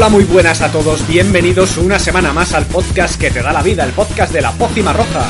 [0.00, 3.62] Hola, muy buenas a todos, bienvenidos una semana más al podcast que te da la
[3.62, 5.28] vida, el podcast de la pócima roja.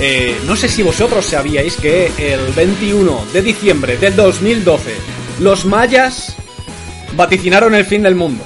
[0.00, 4.94] Eh, no sé si vosotros sabíais que el 21 de diciembre del 2012
[5.40, 6.34] los mayas
[7.16, 8.42] vaticinaron el fin del mundo.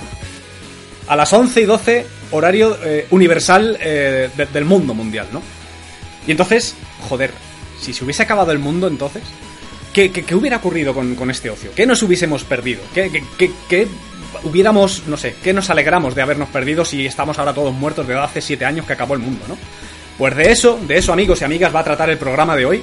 [1.07, 5.41] A las 11 y 12, horario eh, universal eh, de- del mundo mundial, ¿no?
[6.27, 6.75] Y entonces,
[7.09, 7.31] joder,
[7.81, 9.23] si se hubiese acabado el mundo entonces,
[9.93, 11.71] ¿qué, qué- hubiera ocurrido con, con este ocio?
[11.73, 12.81] ¿Qué nos hubiésemos perdido?
[12.93, 13.89] ¿Qué, qué- qué- qué
[14.45, 18.19] hubiéramos, no sé, qué nos alegramos de habernos perdido si estamos ahora todos muertos de
[18.19, 19.57] hace siete años que acabó el mundo, ¿no?
[20.19, 22.83] Pues de eso, de eso amigos y amigas va a tratar el programa de hoy.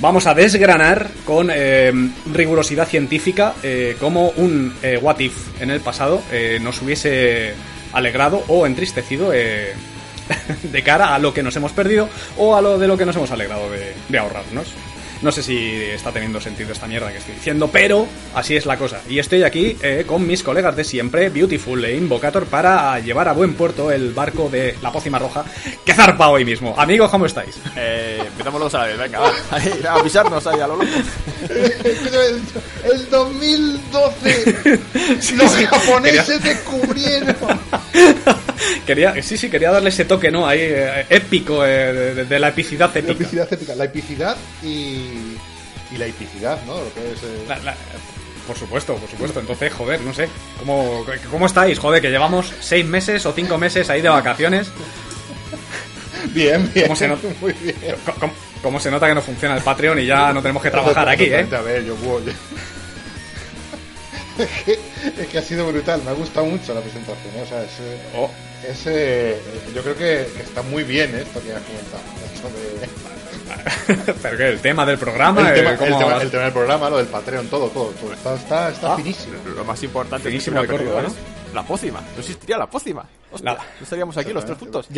[0.00, 1.90] Vamos a desgranar con eh,
[2.30, 7.54] rigurosidad científica eh, cómo un eh, what if en el pasado eh, nos hubiese
[7.94, 9.30] alegrado o entristecido
[10.62, 13.16] de cara a lo que nos hemos perdido o a lo de lo que nos
[13.16, 13.70] hemos alegrado
[14.08, 14.74] de ahorrarnos.
[15.22, 18.76] No sé si está teniendo sentido esta mierda que estoy diciendo, pero así es la
[18.76, 19.00] cosa.
[19.08, 23.32] Y estoy aquí eh, con mis colegas de siempre, Beautiful e Invocator, para llevar a
[23.32, 25.44] buen puerto el barco de la pócima roja
[25.84, 26.74] que zarpa hoy mismo.
[26.76, 27.56] Amigos, ¿cómo estáis?
[27.76, 29.32] Eh, empezamos los a la vez, venga, va.
[29.50, 30.90] Ahí, a pisarnos ahí a lo loco.
[31.48, 34.80] El 2012
[35.36, 37.36] los japoneses descubrieron.
[38.86, 40.46] Quería, sí, sí, quería darle ese toque, ¿no?
[40.46, 43.12] Ahí, eh, épico, eh, de, la epicidad La épica.
[43.12, 44.66] epicidad épica, la epicidad y,
[45.92, 46.74] y la epicidad, ¿no?
[46.76, 47.76] Lo que es, eh, La- la-
[48.46, 49.40] por supuesto, por supuesto.
[49.40, 50.28] Entonces, joder, no sé.
[50.60, 51.78] ¿Cómo, ¿Cómo estáis?
[51.80, 54.68] Joder, que llevamos seis meses o cinco meses ahí de vacaciones.
[56.32, 56.86] Bien, bien.
[56.86, 57.26] ¿Cómo se nota?
[57.40, 57.74] Muy bien.
[58.04, 60.70] Co- ¿Cómo, cómo se nota que no funciona el Patreon y ya no tenemos que
[60.70, 61.46] trabajar aquí, eh?
[61.52, 62.22] A ver, yo voy.
[64.38, 64.72] Es que,
[65.22, 67.34] es que ha sido brutal, me ha gustado mucho la presentación.
[67.36, 67.42] ¿eh?
[67.42, 68.30] O sea, es, eh, Oh,
[68.66, 69.40] es, eh,
[69.74, 71.22] yo creo que, que está muy bien ¿eh?
[71.22, 72.02] esto que has comentado.
[72.86, 76.30] De- pero que el tema del programa, el, eh, tema, el, ¿cómo tema, vas- el
[76.30, 77.90] tema del programa, lo del Patreon, todo, todo.
[77.90, 78.12] todo.
[78.12, 78.96] Está, está, está Ah.
[78.96, 79.34] finísimo.
[79.54, 82.00] Lo más importante Finísimo es que de Córdoba, es la pócima.
[82.00, 83.04] No existiría la pócima.
[83.32, 84.86] Hostia, La- no estaríamos aquí los tres juntos.
[84.88, 84.94] has-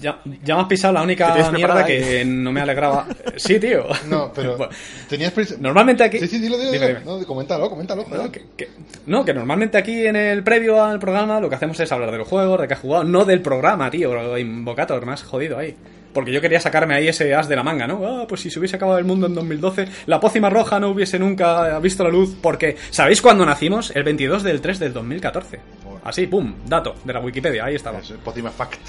[0.00, 3.06] ya, ya me has pisado la ¿Qué única mierda que no me alegraba.
[3.36, 3.86] Sí, tío.
[4.08, 4.72] No, pero Bueno,
[5.08, 5.32] tenías.
[5.58, 6.18] Normalmente aquí.
[6.18, 7.00] Sí, sí, dilo, dilo, Dime.
[7.04, 8.04] No, coméntalo, coméntalo.
[8.08, 8.68] No que, que-
[9.06, 12.18] no, que normalmente aquí en el previo al programa lo que hacemos es hablar de
[12.18, 15.74] los juegos, de que has jugado, no del programa, tío, Invocator, me has jodido ahí.
[16.12, 18.00] Porque yo quería sacarme ahí ese as de la manga, ¿no?
[18.04, 21.18] Ah, pues si se hubiese acabado el mundo en 2012, la pócima roja no hubiese
[21.18, 23.92] nunca visto la luz, porque ¿sabéis cuándo nacimos?
[23.94, 25.60] El 22 del 3 del 2014.
[26.04, 27.98] Así, pum, dato de la Wikipedia, ahí estaba.
[27.98, 28.80] Es Pócima Fact.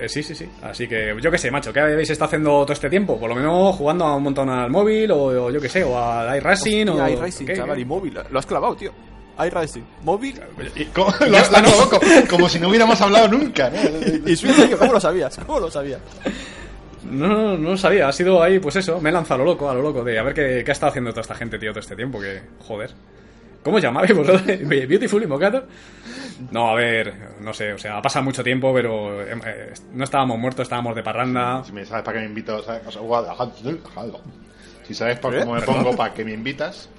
[0.00, 0.48] Eh, sí, sí, sí.
[0.62, 3.18] Así que yo qué sé, macho, ¿qué habéis estado haciendo todo este tiempo?
[3.18, 5.98] Por lo menos jugando a un montón al móvil, o, o yo qué sé, o
[5.98, 7.08] al iRacing, o...
[7.08, 7.56] iRacing, ¿qué?
[7.56, 8.18] chaval, y móvil.
[8.30, 8.92] Lo has clavado, tío.
[9.38, 10.40] iRacing, móvil
[10.96, 13.78] lo has lanzado como, como si no hubiéramos hablado nunca, ¿no?
[14.30, 14.54] y Switch.
[14.68, 15.36] tío, ¿Cómo lo sabías?
[15.46, 16.00] ¿Cómo lo sabías?
[17.10, 19.52] No, no, no lo sabía, ha sido ahí, pues eso, me he lanzado a lo
[19.52, 21.58] loco, a lo loco, de a ver qué, qué ha estado haciendo toda esta gente,
[21.58, 22.90] tío, todo este tiempo, que, joder.
[23.64, 24.44] ¿Cómo llamáis vosotros?
[24.46, 25.66] ¿Beautiful Invocator?
[26.50, 30.04] No, a ver, no sé, o sea, ha pasado mucho tiempo, pero eh, eh, no
[30.04, 31.64] estábamos muertos, estábamos de parranda.
[31.64, 32.82] Si me sabes para qué me invitas, ¿sabes?
[32.86, 33.00] O sea,
[34.86, 35.40] si sabes para ¿Eh?
[35.40, 36.90] cómo me pongo, para qué me invitas.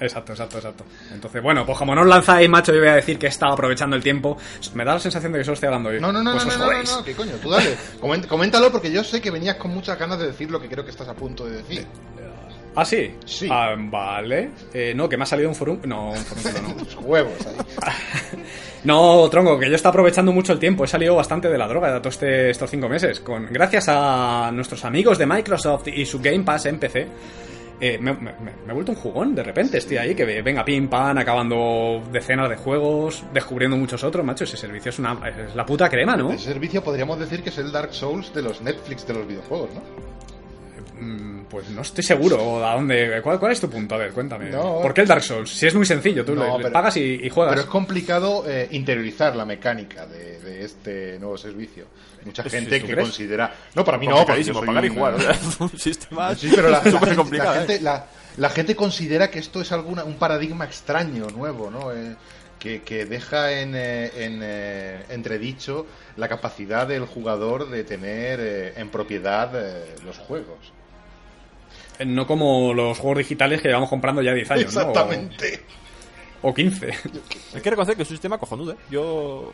[0.00, 0.84] Exacto, exacto, exacto.
[1.12, 3.52] Entonces, bueno, pues como no os lanzáis, macho, yo voy a decir que he estado
[3.52, 4.36] aprovechando el tiempo.
[4.74, 6.00] Me da la sensación de que solo estoy hablando yo.
[6.00, 7.32] No, no, no, Pues no, no, no, no, ¿qué coño?
[7.42, 7.76] Tú dale.
[8.00, 10.90] Coméntalo porque yo sé que venías con muchas ganas de decir lo que creo que
[10.90, 11.86] estás a punto de decir.
[12.76, 13.14] ¿Ah, sí?
[13.24, 13.48] Sí.
[13.50, 14.50] Ah, vale.
[14.72, 15.78] Eh, no, que me ha salido un forum...
[15.84, 17.00] No, un forum, no.
[17.02, 17.54] Huevos ahí.
[18.84, 20.84] No, tronco, que yo está aprovechando mucho el tiempo.
[20.84, 23.18] He salido bastante de la droga de todos este- estos cinco meses.
[23.20, 27.06] Con, gracias a nuestros amigos de Microsoft y su Game Pass en PC.
[27.80, 30.64] eh, me, me- me- me he vuelto un jugón de repente, estoy ahí, que venga
[30.64, 35.54] pim pam, acabando decenas de juegos, descubriendo muchos otros, macho, ese servicio es una es
[35.56, 36.30] la puta crema, ¿no?
[36.32, 39.70] Ese servicio podríamos decir que es el Dark Souls de los Netflix de los videojuegos,
[39.74, 39.80] ¿no?
[41.00, 43.20] Mm, Pues no estoy seguro a dónde.
[43.22, 43.94] ¿Cuál, cuál es tu punto?
[43.94, 44.50] A ver, cuéntame.
[44.50, 44.80] No.
[44.80, 45.50] ¿Por qué el Dark Souls?
[45.50, 47.52] Si es muy sencillo, tú No, le- pagas y, y juegas.
[47.52, 51.86] Pero es complicado eh, interiorizar la mecánica de, de este nuevo servicio.
[52.24, 53.08] Mucha Es- gente ¿tú que crees?
[53.08, 53.52] considera.
[53.74, 55.14] No, para mí no, porque yo Complicadísimo, soy pagar y jugar.
[55.60, 57.50] un sistema Sí, pero la, la súper gente, complicado.
[57.50, 57.66] la, ¿eh?
[57.66, 58.06] gente, la-
[58.36, 61.92] la gente considera que esto es alguna, un paradigma extraño, nuevo, ¿no?
[61.92, 62.16] Eh,
[62.58, 65.86] que, que deja en, eh, en, eh, entredicho
[66.16, 70.72] la capacidad del jugador de tener eh, en propiedad eh, los juegos.
[71.98, 74.80] Eh, No como los juegos digitales que llevamos comprando ya 10 años, ¿no?
[74.80, 75.60] O- Exactamente.
[76.42, 76.90] O, 15.
[77.54, 78.72] Hay que reconocer que es un sistema cojonudo.
[78.72, 78.76] ¿eh?
[78.90, 79.50] Yo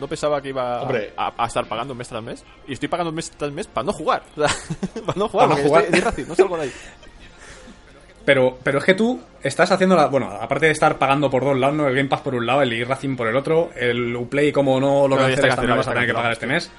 [0.00, 1.12] no pensaba que iba Hombre.
[1.16, 2.44] a, a estar pagando mes tras mes.
[2.66, 4.22] Y estoy pagando mes tras mes para no jugar.
[4.36, 5.48] Para no jugar.
[5.48, 5.84] Para jugar.
[5.84, 6.72] estoy- estoy Racing, no salgo de ahí.
[8.24, 10.06] Pero, pero es que tú estás haciendo la.
[10.08, 11.88] Bueno, aparte de estar pagando por dos lados, ¿no?
[11.88, 15.08] El Game Pass por un lado, el e-Racing por el otro, el Uplay, como no
[15.08, 16.70] lo canceles, también vas a tener que pagar este mes.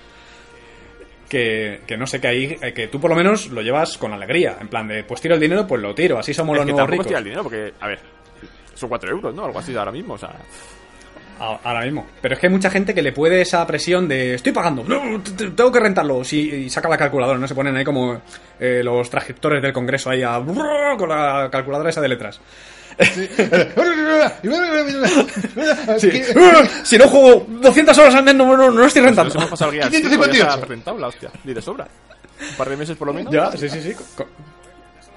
[1.30, 2.58] Que, que no sé, que ahí.
[2.62, 4.58] eh, Que tú por lo menos lo llevas con alegría.
[4.60, 6.18] En plan de, pues tiro el dinero, pues lo tiro.
[6.20, 7.14] Así somos Es los que nuevos ricos.
[7.14, 8.00] al dinero porque, a ver,
[8.74, 9.46] son 4 euros, ¿no?
[9.46, 10.16] Algo así ahora mismo.
[10.16, 10.32] O sea,
[11.42, 12.06] Ahora mismo.
[12.22, 15.22] Pero es que hay mucha gente que le puede esa presión de estoy pagando, no,
[15.56, 16.22] tengo que rentarlo.
[16.26, 17.48] Sí, y saca la calculadora, ¿no?
[17.48, 18.22] Se ponen ahí como
[18.60, 20.44] eh, los transcriptores del Congreso ahí a,
[20.98, 22.42] con la calculadora esa de letras.
[23.00, 23.30] Sí.
[26.84, 29.34] si no juego 200 horas al mes, no, no, no lo estoy rentando.
[29.34, 30.44] nos hemos pasado el guía 558.
[30.44, 31.30] ya está rentado la hostia.
[31.44, 31.88] Ni de sobra.
[32.50, 33.34] Un par de meses por lo menos.
[33.34, 33.94] Ya, sí, sí, sí.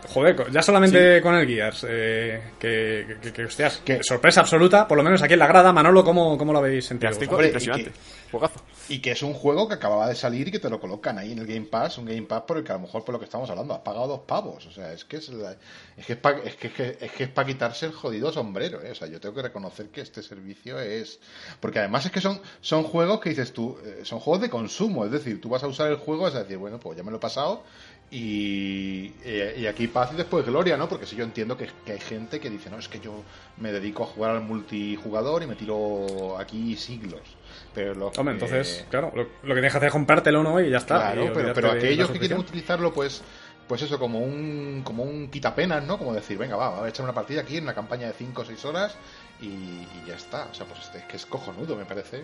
[0.09, 4.01] Joder, ya solamente con el Gears, eh, que, que, que, hostias, ¿Qué?
[4.03, 5.73] sorpresa absoluta, por lo menos aquí en la grada.
[5.73, 7.09] Manolo, ¿cómo, cómo lo habéis sentido?
[7.09, 7.91] Gears 5, Hombre, y impresionante.
[7.91, 8.63] que- Juegazo.
[8.89, 11.33] Y que es un juego que acababa de salir y que te lo colocan ahí
[11.33, 13.19] en el Game Pass, un Game Pass por el que a lo mejor por lo
[13.19, 15.57] que estamos hablando has pagado dos pavos, o sea, es que es la-
[15.97, 18.33] es que es para es que, es que, es que es pa quitarse el jodido
[18.33, 18.91] sombrero, ¿eh?
[18.91, 21.21] o sea, yo tengo que reconocer que este servicio es
[21.61, 25.05] porque además es que son son juegos que dices tú, eh, son juegos de consumo,
[25.07, 27.17] es decir, tú vas a usar el juego es decir, bueno, pues ya me lo
[27.19, 27.65] he pasado
[28.11, 29.15] y,
[29.57, 30.89] y aquí paz y después gloria, ¿no?
[30.89, 33.25] Porque si yo entiendo que, que hay gente que dice, no, es que yo
[33.57, 37.39] me dedico a jugar al multijugador y me tiro aquí siglos.
[37.75, 40.61] Pero lo Hombre, que- entonces, claro, lo, lo que tienes que hacer es comprártelo, ¿no?
[40.61, 41.13] Y ya está.
[41.13, 43.23] Claro, pero, aquellos que quieren utilizarlo, pues,
[43.67, 45.97] pues eso, como un, como un quitapenas, ¿no?
[45.97, 48.43] Como decir, venga, va, voy a echar una partida aquí en una campaña de 5
[48.43, 48.95] o 6 horas
[49.41, 50.49] y, y ya está.
[50.51, 52.23] O sea, pues es que es cojonudo, me parece.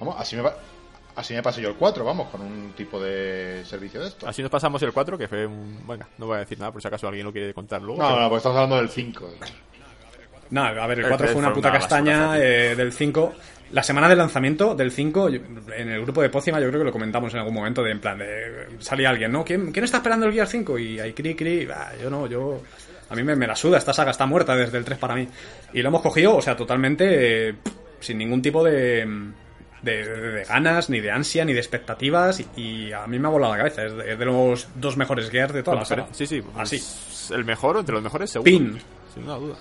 [0.00, 0.42] Vamos, así me,
[1.14, 4.26] así me pasé yo el 4, vamos, con un tipo de servicio de esto.
[4.26, 5.86] Así nos pasamos el 4, que fue un.
[5.86, 8.02] Venga, no voy a decir nada por si acaso alguien lo quiere contar luego.
[8.02, 9.30] No, pero- no, pues estamos hablando del 5.
[10.50, 13.34] No, a ver, el El 4 tres fue una puta castaña eh, del 5.
[13.72, 15.40] La semana de lanzamiento del 5, yo-
[15.76, 18.00] en el grupo de Pócima, yo creo que lo comentamos en algún momento, de en
[18.00, 19.44] plan, de salía alguien, ¿no?
[19.44, 20.78] ¿Quién, quién está esperando el Gear 5?
[20.78, 22.62] Y hay cri, cri, ah, yo no, yo...
[23.10, 25.26] A mí me, me la suda, esta saga está muerta desde el 3 para mí.
[25.72, 27.54] Y lo hemos cogido, o sea, totalmente eh,
[28.00, 29.06] sin ningún tipo de,
[29.82, 32.38] de, de- de ganas, ni de ansia, ni de expectativas.
[32.40, 34.96] Y, y a mí me ha volado la cabeza, es de, es de los dos
[34.98, 36.06] mejores Gears de toda la saga.
[36.12, 36.42] Sí, sí.
[36.42, 37.34] pues, Así.
[37.34, 38.44] El mejor, entre los mejores, seguro.
[38.50, 38.78] Pin.
[39.14, 39.56] Sin duda.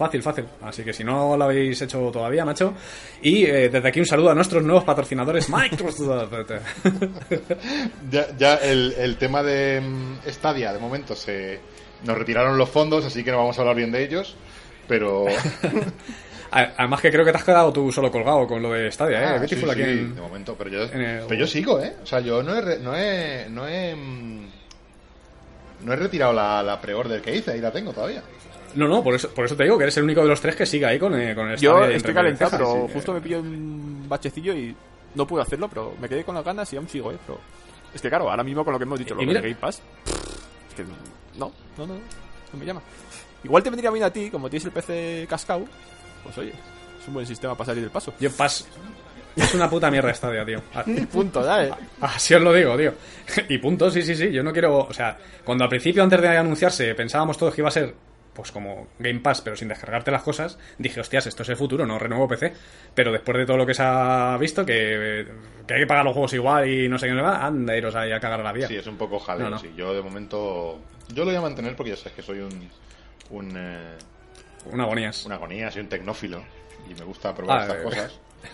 [0.00, 0.46] Fácil, fácil.
[0.62, 2.72] Así que si no lo habéis hecho todavía, macho.
[3.20, 6.32] Y eh, desde aquí un saludo a nuestros nuevos patrocinadores, Microsoft.
[8.10, 11.60] Ya, ya el, el tema de mm, Stadia, de momento, se
[12.04, 14.36] nos retiraron los fondos, así que no vamos a hablar bien de ellos.
[14.88, 15.26] Pero.
[16.52, 19.24] Además que creo que te has quedado tú solo colgado con lo de Stadia, ¿eh?
[19.40, 21.94] Ah, sí, aquí sí, en- de momento, pero yo, el- pero yo sigo, ¿eh?
[22.02, 23.94] O sea, yo no he, no he, no he,
[25.84, 28.22] no he retirado la, la pre-order que hice, ahí la tengo todavía.
[28.74, 30.54] No, no, por eso, por eso te digo que eres el único de los tres
[30.54, 33.14] que sigue ahí con, eh, con el Yo estoy calentado, pero justo eh.
[33.14, 34.74] me pilló un bachecillo y
[35.14, 37.18] no pude hacerlo, pero me quedé con las ganas y aún sigo, ¿eh?
[37.26, 37.40] Pero
[37.92, 39.60] es que claro, ahora mismo con lo que hemos dicho, Y lo mira- de Game
[39.60, 39.82] Pass,
[40.68, 40.90] es que no,
[41.36, 42.80] no, no, no me llama.
[43.42, 45.64] Igual te vendría bien a ti, como tienes el PC cascado,
[46.22, 46.50] pues oye,
[47.00, 48.12] es un buen sistema para salir del paso.
[48.20, 48.68] Yo pas...
[49.36, 50.62] Es una puta mierda Stadia, tío.
[50.74, 51.72] Ah, Punto, ¿sabes?
[52.00, 52.92] Así os lo digo, tío.
[53.48, 54.30] Y punto, sí, sí, sí.
[54.32, 54.78] Yo no quiero.
[54.78, 57.94] O sea, cuando al principio, antes de anunciarse, pensábamos todos que iba a ser,
[58.34, 61.86] pues como Game Pass, pero sin descargarte las cosas, dije, hostias, esto es el futuro,
[61.86, 62.52] no renuevo PC.
[62.94, 65.26] Pero después de todo lo que se ha visto, que,
[65.66, 68.10] que hay que pagar los juegos igual y no sé qué, va, anda, iros ahí
[68.12, 68.66] a cagar a la vida.
[68.66, 69.58] Sí, es un poco jaleo, No, no.
[69.58, 69.72] sí.
[69.76, 72.68] Yo de momento, yo lo voy a mantener porque ya sabes que soy un,
[73.30, 73.96] un, eh,
[74.66, 75.24] Una agonías.
[75.26, 76.42] una agonía, soy un tecnófilo
[76.90, 77.82] y me gusta probar Ah, estas eh.
[77.84, 78.20] cosas.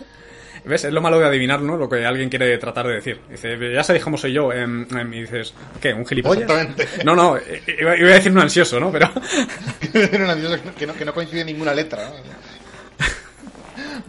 [0.65, 0.83] ¿Ves?
[0.85, 1.77] Es lo malo de adivinar, ¿no?
[1.77, 3.19] Lo que alguien quiere tratar de decir.
[3.29, 4.51] Dice, ya sabéis cómo soy yo.
[4.51, 5.93] em, y dices, ¿qué?
[5.93, 6.43] ¿Un gilipollas?
[6.43, 6.87] Exactamente.
[7.03, 8.91] No, no, eh, iba, iba a decir un ansioso, ¿no?
[8.91, 9.09] Pero.
[10.17, 12.09] Una ansiosa que no, que no coincide ninguna letra.
[12.09, 12.15] ¿no?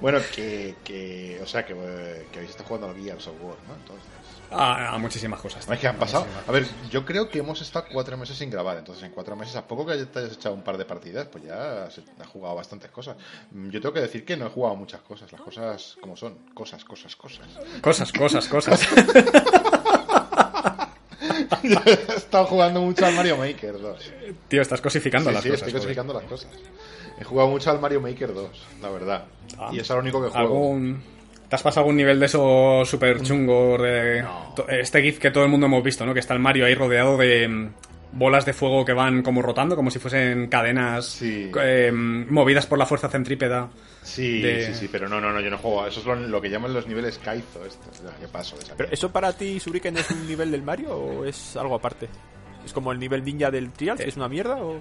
[0.01, 3.57] Bueno, que, que, o sea, que, eh, que habéis estado jugando al Gears of War,
[3.67, 3.75] ¿no?
[3.75, 4.07] Entonces,
[4.51, 5.69] A, a muchísimas cosas.
[5.69, 6.27] es que han A pasado.
[6.47, 9.57] A ver, yo creo que hemos estado cuatro meses sin grabar, entonces en cuatro meses,
[9.57, 12.55] a poco que te hayas echado un par de partidas, pues ya has, has jugado
[12.55, 13.17] bastantes cosas.
[13.51, 16.35] Mm, Yo tengo que decir que no he jugado muchas cosas, las cosas como son,
[16.55, 17.47] cosas, cosas, cosas.
[17.83, 18.89] Cosas, cosas, cosas.
[21.63, 24.13] he estado jugando mucho al Mario Maker 2.
[24.49, 25.67] Tío, estás cosificando Sí, las sí, cosas.
[25.69, 25.83] estoy joder.
[25.97, 26.51] cosificando las cosas.
[27.21, 29.25] He jugado mucho al Mario Maker 2, la verdad.
[29.59, 29.71] Ah.
[29.73, 30.39] Y es lo único que juego.
[30.47, 31.03] ¿Algún...
[31.49, 34.23] ¿Te has pasado algún nivel de esos super chungos de...
[34.23, 34.55] No.
[34.69, 36.13] Este GIF que todo el mundo hemos visto, ¿no?
[36.13, 37.71] Que está el Mario ahí rodeado de mm,
[38.13, 41.51] bolas de fuego que van como rotando, como si fuesen cadenas Sí.
[41.59, 43.71] eh, movidas por la fuerza centrípeda.
[44.03, 45.87] Sí, de- sí, sí, pero no, no, no, yo no juego.
[45.87, 48.03] Eso es lo, lo que llaman los niveles Kaizo, estos.
[48.03, 50.91] Ya, ¿Qué paso de esa ¿Pero eso para ti, Shuriken, es un nivel del Mario
[50.97, 52.09] o es algo aparte?
[52.65, 54.81] ¿Es como el nivel ninja del Trials, que es una mierda o...?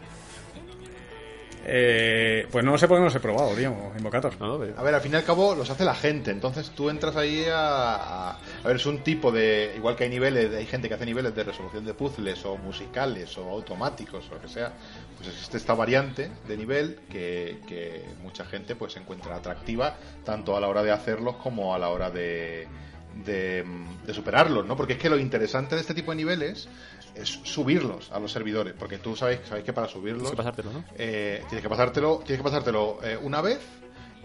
[1.70, 4.40] Eh, pues no lo sé porque no los he probado, tío, Invocator.
[4.40, 6.90] No, no, A ver, al fin y al cabo los hace la gente, entonces tú
[6.90, 8.30] entras ahí a, a...
[8.32, 9.74] a ver, es un tipo de...
[9.76, 13.38] Igual que hay niveles, hay gente que hace niveles de resolución de puzzles o musicales
[13.38, 14.72] o automáticos o lo que sea,
[15.18, 20.62] pues existe esta variante de nivel que, que mucha gente pues encuentra atractiva tanto a
[20.62, 22.66] la hora de hacerlos como a la hora de,
[23.26, 23.66] de,
[24.06, 24.78] de superarlos, ¿no?
[24.78, 26.70] Porque es que lo interesante de este tipo de niveles
[27.22, 30.24] es subirlos a los servidores, porque tú sabes, sabéis que para subirlos...
[30.24, 30.84] Tienes que pasártelo, ¿no?
[30.96, 33.60] Eh, tienes que pasártelo, tienes que pasártelo eh, una vez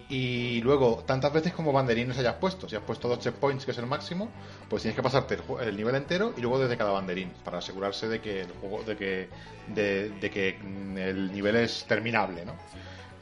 [0.09, 2.69] y luego tantas veces como banderines hayas puesto.
[2.69, 4.29] Si has puesto dos checkpoints, que es el máximo,
[4.69, 8.09] pues tienes que pasarte el, el nivel entero y luego desde cada banderín para asegurarse
[8.09, 9.29] de que el juego, de que,
[9.69, 12.53] de, de que mm, el nivel es terminable, ¿no?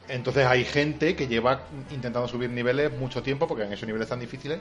[0.09, 1.61] Entonces hay gente que lleva
[1.91, 4.59] intentando subir niveles mucho tiempo porque han hecho niveles tan difíciles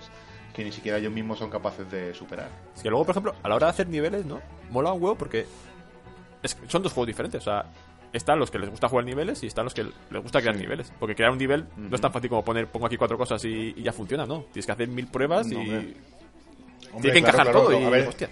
[0.55, 2.49] que ni siquiera ellos mismos son capaces de superar.
[2.83, 4.41] Que luego, por ejemplo, a la hora de hacer niveles, ¿no?
[4.71, 5.47] Mola un huevo porque
[6.43, 7.41] es que son dos juegos diferentes.
[7.41, 7.65] O sea,
[8.13, 10.93] están los que les gusta jugar niveles y están los que les gusta crear niveles.
[10.99, 13.75] Porque crear un nivel no es tan fácil como poner, pongo aquí cuatro cosas y,
[13.77, 14.43] y ya funciona, ¿no?
[14.53, 15.81] Tienes que hacer mil pruebas No, y hombre.
[15.81, 15.95] tiene
[16.93, 17.81] Hombre, que claro, encajar claro, todo.
[17.81, 18.31] y, a ver, hostia.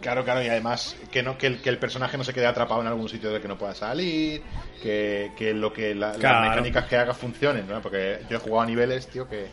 [0.00, 2.80] Claro, claro, y además que no que el, que el personaje no se quede atrapado
[2.80, 4.42] en algún sitio del que no pueda salir,
[4.82, 6.40] que, que lo que la- Claro.
[6.40, 7.80] las mecánicas que haga funcionen, ¿no?
[7.80, 9.46] Porque yo he jugado a niveles, tío, que,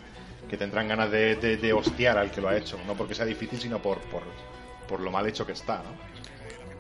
[0.50, 3.25] que tendrán ganas de, de, de hostiar al que lo ha hecho, no porque sea
[3.25, 4.24] difícil, sino por, por,
[4.88, 6.20] por lo mal hecho que está, ¿no?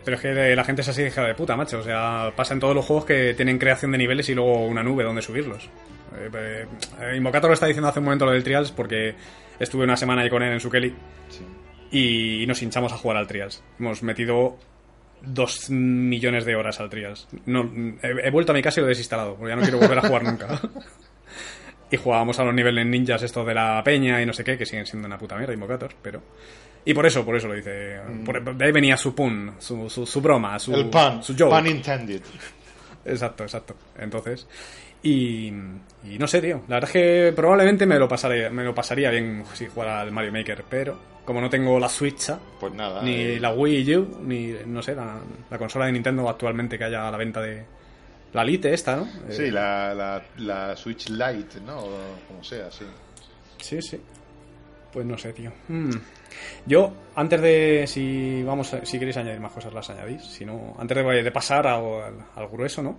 [0.03, 1.79] Pero es que la gente es así de hija de puta, macho.
[1.79, 4.81] O sea, pasa en todos los juegos que tienen creación de niveles y luego una
[4.81, 5.69] nube donde subirlos.
[6.17, 6.65] Eh,
[7.01, 9.13] eh, Invocator lo está diciendo hace un momento lo del Trials porque
[9.59, 10.95] estuve una semana ahí con él en su Kelly
[11.29, 11.45] Sí.
[11.91, 13.61] y nos hinchamos a jugar al Trials.
[13.77, 14.57] Hemos metido
[15.21, 17.27] dos millones de horas al Trials.
[17.45, 17.69] No,
[18.01, 19.97] he, he vuelto a mi casa y lo he desinstalado, porque ya no quiero volver
[19.99, 20.47] a jugar nunca.
[21.91, 24.65] y jugábamos a los niveles ninjas estos de la peña y no sé qué, que
[24.65, 26.21] siguen siendo una puta mierda, Invocator, pero...
[26.85, 27.99] Y por eso, por eso lo dice.
[28.25, 31.49] Por- de ahí venía su pun, su, su, su broma, su, el pan, su joke.
[31.51, 32.21] pan intended.
[33.05, 33.75] Exacto, exacto.
[33.99, 34.47] Entonces,
[35.03, 36.61] y, y no sé, tío.
[36.69, 40.11] La verdad es que probablemente me lo pasaría, me lo pasaría bien si jugara al
[40.11, 43.01] Mario Maker, pero como no tengo la Switch, Pues nada.
[43.03, 45.19] ni eh, la Wii U, ni, no sé, la,
[45.49, 47.65] la consola de Nintendo actualmente que haya a la venta de
[48.33, 49.03] la Lite esta, ¿no?
[49.03, 51.77] Eh, Sí, la, la, la Switch Lite, ¿no?
[51.79, 51.89] O
[52.27, 52.85] como sea, sí.
[53.59, 53.99] Sí, sí.
[54.91, 55.51] Pues no sé, tío.
[55.67, 55.91] Mm.
[56.65, 57.85] Yo, antes de.
[57.87, 60.23] Si vamos a- si queréis añadir más cosas, las añadís.
[60.23, 62.97] Si no, antes de, de pasar al, al grueso, ¿no?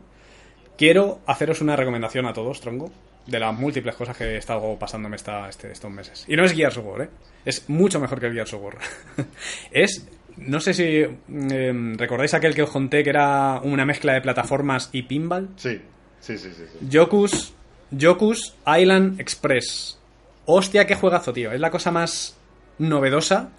[0.76, 2.90] Quiero haceros una recomendación a todos, tronco,
[3.26, 6.24] de las múltiples cosas que he estado pasándome esta, este, estos meses.
[6.28, 7.08] Y no es Gears of War, ¿eh?
[7.44, 8.78] Es mucho mejor que el Gears of War.
[9.70, 10.06] es.
[10.40, 14.88] No sé si mm, recordáis aquel que os conté que era una mezcla de plataformas
[14.92, 15.50] y pinball.
[15.56, 15.80] Sí,
[16.20, 16.64] sí, sí, sí.
[16.72, 16.86] sí.
[16.88, 17.52] Yokus,
[17.90, 19.98] Yokus Island Express.
[20.46, 21.52] Hostia, qué juegazo, tío.
[21.52, 22.36] Es la cosa más
[22.78, 23.50] novedosa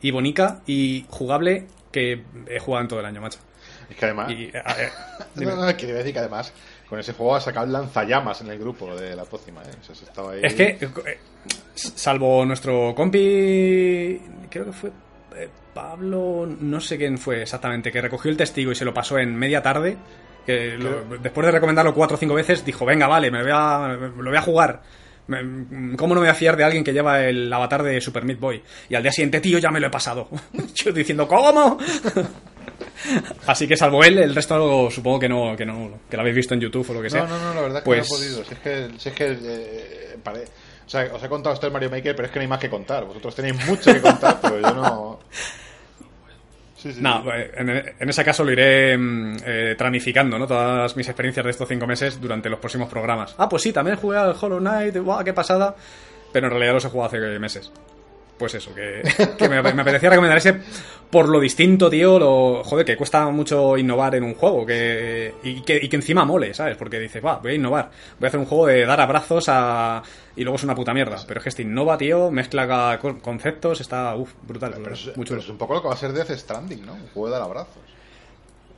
[0.00, 3.40] y bonita y jugable que he jugado en todo el año, macho.
[3.88, 4.30] Es que además...
[4.30, 4.90] Y, a ver,
[5.34, 5.52] dime.
[5.52, 6.52] No, no, quería decir que además
[6.88, 9.74] con ese juego ha sacado lanzallamas en el grupo de la pócima, ¿eh?
[9.80, 10.40] O sea, se estaba ahí...
[10.42, 11.18] Es que, eh,
[11.74, 14.92] salvo nuestro compi, creo que fue eh,
[15.74, 19.34] Pablo, no sé quién fue exactamente, que recogió el testigo y se lo pasó en
[19.36, 19.96] media tarde,
[20.46, 23.52] que lo- después de recomendarlo cuatro o cinco veces, dijo, venga, vale, me lo voy
[23.54, 24.82] a, lo voy a jugar.
[25.28, 28.24] Me- ¿Cómo no me voy a fiar de alguien que lleva el avatar de Super
[28.24, 28.62] Meat Boy?
[28.88, 30.28] Y al día siguiente, tío, ya me lo he pasado.
[30.74, 31.78] Yo diciendo, ¿cómo?
[33.46, 36.54] Así que salvo él, el resto supongo que no, que no, que lo habéis visto
[36.54, 37.24] en YouTube o lo que sea.
[37.24, 38.44] No, no, no, la verdad es que Pues- no he podido.
[38.44, 40.44] Si es que, si es que eh, pare-
[40.90, 42.58] o sea, os he contado esto del Mario Maker, pero es que no hay más
[42.58, 43.04] que contar.
[43.04, 45.20] Vosotros tenéis mucho que contar, pero yo no.
[46.76, 47.00] Sí, sí.
[47.02, 50.46] No, eh, en, en ese caso lo iré mm, eh, tramificando, ¿no?
[50.46, 53.34] Todas mis experiencias de estos cinco meses durante los próximos programas.
[53.36, 55.76] Ah, pues sí, también jugué al Hollow Knight, ¡guau, qué pasada!
[56.32, 57.70] Pero en realidad los he jugado hace meses.
[58.40, 59.02] Pues eso, que,
[59.38, 60.56] que me, me apetecía recomendar ese
[61.10, 65.60] por lo distinto, tío, lo, joder, que cuesta mucho innovar en un juego, que, y,
[65.62, 66.76] que, y que encima mole, ¿sabes?
[66.78, 70.02] Porque dices, va, voy a innovar, voy a hacer un juego de dar abrazos a...
[70.36, 71.18] y luego es una puta mierda.
[71.26, 75.26] Pero es que este innova, tío, mezcla co- conceptos, está, uff, brutal, Pero es, muy
[75.26, 75.26] chulo.
[75.26, 76.94] pero es un poco lo que va a ser Death Stranding, ¿no?
[76.94, 77.82] Un juego de dar abrazos.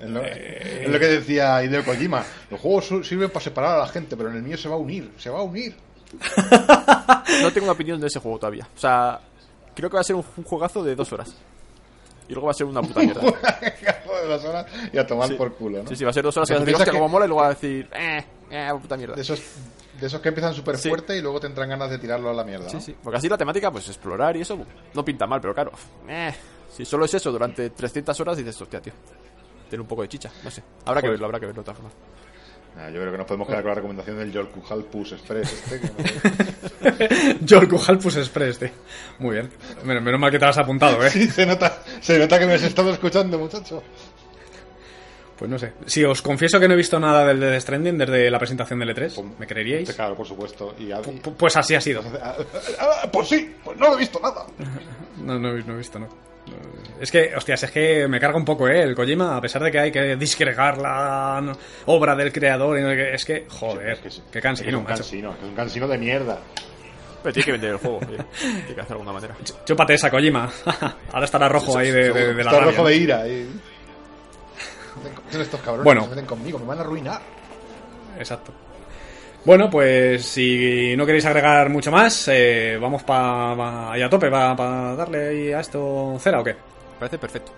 [0.01, 2.25] Es lo, Eh, es lo que decía Hideo Kojima.
[2.51, 4.79] Los juegos sirven para separar a la gente, pero en el mío se va a
[4.79, 5.13] unir.
[5.19, 5.77] Se va a unir.
[7.43, 8.67] No tengo una opinión de ese juego todavía.
[8.75, 9.21] O sea,
[9.75, 11.35] creo que va a ser un, un juegazo de dos horas.
[12.29, 13.21] y luego va a ser una puta mierda.
[13.23, 15.35] de dos horas y a tomar Sí.
[15.35, 15.89] por culo, ¿no?
[15.89, 17.25] Sí, sí, va a ser dos horas que vas a decir, hostia, que- como mola,
[17.25, 19.15] y luego va a decir, eh, eh, puta mierda.
[19.17, 19.41] De esos,
[20.01, 20.89] de esos que empiezan súper Sí.
[20.89, 22.71] fuerte y luego tendrán ganas de tirarlo a la mierda, ¿no?
[22.71, 22.97] Sí, sí.
[23.03, 24.59] Porque así la temática, pues explorar y eso
[24.95, 25.73] no pinta mal, pero claro,
[26.09, 26.33] eh,
[26.75, 28.93] si solo es eso durante 300 horas, dices, hostia, tío.
[29.69, 30.63] Tiene un poco de chicha, no sé.
[30.85, 31.11] Habrá que Joder.
[31.13, 31.95] verlo, habrá que verlo de todas formas.
[32.77, 35.53] Ah, yo creo que nos podemos quedar con la recomendación del Yorkujal Pus Express.
[35.53, 38.71] Este, que no- Yorku Halpus Express, tío.
[39.19, 39.51] Muy bien.
[39.85, 41.11] Menos, menos mal que te has apuntado, ¿eh?
[41.11, 43.83] Sí, se nota, se nota que me has estado escuchando, muchacho.
[45.39, 45.73] Pues no sé.
[45.87, 48.95] Si os confieso que no he visto nada del Death Stranding desde la presentación del
[48.97, 49.93] E3, ¿me creeríais?
[49.95, 50.75] Claro, por supuesto.
[50.79, 50.91] Y,
[51.37, 52.03] Pues así ha sido.
[52.81, 54.47] Ah, pues sí, pues no lo he visto nada.
[55.19, 56.09] No, no, he- no he visto, no.
[57.01, 58.83] Es que, hostias, es que me carga un poco, ¿eh?
[58.83, 61.53] El Kojima, a pesar de que hay que disgregar la
[61.87, 62.79] obra del creador.
[62.79, 64.23] y no sé qué, Es que, joder, Es que sí.
[64.31, 64.97] qué Es cansino, un macho.
[64.97, 66.39] cansino, es un cansino de mierda.
[67.23, 68.19] Pero tiene que vender el juego, oye.
[68.41, 69.37] tiene que hacer de alguna manera.
[69.65, 70.51] Chúpate esa, Kojima.
[71.13, 73.29] Ahora estará rojo ahí de, de- de la Está rabia, rojo de ira.
[73.29, 73.49] Y...
[75.31, 76.01] Son estos cabrones Bueno.
[76.03, 77.21] que se meten conmigo, me van a arruinar.
[78.19, 78.53] Exacto.
[79.45, 84.31] Bueno, pues si no queréis agregar mucho más, eh, vamos para pa, ahí a tope,
[84.31, 86.55] para darle ahí a esto cera o qué.
[86.99, 87.53] Parece perfecto.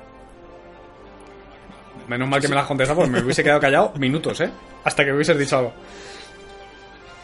[2.08, 4.50] Menos mal que me la has contestado porque me hubiese quedado callado minutos, ¿eh?
[4.84, 5.72] Hasta que me hubieses dicho algo.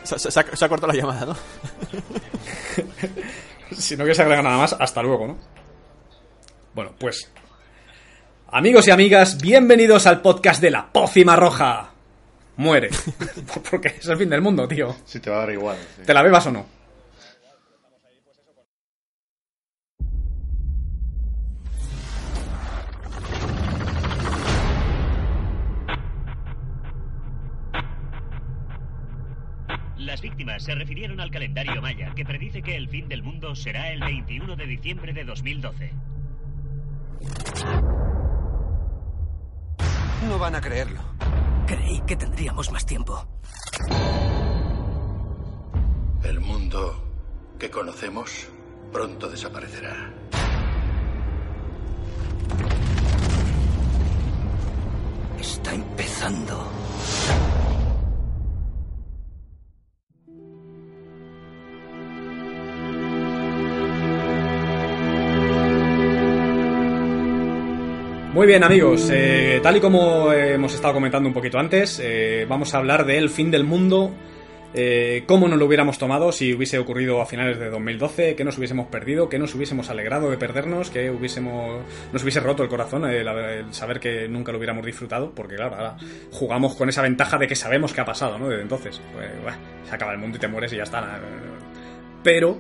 [0.02, 1.36] Se, se- se ha, se ha cortado la llamada, ¿no?
[3.72, 5.38] Si no quieres agregar nada más, hasta luego, ¿no?
[6.74, 7.30] Bueno, pues...
[8.48, 11.89] Amigos y amigas, bienvenidos al podcast de la pócima roja.
[12.60, 12.90] Muere.
[13.70, 14.94] Porque es el fin del mundo, tío.
[15.06, 15.78] Si te va a dar igual.
[15.96, 16.02] sí.
[16.04, 16.66] ¿Te la bebas o no?
[29.96, 33.90] Las víctimas se refirieron al calendario maya, que predice que el fin del mundo será
[33.90, 35.92] el 21 de diciembre de 2012.
[40.28, 41.00] No van a creerlo.
[41.70, 43.24] Creí que tendríamos más tiempo.
[46.24, 47.00] El mundo
[47.60, 48.48] que conocemos
[48.92, 50.12] pronto desaparecerá.
[55.38, 56.79] Está empezando.
[68.40, 72.72] Muy bien amigos, eh, tal y como hemos estado comentando un poquito antes, eh, vamos
[72.72, 74.14] a hablar del fin del mundo,
[74.72, 78.56] eh, cómo nos lo hubiéramos tomado si hubiese ocurrido a finales de 2012, que nos
[78.56, 81.82] hubiésemos perdido, que nos hubiésemos alegrado de perdernos, que hubiésemos,
[82.14, 83.26] nos hubiese roto el corazón el,
[83.74, 85.96] saber que nunca lo hubiéramos disfrutado, porque claro, ahora
[86.32, 88.48] jugamos con esa ventaja de que sabemos qué ha pasado, ¿no?
[88.48, 89.28] Desde entonces, pues,
[89.84, 91.20] se acaba el mundo y te mueres y ya está.
[92.22, 92.58] Pero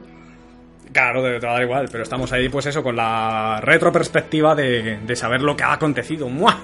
[0.92, 4.98] Claro, te, va a dar igual, pero estamos ahí, pues eso, con la retroperspectiva de,
[4.98, 6.28] de saber lo que ha acontecido.
[6.30, 6.58] ¡Mua!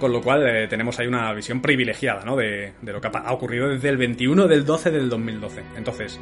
[0.00, 2.36] Con lo cual eh, tenemos ahí una visión privilegiada, ¿no?
[2.36, 5.62] De, de lo que ha ocurrido desde el 21 del 12 del 2012.
[5.76, 6.18] Entonces,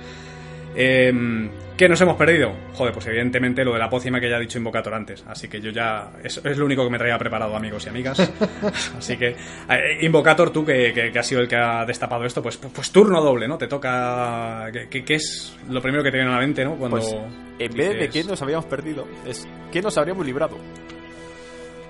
[0.75, 2.53] em, ¿qué nos hemos perdido?
[2.75, 5.25] Joder, pues evidentemente lo de la pócima que ya ha dicho Invocator antes.
[5.27, 6.11] Así que yo ya.
[6.23, 8.19] Es, es lo único que me traía preparado, amigos y amigas.
[8.99, 9.29] Así que,
[9.69, 12.73] eh, Invocator, tú que, que, que has sido el que ha destapado esto, pues, pues,
[12.73, 13.59] pues turno doble, ¿no?
[13.59, 14.69] Te toca.
[14.73, 16.77] ¿Qué, qué- qué es lo primero que te viene a la mente, ¿no?
[16.77, 16.97] Cuando.
[16.99, 17.15] Pues
[17.59, 20.57] en vez de que nos habíamos perdido, es que nos habríamos librado.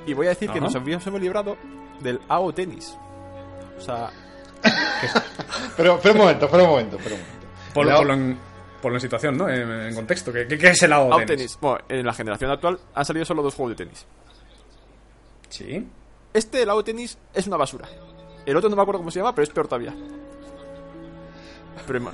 [0.06, 1.56] Y voy a decir que nos habríamos librado
[2.00, 2.96] del AO tenis.
[3.78, 4.10] O sea,
[5.76, 8.40] Pero, pero un momento, pero un momento, pero un momento.
[8.82, 9.48] En, ponlo en situación, ¿no?
[9.48, 10.32] En, en contexto.
[10.32, 11.26] ¿Qué, qué, qué es el AO tenis?
[11.26, 11.58] tenis.
[11.60, 14.06] Bueno, en la generación actual han salido solo dos juegos de tenis.
[15.48, 15.86] Sí.
[16.34, 17.88] Este, el AO tenis, es una basura.
[18.44, 19.94] El otro no me acuerdo cómo se llama, pero es peor todavía.
[21.86, 22.12] Pero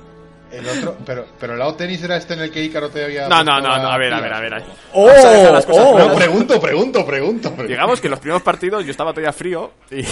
[0.50, 3.28] El otro, pero, pero el lado tenis era este en el que Ícaro te había.
[3.28, 4.54] No, no, no, la no, a ver, a ver, a ver.
[4.54, 4.66] a ver.
[4.94, 5.06] ¡Oh!
[5.06, 5.98] Las cosas ¡Oh!
[5.98, 7.48] No, pregunto, pregunto, pregunto.
[7.50, 7.68] pregunto.
[7.68, 10.04] Digamos que los primeros partidos yo estaba todavía frío y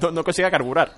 [0.00, 0.92] no, no conseguía carburar.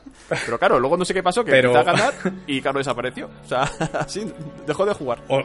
[0.45, 2.15] Pero claro, luego no sé qué pasó, que Pero- empecé a ganar
[2.47, 3.31] y claro, desapareció.
[3.45, 3.63] O sea,
[3.99, 4.31] así
[4.67, 5.23] dejó de jugar.
[5.29, 5.43] O,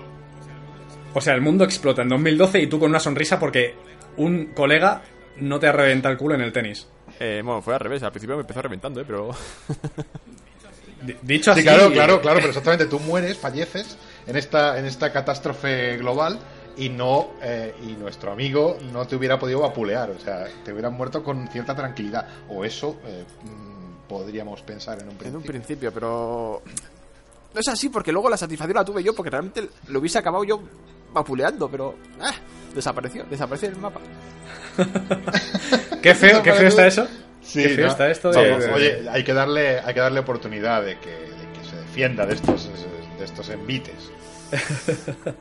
[1.14, 3.76] o sea, el mundo explota en 2012 y tú con una sonrisa porque
[4.18, 5.02] un colega
[5.38, 6.88] no te ha reventado el culo en el tenis.
[7.20, 8.04] Eh, bueno, fue al revés.
[8.04, 9.06] Al principio me empezó reventando, ¿eh?
[9.08, 9.30] Pero...
[11.02, 11.62] D- Dicho así.
[11.62, 16.38] Sí, claro, claro, claro, pero exactamente tú mueres, falleces en esta, en esta catástrofe global
[16.80, 20.94] y no eh, y nuestro amigo no te hubiera podido vapulear, o sea, te hubieran
[20.94, 22.28] muerto con cierta tranquilidad.
[22.50, 25.40] O eso eh, mm, podríamos pensar en un En principio.
[25.40, 26.62] un principio, pero...
[27.54, 30.44] No es así, porque luego la satisfacción la tuve yo, porque realmente lo hubiese acabado
[30.44, 30.62] yo
[31.14, 31.96] vapuleando, pero...
[32.22, 32.34] ah,
[32.76, 34.00] desapareció, desapareció del mapa.
[36.02, 37.08] Qué feo, qué feo está eso.
[37.42, 37.92] Sí, qué feo ¿no?
[37.92, 38.50] está esto de.
[38.52, 41.76] Vamos, de- Oye, hay que darle, hay que darle oportunidad de que, de que se
[41.76, 42.70] defienda de estos,
[43.18, 44.12] de estos envites.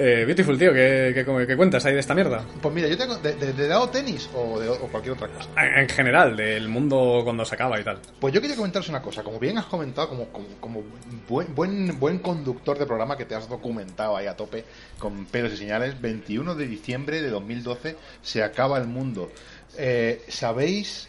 [0.00, 2.44] Eh, Beautiful, tío, ¿qué, qué, qué cuentas ahí de esta mierda?
[2.62, 3.16] Pues mira, yo tengo.
[3.16, 5.48] ¿De, de, de dado tenis o de o cualquier otra cosa?
[5.56, 7.98] En, en general, del mundo cuando se acaba y tal.
[8.20, 9.24] Pues yo quería comentaros una cosa.
[9.24, 10.84] Como bien has comentado, como, como, como
[11.28, 14.64] buen, buen, buen conductor de programa que te has documentado ahí a tope
[15.00, 19.32] con pelos y señales, 21 de diciembre de 2012 se acaba el mundo.
[19.76, 21.08] Eh, ¿Sabéis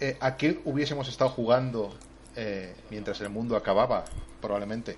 [0.00, 1.94] eh, a qué hubiésemos estado jugando
[2.34, 4.06] eh, mientras el mundo acababa?
[4.40, 4.96] Probablemente.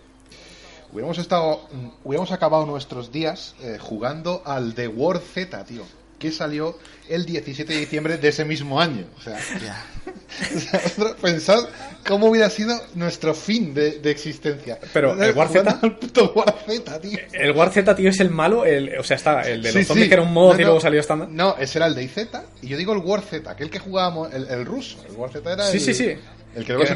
[0.94, 1.68] Hubiéramos estado.
[2.04, 5.83] Hubiéramos acabado nuestros días eh, jugando al The War Z, tío.
[6.18, 6.78] Que salió
[7.09, 9.04] el 17 de diciembre de ese mismo año.
[9.18, 9.37] O sea,
[10.57, 11.64] o sea, ostras, pensad
[12.07, 14.78] cómo hubiera sido nuestro fin de, de existencia.
[14.92, 15.78] Pero, ¿el War Z?
[15.83, 17.18] al puto War Z, tío.
[17.33, 18.64] El War Z, tío, es el malo.
[18.64, 20.09] El, o sea, está el de los Sí, zombies sí.
[20.09, 20.66] que era un mod No, y no.
[20.68, 21.28] luego salió estándar.
[21.28, 22.16] No, ese era el de IZ.
[22.62, 24.98] Y yo digo el War Z, aquel que jugábamos, el, el ruso.
[25.09, 25.83] El War Z era Sí, el.
[25.83, 26.14] sí, sí.
[26.54, 26.87] El que luego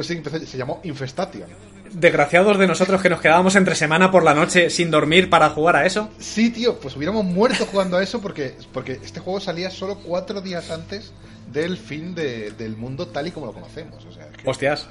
[0.00, 1.46] se, se llamó Infestation.
[1.92, 5.76] Desgraciados de nosotros que nos quedábamos entre semana por la noche sin dormir para jugar
[5.76, 6.10] a eso.
[6.18, 10.40] Sí, tío, pues hubiéramos muerto jugando a eso porque, porque este juego salía solo cuatro
[10.40, 11.12] días antes
[11.52, 14.04] del fin de- del mundo tal y como lo conocemos.
[14.04, 14.86] O sea, que- Hostias.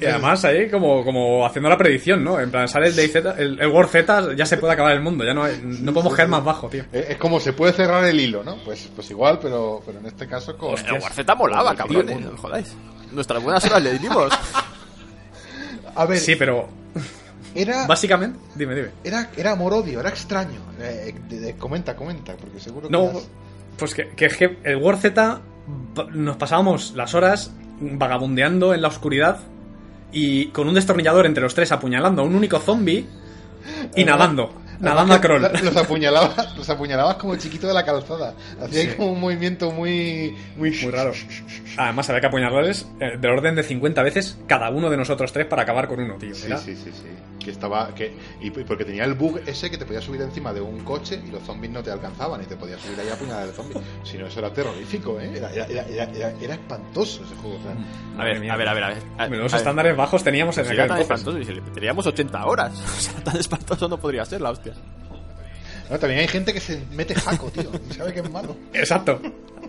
[0.00, 2.38] Y además ahí como, como haciendo la predicción, ¿no?
[2.38, 5.24] En plan, sale el DayZ, el, el War Z, ya se puede acabar el mundo,
[5.24, 6.84] ya no, hay- no podemos caer más bajo, tío.
[6.92, 8.56] es es como se puede cerrar el hilo, ¿no?
[8.64, 10.74] Pues, pues igual, pero, pero en este caso con...
[10.78, 12.74] El molaba, Con el fin del cabrones, no jodáis.
[13.10, 14.32] Nuestras buenas horas le dimos.
[15.94, 16.68] A ver, Sí, pero
[17.54, 18.88] era, básicamente, dime, dime.
[19.04, 20.60] era, era amor-odio, era extraño.
[20.80, 22.92] Eh, de- de- comenta, comenta, porque seguro que...
[22.92, 23.28] No, las-
[23.76, 25.40] pues que, que es que el War Z
[26.12, 29.38] nos pasábamos las horas vagabundeando en la oscuridad
[30.12, 33.06] y con un destornillador entre los tres apuñalando a un único zombie
[33.96, 35.42] y nadando, nadando a crawl.
[35.62, 38.34] Los apuñalabas, los apuñalabas como el chiquito de la calzada.
[38.60, 38.88] Hacía Sí.
[38.96, 40.36] como un movimiento muy...
[40.56, 41.12] Muy, Muy raro.
[41.76, 45.46] Además, había que apuñalarles eh, del orden de 50 veces cada uno de nosotros tres
[45.46, 46.34] para acabar con uno, tío.
[46.34, 47.06] Sí, sí, sí, sí.
[47.38, 47.94] Que estaba.
[47.94, 48.12] Que,
[48.42, 51.30] y porque tenía el bug ese que te podías subir encima de un coche y
[51.30, 53.76] los zombies no te alcanzaban y te podías subir ahí a apuñalar al zombie.
[54.02, 55.32] Si no, eso era terrorífico, ¿eh?
[55.34, 57.56] Era, era, era, era, era- era espantoso ese juego.
[57.56, 57.72] o sea.
[58.20, 58.52] A ver, mía.
[58.52, 58.98] a ver, a ver, a ver.
[59.16, 59.60] A- Los a ver.
[59.62, 61.38] estándares bajos teníamos en Si era tan espantoso,
[61.72, 62.72] teníamos 80 horas.
[63.00, 64.69] O sea, tan espantoso no podría ser la hostia.
[65.90, 67.70] No, también hay gente que se mete jaco, tío.
[67.90, 68.56] Y sabe que es malo.
[68.72, 69.20] Exacto.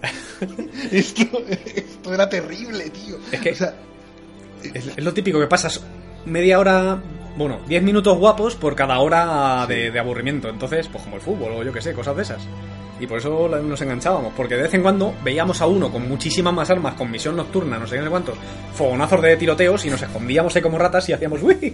[0.91, 3.17] Esto, esto era terrible, tío.
[3.31, 3.73] Es que- O sea,
[4.63, 5.81] Es, es lo típico que pasas
[6.25, 7.01] media hora,
[7.37, 10.49] bueno, 10 minutos guapos por cada hora de, de aburrimiento.
[10.49, 12.43] Entonces, pues como el fútbol o yo que sé, cosas de esas.
[13.01, 16.53] Y por eso nos enganchábamos, porque de vez en cuando veíamos a uno con muchísimas
[16.53, 18.35] más armas, con misión nocturna, no sé qué, no sé cuántos,
[18.75, 21.55] fogonazos de tiroteos y nos escondíamos ahí como ratas y hacíamos ¡Uy!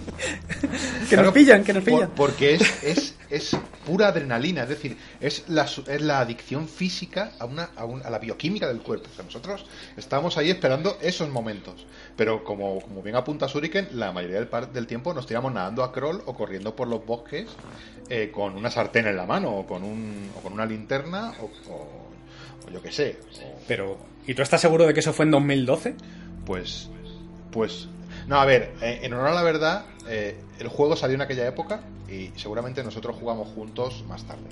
[1.10, 2.10] Claro, nos pillan, que nos por- pillan.
[2.16, 7.44] porque es, es, es pura adrenalina, es decir, es la, es la adicción física a,
[7.44, 9.08] una, a, un- a la bioquímica del cuerpo.
[9.12, 9.66] O sea, nosotros
[9.98, 11.86] estábamos ahí esperando esos momentos.
[12.16, 15.82] Pero como, como bien apunta Suriken, la mayoría del, par- del tiempo nos tiramos nadando
[15.84, 17.46] a crawl o corriendo por los bosques
[18.10, 21.44] eh, con una sartén en la mano o con, un, o con una linterna o,
[21.72, 22.08] o-
[22.66, 23.16] o yo qué sé.
[23.66, 25.94] Pero, ¿y tú estás seguro de que eso fue en 2012?
[26.46, 26.88] pues,
[27.50, 27.88] pues,
[28.26, 31.46] no, a ver, eh, en honor a la verdad, eh, el juego salió en aquella
[31.46, 34.44] época y seguramente nosotros jugamos juntos más tarde.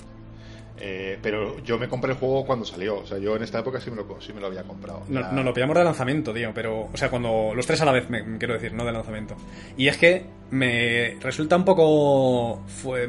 [0.78, 3.80] Eh, pero yo me compré el juego cuando salió, o sea, yo en esta época
[3.80, 5.02] sí me lo, sí me lo había comprado.
[5.08, 8.10] No, lo pillamos de lanzamiento, tío, pero, o sea, cuando los tres a la vez,
[8.10, 9.36] me, me quiero decir, no de lanzamiento.
[9.78, 12.62] Y es que me resulta un poco.
[12.66, 13.08] Fue,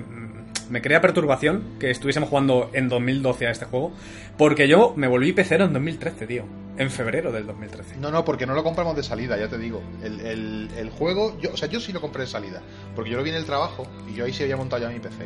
[0.69, 3.91] me crea perturbación que estuviésemos jugando en 2012 a este juego,
[4.37, 6.43] porque yo me volví pecero en 2013, tío,
[6.77, 7.97] en febrero del 2013.
[7.97, 9.81] No, no, porque no lo compramos de salida, ya te digo.
[10.03, 12.61] El, el- el juego, yo, o sea, yo sí lo compré de salida,
[12.95, 14.99] porque yo lo vi en el trabajo y yo ahí sí había montado ya mi
[14.99, 15.25] PC.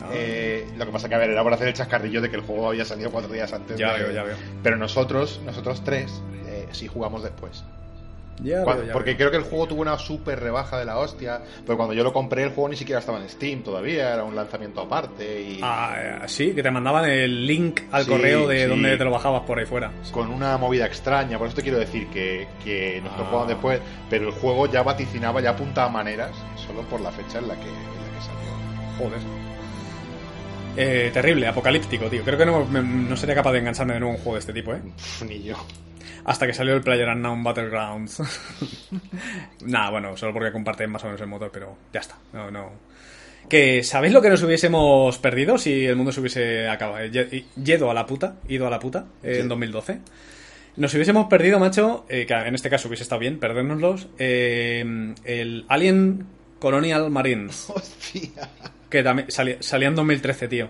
[0.00, 0.08] Ah.
[0.12, 2.42] Eh, lo que pasa que, a ver, era por hacer el chascarrillo de que el
[2.42, 3.78] juego había salido cuatro días antes.
[3.78, 4.36] Ya de- veo, ya veo.
[4.62, 7.62] Pero nosotros, nosotros tres, eh, sí jugamos después.
[8.40, 10.98] Ya Cuando- veo, ya porque creo que el juego tuvo una super rebaja de la
[10.98, 11.40] hostia.
[11.64, 14.34] Pero cuando yo lo compré, el juego ni siquiera estaba en Steam todavía, era un
[14.34, 15.40] lanzamiento aparte.
[15.42, 18.66] Y Ah, eh, sí, que te mandaban el link al Sí, correo de sí.
[18.68, 19.92] donde te lo bajabas por ahí fuera.
[20.10, 21.38] con una movida extraña.
[21.38, 23.28] Por eso te quiero decir que, que nosotros Ah.
[23.30, 23.80] jugamos después.
[24.10, 26.30] Pero el juego ya vaticinaba, ya apuntaba maneras,
[26.66, 28.98] solo por la fecha en la que, en la que salió.
[28.98, 29.20] Joder.
[30.76, 32.22] Eh, terrible, apocalíptico, tío.
[32.24, 34.40] Creo que no, me- no sería capaz de engancharme de nuevo a un juego de
[34.40, 34.80] este tipo, ¿eh?
[34.96, 35.54] Pff, ni yo.
[36.24, 38.22] Hasta que salió el PlayerUnknown Battlegrounds.
[39.66, 42.16] Nada, bueno, solo porque comparten más o menos el motor, pero ya está.
[42.32, 42.70] No, no.
[43.48, 47.04] Que, ¿sabéis lo que nos hubiésemos perdido si el mundo se hubiese acabado?
[47.06, 49.48] ye- Yedo a la puta, ido a la puta, eh, en Sí.
[49.48, 49.98] 2012.
[50.76, 55.66] Nos hubiésemos perdido, macho, eh, que en este caso hubiese estado bien perdérnoslos, eh, el
[55.68, 56.26] Alien
[56.58, 58.48] Colonial Marines Hostia.
[58.88, 60.68] que también salía, salía en 2013, tío.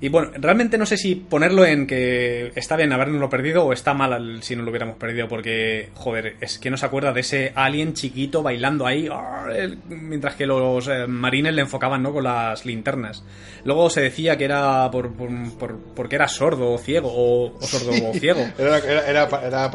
[0.00, 3.94] Y bueno, realmente no sé si ponerlo en que está bien habernoslo perdido o está
[3.94, 7.20] mal al- si no lo hubiéramos perdido, porque, joder, es que no se acuerda de
[7.20, 9.08] ese alien chiquito bailando ahí,
[9.56, 12.12] el- mientras que los eh, marines le enfocaban, ¿no?
[12.12, 13.24] Con las linternas.
[13.64, 17.62] Luego se decía que era por, por- por- porque era sordo o ciego, o, o
[17.62, 18.40] sordo o ciego.
[18.58, 19.70] Era, era, era, era,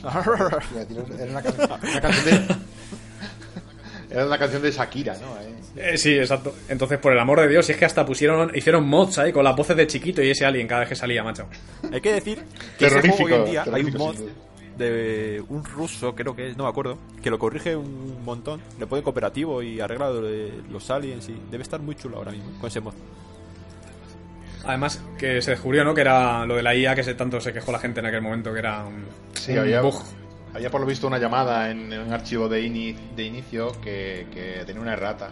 [0.00, 1.42] era una,
[1.82, 2.54] una canción de.
[4.10, 5.36] Era una canción de Shakira, ¿no?
[5.80, 6.54] Eh, sí, exacto.
[6.68, 9.44] Entonces, por el amor de Dios, si es que hasta pusieron, hicieron mods ahí con
[9.44, 11.46] las voces de chiquito y ese alien cada vez que salía, macho.
[11.92, 12.42] Hay que decir
[12.78, 14.16] que ese juego hoy en día hay un mod
[14.76, 18.86] de un ruso, creo que es, no me acuerdo, que lo corrige un montón, le
[18.86, 22.80] pone cooperativo y arregla los aliens y debe estar muy chulo ahora mismo con ese
[22.80, 22.94] mod.
[24.64, 25.94] Además, que se descubrió, ¿no?
[25.94, 28.22] Que era lo de la IA que se, tanto se quejó la gente en aquel
[28.22, 30.02] momento, que era un, Sí, un había, bug.
[30.54, 34.26] Había por lo visto una llamada en, en un archivo de, ini- de inicio que,
[34.32, 35.30] que tenía una errata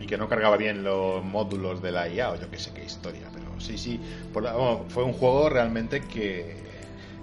[0.00, 2.84] y que no cargaba bien los módulos de la IA o yo que sé qué
[2.84, 3.28] historia.
[3.32, 4.00] Pero sí, sí,
[4.32, 6.56] por la- vamos, fue un juego realmente que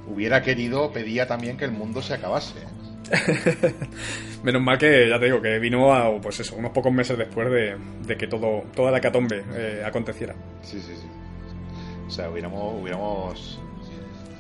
[0.07, 2.59] hubiera querido, pedía también que el mundo se acabase.
[4.43, 7.49] Menos mal que, ya te digo, que vino a, pues eso, unos pocos meses después
[7.49, 10.35] de, de que todo, toda la hecatombe eh, aconteciera.
[10.61, 11.07] Sí, sí, sí.
[12.07, 12.81] O sea, hubiéramos...
[12.81, 13.59] hubiéramos...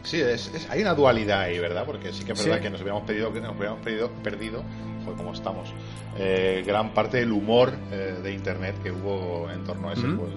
[0.05, 1.83] Sí, es, es- hay una dualidad ahí, ¿verdad?
[1.85, 2.63] Porque sí que es verdad Sí.
[2.63, 4.63] que nos hubiéramos pedido, que nos hubiéramos perdido, perdido
[5.03, 5.73] joder, como estamos,
[6.17, 10.29] eh, gran parte del humor eh, de Internet que hubo en torno a ese juego.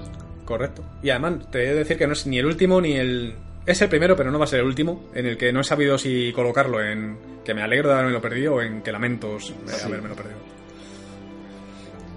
[0.45, 0.83] Correcto.
[1.03, 3.35] Y además, te he de decir que no es ni el último ni el...
[3.67, 5.65] Es el primero, pero no va a ser el último, en el que no he
[5.65, 9.53] sabido si colocarlo en que me alegro de haberme lo perdido o en que lamentos
[9.67, 10.39] de haberme lo perdido.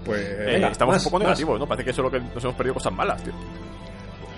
[0.04, 1.26] Pues Eh, venga, estamos más, un poco más.
[1.28, 1.66] negativos, ¿no?
[1.66, 3.32] Parece que solo que nos hemos perdido cosas malas, tío.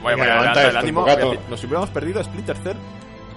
[0.02, 1.06] Vaya, vaya, el ánimo,
[1.48, 2.76] nos hubiéramos perdido Splinter Cell,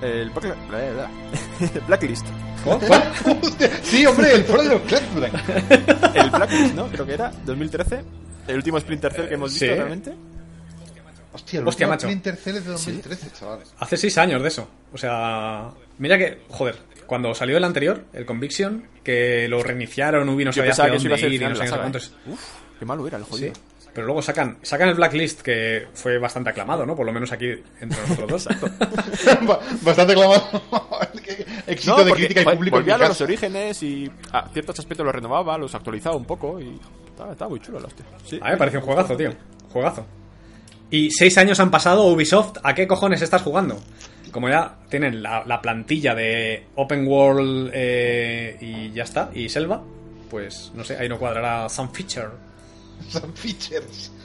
[0.02, 0.56] el Black-
[1.88, 2.26] Blacklist.
[2.66, 4.82] Hostia, sí, hombre, el foro de los.
[6.16, 6.88] El Blacklist, ¿no?
[6.88, 8.02] Creo que era 2013.
[8.48, 9.72] El último Splinter Cell que hemos visto sí.
[9.74, 10.14] realmente.
[11.34, 12.08] Hostia, el Hostia, último macho.
[12.08, 13.60] Splinter Cell es de 2013, chaval.
[13.80, 14.68] Hace seis años de eso.
[14.92, 20.46] O sea, mira que, joder, cuando salió el anterior, el Conviction, que lo reiniciaron, Ubi
[20.46, 22.08] no Yo sabía pensaba hacia que eso iba a ir y no sé cuántos.
[22.08, 22.32] ¿eh?
[22.32, 22.42] Uf,
[22.80, 23.52] qué malo era el Sí.
[23.98, 26.96] Pero luego sacan, sacan el Blacklist, que fue bastante aclamado, ¿no?
[26.96, 27.48] Por lo menos aquí
[27.82, 28.48] entre nosotros dos.
[29.48, 30.44] Ba- Bastante clamado.
[31.66, 32.78] Éxito No, de crítica y público.
[32.78, 36.80] volvía a los orígenes y a ciertos aspectos los renovaba, los actualizaba un poco y
[37.08, 38.06] estaba, estaba muy chulo la hostia.
[38.24, 38.38] Sí.
[38.40, 39.32] A mí me pareció un juegazo, tío.
[39.74, 40.06] Juegazo.
[40.92, 43.80] Y seis años han pasado, Ubisoft, ¿a qué cojones estás jugando?
[44.32, 49.82] Como ya tienen la, la plantilla de Open World eh, y ya está, y Selva,
[50.30, 52.30] pues no sé, ahí no cuadrará some feature.
[53.10, 54.12] Son features.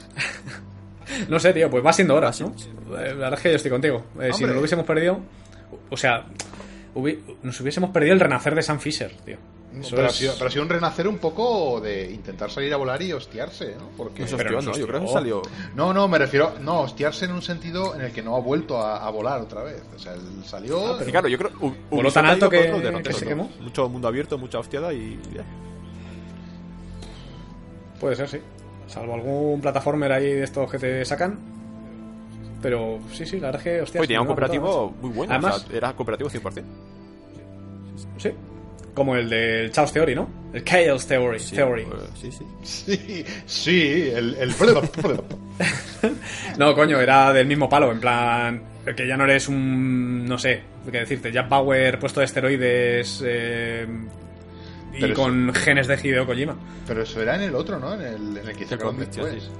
[1.27, 2.47] No sé, tío, pues va siendo hora, ¿no?
[2.47, 2.53] Eh,
[2.87, 4.05] La verdad es que yo estoy contigo.
[4.21, 5.19] Eh, si no lo hubiésemos perdido,
[5.89, 6.25] o sea,
[6.95, 9.35] hubi- nos hubiésemos perdido el renacer de Sam Fisher, tío.
[9.81, 12.77] Eso Pero, ha sido, pero ha sido un renacer un poco de intentar salir a
[12.77, 13.89] volar y hostiarse, ¿no?
[13.97, 14.23] Porque...
[14.23, 14.77] No Pero no ¿no?
[14.77, 15.19] Yo creo que hostió.
[15.19, 15.41] salió.
[15.75, 16.53] No, no, me refiero.
[16.61, 19.61] No, hostiarse en un sentido en el que no ha vuelto a, a volar otra
[19.63, 19.83] vez.
[19.95, 21.01] O sea, él salió.
[21.05, 21.51] Y claro, yo creo.
[21.89, 22.71] Voló tan alto que-
[23.03, 23.35] que se.
[23.35, 25.19] Mucho mundo abierto, mucha hostiada y.
[25.35, 25.43] ya.
[27.99, 28.37] Puede ser, sí.
[28.87, 31.37] Salvo algún plataformer ahí de estos que te sacan.
[32.61, 34.01] Pero sí, sí, la verdad es que, hostia.
[34.01, 35.33] Oye, tenía un cooperativo muy bueno.
[35.33, 36.63] Además- o sea, era cooperativo 100%.
[38.17, 38.31] Sí.
[38.93, 40.29] Como el del Chaos Theory, ¿no?
[40.53, 41.39] El Chaos Theory.
[41.39, 41.85] Sí, Theory.
[41.85, 42.45] pues, sí, sí.
[42.63, 44.35] Sí, sí, el.
[44.35, 44.53] el...
[46.57, 48.61] No, coño, era del mismo palo, en plan.
[48.95, 50.25] Que ya no eres un.
[50.25, 51.31] No sé, qué decirte.
[51.31, 53.23] Ya Power puesto de esteroides.
[53.25, 53.87] eh,
[54.93, 56.55] y con genes de Hideo Kojima.
[56.87, 57.93] Pero eso era en el otro, ¿no?
[57.93, 59.51] En el, en el que Conviction, después.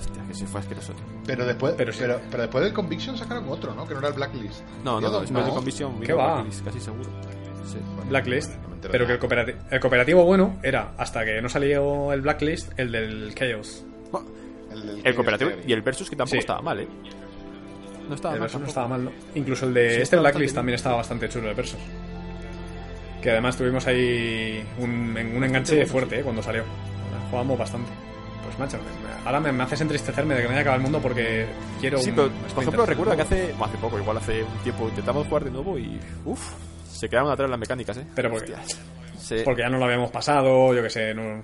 [0.00, 1.04] Hostia, que sí fue asqueroso, tío.
[1.26, 2.22] Pero después, Pero pero, sí.
[2.30, 3.86] pero, después del Conviction sacaron otro, ¿no?
[3.86, 4.60] Que no era el Blacklist.
[4.84, 5.50] No, no, no, después de más.
[5.52, 6.34] Conviction ¿Qué vino va?
[6.34, 7.10] Blacklist, casi seguro.
[7.66, 7.78] Sí.
[8.08, 8.50] Blacklist.
[8.54, 12.72] no Pero que el cooperativo, el cooperativo bueno era, hasta que no salió el Blacklist,
[12.78, 13.84] el del Chaos.
[14.72, 16.38] El, del El cooperativo Chaos y el Versus que tampoco Sí.
[16.38, 16.88] estaba mal, ¿eh?
[18.08, 18.46] No estaba El mal.
[18.46, 19.12] Versus no estaba mal, ¿no?
[19.34, 21.78] Incluso el de Sí, este Blacklist también estaba bastante chulo, el Versus.
[23.22, 26.22] Que además tuvimos ahí un, en un enganche fuerte, ¿eh?
[26.22, 26.64] Cuando salió.
[27.30, 27.90] Jugábamos bastante.
[28.44, 28.78] Pues macho,
[29.24, 31.46] ahora me, me haces entristecerme de que me haya acabado el mundo porque
[31.78, 34.42] quiero Sí, un pero por ejemplo Cell recuerda que hace, bueno, hace poco, igual hace
[34.42, 36.52] un tiempo, intentamos jugar de nuevo y uff,
[36.90, 38.06] se quedaron atrás las mecánicas, eh.
[38.14, 38.54] Pero porque-
[39.44, 41.42] Porque ya no lo habíamos pasado, yo que sé, no,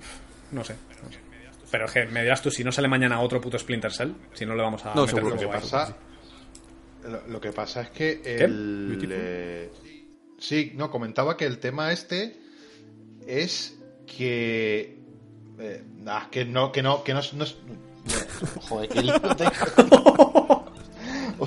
[0.51, 0.73] no sé.
[1.03, 1.19] no sé.
[1.71, 4.45] Pero es que me dirás tú, si no sale mañana otro puto Splinter Cell, si
[4.45, 5.95] no le vamos a No, meter seguro que pasa,
[7.05, 9.71] lo, lo que pasa es que el, eh,
[10.39, 12.39] sí, no comentaba que el tema este
[13.25, 14.97] es que
[15.59, 17.57] eh, ah, que no que no que no, es- no es-
[18.69, 18.89] joder
[19.35, 20.56] tengo.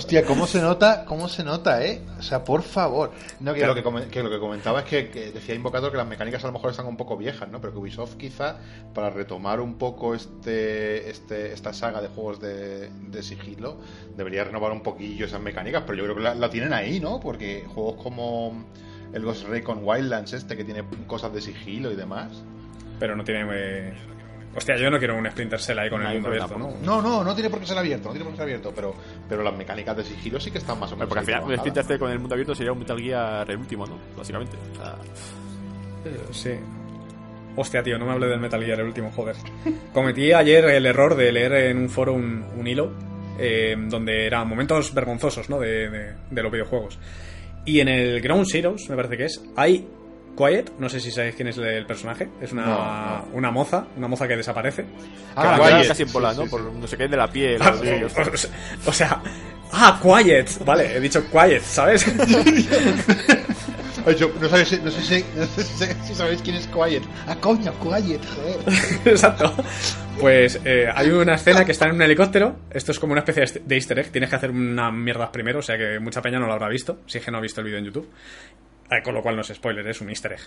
[0.01, 1.05] Hostia, ¿cómo se nota?
[1.05, 2.01] ¿Cómo se nota, eh?
[2.19, 3.13] O sea, por favor.
[3.39, 6.71] No, que, lo, que, comentaba es que, decía Invocador que las mecánicas a lo mejor
[6.71, 7.61] están un poco viejas, ¿no?
[7.61, 8.57] Pero que Ubisoft quizá,
[8.95, 12.89] para retomar un poco este, este esta saga de juegos de,
[13.23, 13.77] sigilo,
[14.17, 17.21] debería renovar un poquillo esas mecánicas, pero yo creo que la, la tienen ahí, ¿no?
[17.21, 18.65] Porque juegos como
[19.13, 22.43] el Ghost Recon Wildlands este, que tiene cosas de sigilo y demás.
[22.99, 23.47] Pero no tiene.
[23.53, 23.93] eh,
[24.55, 26.75] Hostia, yo no quiero un Splinter Cell ahí con No, el mundo abierto, ¿no?
[26.83, 28.95] No, no, no tiene por qué ser abierto, no tiene por qué ser abierto, pero,
[29.29, 31.09] pero las mecánicas de sigilo sí que están más o menos.
[31.09, 31.57] porque al final un.
[31.57, 33.97] Splinter Cell con el mundo abierto sería un Metal Gear el último, ¿no?
[34.17, 34.57] Básicamente.
[34.73, 34.97] O sea,
[36.33, 36.51] Sí.
[37.57, 39.37] Hostia, tío, no me hable del Metal Gear, el último, joder.
[39.93, 42.93] Cometí ayer el error de leer en un foro un, un hilo
[43.39, 45.59] eh, donde eran momentos vergonzosos, ¿no?
[45.61, 46.99] De, de- de los videojuegos.
[47.65, 49.87] Y en el Ground Zeroes, me parece que es, hay
[50.37, 53.25] Quiet, no sé si sabéis quién es el personaje, es una, No, no.
[53.35, 54.85] una moza, una moza que desaparece.
[55.37, 56.45] Ah, que Quiet, casi en bola, sí, ¿no?
[56.45, 56.67] sí, Por sí.
[56.81, 57.61] no sé qué de la piel.
[57.63, 57.75] Ah,
[58.87, 59.23] o o sea.
[59.73, 62.07] ah, Quiet, vale, he dicho Quiet, ¿sabes?
[64.19, 67.03] Yo no, sabéis, no sé, si, no sé si sabéis quién es Quiet.
[67.27, 68.59] Ah, coño, Quiet, joder.
[69.05, 69.55] Exacto.
[70.19, 72.57] Pues eh, hay una escena que está en un helicóptero.
[72.71, 74.11] Esto es como una especie de easter egg.
[74.11, 77.01] Tienes que hacer una mierda primero, o sea que mucha peña no lo habrá visto.
[77.07, 78.09] Si es que no ha visto el vídeo en YouTube.
[78.91, 80.41] Eh, Con lo cual no es spoiler, es un easter egg.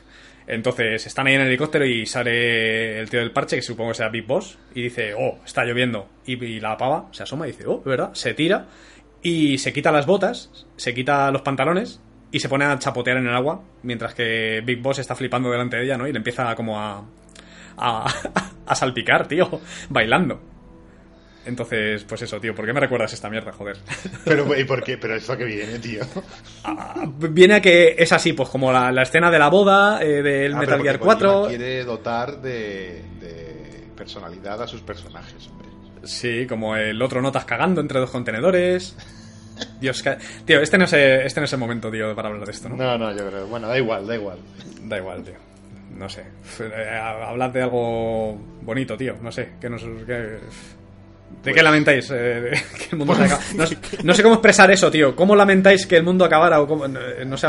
[0.47, 3.95] Entonces están ahí en el helicóptero y sale el tío del parche, que supongo que
[3.97, 6.09] sea Big Boss, y dice, oh, está lloviendo.
[6.25, 8.13] Y, y la pava se asoma y dice, oh, ¿verdad?
[8.13, 8.65] Se tira
[9.21, 12.01] y se quita las botas, se quita los pantalones
[12.31, 15.77] y se pone a chapotear en el agua, mientras que Big Boss está flipando delante
[15.77, 16.07] de ella, ¿no?
[16.07, 17.05] Y le empieza como a,
[17.77, 18.13] a,
[18.65, 20.41] a salpicar, tío, bailando.
[21.45, 23.77] Entonces, pues eso, tío, ¿por qué me recuerdas esta mierda, joder?
[24.25, 24.97] Pero, ¿y por qué?
[24.97, 26.01] Pero esto que viene, tío.
[26.63, 30.21] Ah, Viene a que es así, pues como la, la escena de la boda eh,
[30.21, 31.31] del Ah, Metal Gear porque 4.
[31.33, 35.67] Kojima quiere dotar de, de personalidad a sus personajes, hombre.
[36.03, 38.95] Sí, como el otro notas cagando entre dos contenedores.
[39.79, 42.45] Dios, ca- tío, este no, es, el- este no es el momento, tío, para hablar
[42.45, 42.75] de esto, ¿no?
[42.77, 43.47] No, no, yo creo.
[43.47, 44.39] Bueno, da igual, da igual.
[44.83, 45.35] Da igual, tío.
[45.97, 46.23] No sé.
[46.59, 49.15] Eh, Hablad de algo bonito, tío.
[49.21, 49.51] No sé.
[49.61, 50.39] Que nos, que-
[51.43, 52.09] ¿De qué lamentáis?
[52.13, 55.15] eh, que el mundo se acaba- no, sé- no sé cómo expresar eso, tío.
[55.15, 56.61] ¿Cómo lamentáis que el mundo acabara?
[56.61, 57.47] O cómo- no, no sé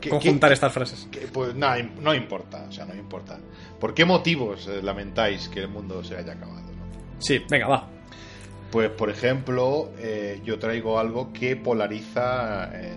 [0.00, 1.08] ¿Qué- conjuntar qué- estas frases.
[1.32, 3.38] Pues nada, no importa, o sea, no importa.
[3.80, 6.60] ¿Por qué motivos eh, lamentáis que el mundo se haya acabado?
[6.60, 7.20] no?
[7.20, 7.88] Sí, venga, va.
[8.70, 12.94] Pues, por ejemplo, eh, yo traigo algo que polariza eh,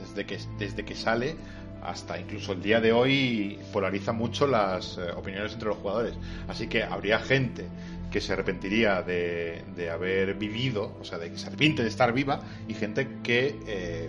[0.00, 1.36] desde, que, desde que sale
[1.82, 6.14] hasta incluso el día de hoy, polariza mucho las eh, opiniones entre los jugadores.
[6.48, 7.66] Así que habría gente
[8.10, 12.12] que se arrepentiría de, de haber vivido, o sea, de que se arrepiente de estar
[12.12, 14.08] viva, y gente que eh,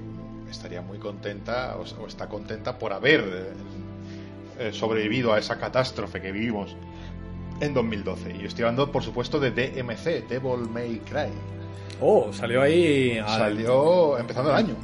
[0.49, 3.43] estaría muy contenta o, o está contenta por haber eh,
[4.59, 6.75] eh, sobrevivido a esa catástrofe que vivimos
[7.61, 8.37] en 2012.
[8.41, 11.29] Y estoy hablando, por supuesto, de DMC, Devil May Cry.
[12.01, 13.17] Oh, salió ahí.
[13.17, 14.75] al- Salió empezando el año.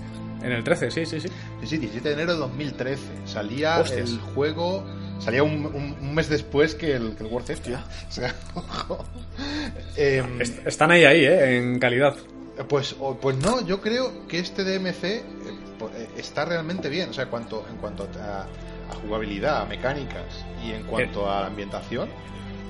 [0.44, 1.30] En el 13, sí, sí, sí.
[1.62, 3.02] Sí, sí, 17 de enero de 2013.
[3.26, 4.10] Salía Hostias.
[4.12, 4.84] el juego.
[5.20, 7.68] Salía un, un- un mes después que el, que el World Theft.
[8.10, 9.06] O sea, ojo.
[9.98, 12.16] Em, Est- Están ahí, ahí, eh, en calidad.
[12.70, 17.10] Pues, o- pues no, yo creo que este DMC eh, eh, está realmente bien.
[17.10, 21.48] O sea, en cuanto, en cuanto a, a jugabilidad, a mecánicas y en cuanto a
[21.48, 22.10] ambientación.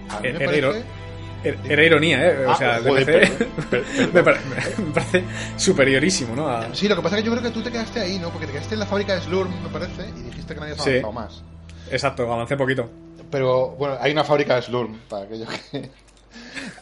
[0.09, 1.85] A mí Eh, me era parece.
[1.85, 2.45] ironía, ¿eh?
[2.45, 5.23] O Ah, sea, joder, DMC perdón, me, parece
[5.57, 6.47] superiorísimo, ¿no?
[6.47, 8.29] A- Sí, lo que pasa es que yo creo que tú te quedaste ahí, ¿no?
[8.29, 10.81] Porque te quedaste en la fábrica de Slurm, me parece, y dijiste que no habías
[10.83, 10.89] Sí.
[10.89, 11.43] avanzado más.
[11.87, 12.83] Exacto, avancé poquito.
[13.29, 15.91] Pero bueno, hay una fábrica de Slurm, para aquellos que.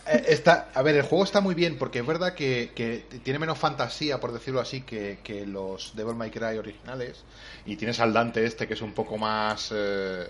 [0.06, 3.40] Eh, Está, a ver, el juego está muy bien porque es verdad que, que tiene
[3.40, 7.26] menos fantasía, por decirlo así, que, que los Devil May Cry originales.
[7.66, 9.72] Y tienes al Dante este que es un poco más.
[9.76, 10.28] eh,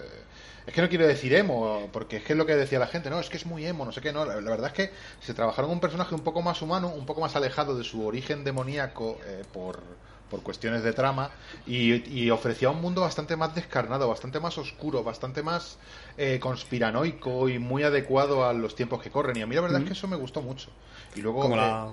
[0.65, 3.09] es que no quiero decir emo, porque es que es lo que decía la gente,
[3.09, 4.25] no, es que es muy emo, no sé qué, no.
[4.25, 7.21] La, la verdad es que se trabajaron un personaje un poco más humano, un poco
[7.21, 9.83] más alejado de su origen demoníaco eh, por,
[10.29, 11.29] por cuestiones de trama
[11.67, 15.77] y, y ofrecía un mundo bastante más descarnado, bastante más oscuro, bastante más
[16.17, 19.37] eh, conspiranoico y muy adecuado a los tiempos que corren.
[19.37, 20.69] Y a mí la verdad es que eso me gustó mucho.
[21.15, 21.41] Y luego...
[21.41, 21.87] Como eh, la...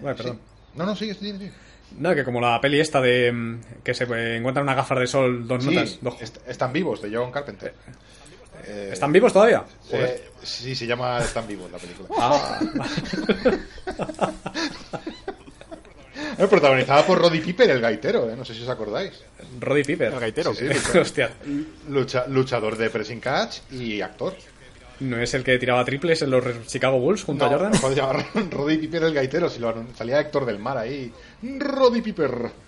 [0.00, 0.22] Bueno, sí.
[0.22, 0.40] perdón.
[0.74, 1.52] No, no, sigue, sigue, sigue.
[1.98, 5.06] No, que como la peli esta de mm, que se eh, encuentran unas gafas de
[5.06, 6.20] sol, dos Sí, notas, dos...
[6.20, 7.74] est- están vivos, de John Carpenter.
[8.66, 9.64] Eh, ¿Están vivos todavía?
[9.92, 12.08] Eh, sí, se llama Están vivos la película.
[12.18, 12.58] Ah,
[16.50, 19.12] Protagonizada por Roddy Piper, el gaitero, eh, no sé si os acordáis.
[19.60, 20.12] Roddy Piper.
[20.12, 20.54] El gaitero.
[20.54, 21.30] Sí, sí, Hostia,
[21.88, 24.34] Lucha- luchador de pressing catch y actor.
[24.98, 27.94] ¿no es el que tiraba triples en los Chicago Bulls junto a No, Jordan?
[27.94, 31.12] llama Roddy Piper el gaitero, si lo salía Héctor del Mar ahí.
[31.42, 32.65] Roddy Piper.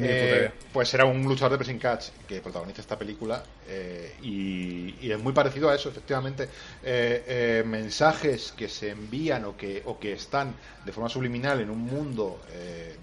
[0.00, 5.10] Eh, pues era un luchador de pressing catch que protagoniza esta película eh, y, y
[5.10, 6.50] es muy parecido a eso, efectivamente.
[6.82, 11.80] Eh, mensajes que se envían o que, o que están de forma subliminal en un
[11.80, 12.44] mundo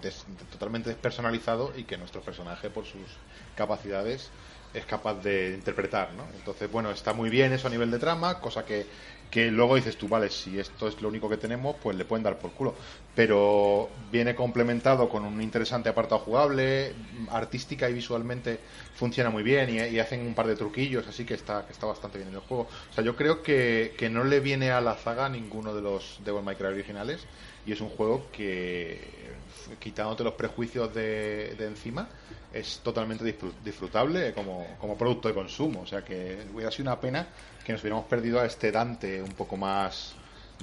[0.00, 3.20] des- totalmente despersonalizado y que nuestro personaje, por sus
[3.54, 4.32] capacidades,
[4.72, 6.30] es capaz de interpretar, ¿no?
[6.34, 8.90] Entonces, bueno, está muy bien eso a nivel de trama, cosa que,
[9.30, 12.22] que luego dices tú, vale, si esto es lo único que tenemos, pues le pueden
[12.22, 12.76] dar por culo.
[13.14, 16.94] Pero viene complementado con un interesante apartado jugable,
[17.30, 18.60] artística y visualmente
[18.92, 22.18] funciona muy bien y, hacen un par de truquillos, así que está, que está bastante
[22.18, 22.64] bien en el juego.
[22.64, 26.16] O sea, yo creo que, que no le viene a la zaga ninguno de los
[26.24, 27.26] Devil May Cry originales
[27.64, 29.32] y es un juego que,
[29.78, 32.10] quitándote los prejuicios de, de encima,
[32.50, 35.80] es totalmente disfrut- disfrutable como, como producto de consumo.
[35.82, 37.28] O sea que hubiera sido una pena
[37.66, 40.14] que nos hubiéramos perdido a este Dante un poco más,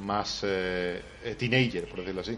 [0.01, 2.37] más eh, eh, teenager, por decirlo así.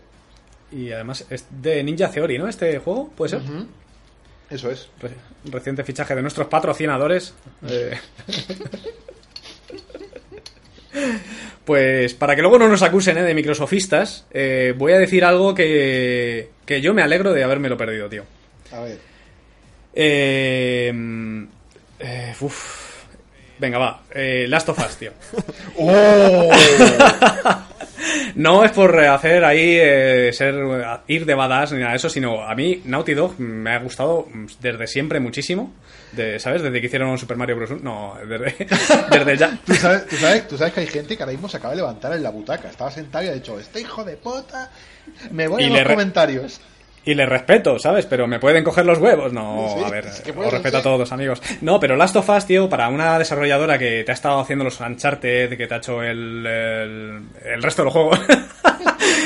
[0.71, 2.47] Y además es de Ninja Theory, ¿no?
[2.47, 3.41] Este juego, ¿puede ser?
[4.49, 4.89] Eso es.
[4.99, 5.11] Re-
[5.51, 7.33] reciente fichaje de nuestros patrocinadores.
[7.67, 7.97] Eh,
[11.65, 13.23] Pues para que luego no nos acusen ¿eh?
[13.23, 18.07] de microsofistas, eh, voy a decir algo que, que yo me alegro de habérmelo perdido,
[18.07, 18.23] tío.
[18.71, 18.99] A ver.
[19.93, 20.93] Eh,
[21.99, 22.84] eh, uf.
[23.59, 24.01] Venga, va.
[24.13, 25.11] Eh, Last of Us, tío.
[25.77, 26.49] ¡Oh!
[28.35, 30.55] No es por hacer ahí eh, ser
[31.07, 34.27] ir de badass ni nada de eso, sino a mí Naughty Dog me ha gustado
[34.59, 35.73] desde siempre muchísimo.
[36.11, 36.61] De, ¿Sabes?
[36.61, 37.81] Desde que hicieron Super Mario Bros.
[37.81, 38.67] No, desde,
[39.11, 39.57] desde ya.
[39.65, 41.77] ¿Tú sabes, tú, sabes, tú sabes que hay gente que ahora mismo se acaba de
[41.77, 42.69] levantar en la butaca.
[42.69, 44.69] Estaba sentado y ha dicho, este hijo de puta,
[45.31, 46.61] me voy Y a los re- comentarios.
[47.05, 48.05] Y les respeto, ¿sabes?
[48.07, 49.31] Pero me pueden coger los huevos.
[49.31, 51.41] No, Sí, a ver, es que os puede respeto a todos, amigos.
[51.61, 54.79] No, pero Last of Us, tío, para una desarrolladora que te ha estado haciendo los
[54.79, 58.11] Uncharted, que te ha hecho el, el, el resto del juego.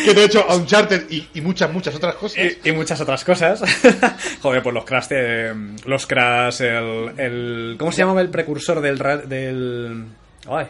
[0.05, 2.37] Que te he hecho Uncharted y, y muchas, muchas otras cosas.
[2.63, 3.61] y, y muchas otras cosas.
[4.41, 5.53] Joder, pues los Crash, eh,
[5.85, 8.97] los Crash, el, el- ¿Cómo se llamaba el precursor del...
[9.27, 10.05] del
[10.49, 10.67] ay.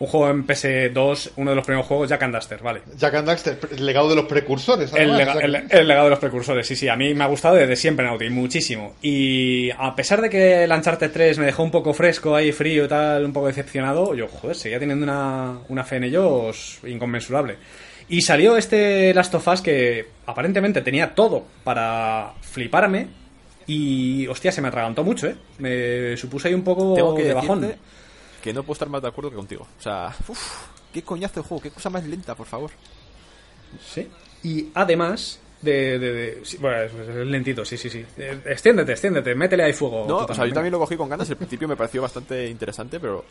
[0.00, 2.80] Un juego en PS2, uno de los primeros juegos, Jack and Daxter, vale.
[2.96, 4.92] Jack and Daxter, el legado de los precursores.
[4.92, 6.88] El, además, lega- el- que- el legado de los precursores, sí, sí.
[6.88, 8.94] A mí me ha gustado desde siempre Naughty, muchísimo.
[9.02, 12.86] Y a pesar de que el Uncharted 3 me dejó un poco fresco, ahí frío
[12.86, 17.56] y tal, un poco decepcionado, yo, joder, seguía teniendo una, una fe en ellos inconmensurable.
[18.08, 23.06] Y salió este Last of Us que aparentemente tenía todo para fliparme.
[23.66, 25.36] Y, hostia, se me atragantó mucho, ¿eh?
[25.58, 27.60] Me supuse ahí un poco Tengo que de bajón.
[27.62, 27.80] decirte
[28.44, 29.66] que no puedo estar más de acuerdo que contigo.
[29.78, 32.70] O sea, uff, qué coñazo de juego, qué cosa más lenta, por favor.
[33.82, 34.06] Sí.
[34.42, 35.98] Y además de...
[35.98, 38.04] de- de- sí, bueno, es, es lentito, sí, sí, sí.
[38.18, 40.04] Eh, Extiéndete, extiéndete, métele ahí fuego.
[40.06, 41.28] No, o sea, yo también lo cogí con ganas.
[41.30, 43.24] El principio me pareció bastante interesante, pero.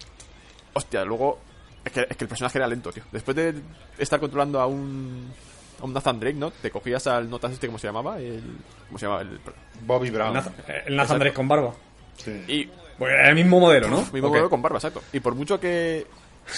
[0.73, 1.37] Hostia, luego.
[1.85, 3.03] Es que, es que el personaje era lento, tío.
[3.11, 3.53] Después de
[3.99, 5.31] estar controlando a un.
[5.79, 6.49] A un Nathan Drake, ¿no?
[6.49, 8.17] Te cogías al Notas este, ¿cómo se llamaba?
[8.17, 8.41] El,
[8.87, 9.21] ¿Cómo se llamaba?
[9.21, 9.39] El,
[9.85, 10.33] Bobby El Brown.
[10.33, 10.53] Nathan,
[10.87, 11.73] el Nathan Drake con barba.
[12.17, 12.31] Sí.
[12.47, 12.69] y.
[12.97, 14.01] Pues era el mismo modelo, ¿no?
[14.13, 15.01] Mismo modelo con barba, exacto.
[15.11, 16.05] Y por mucho que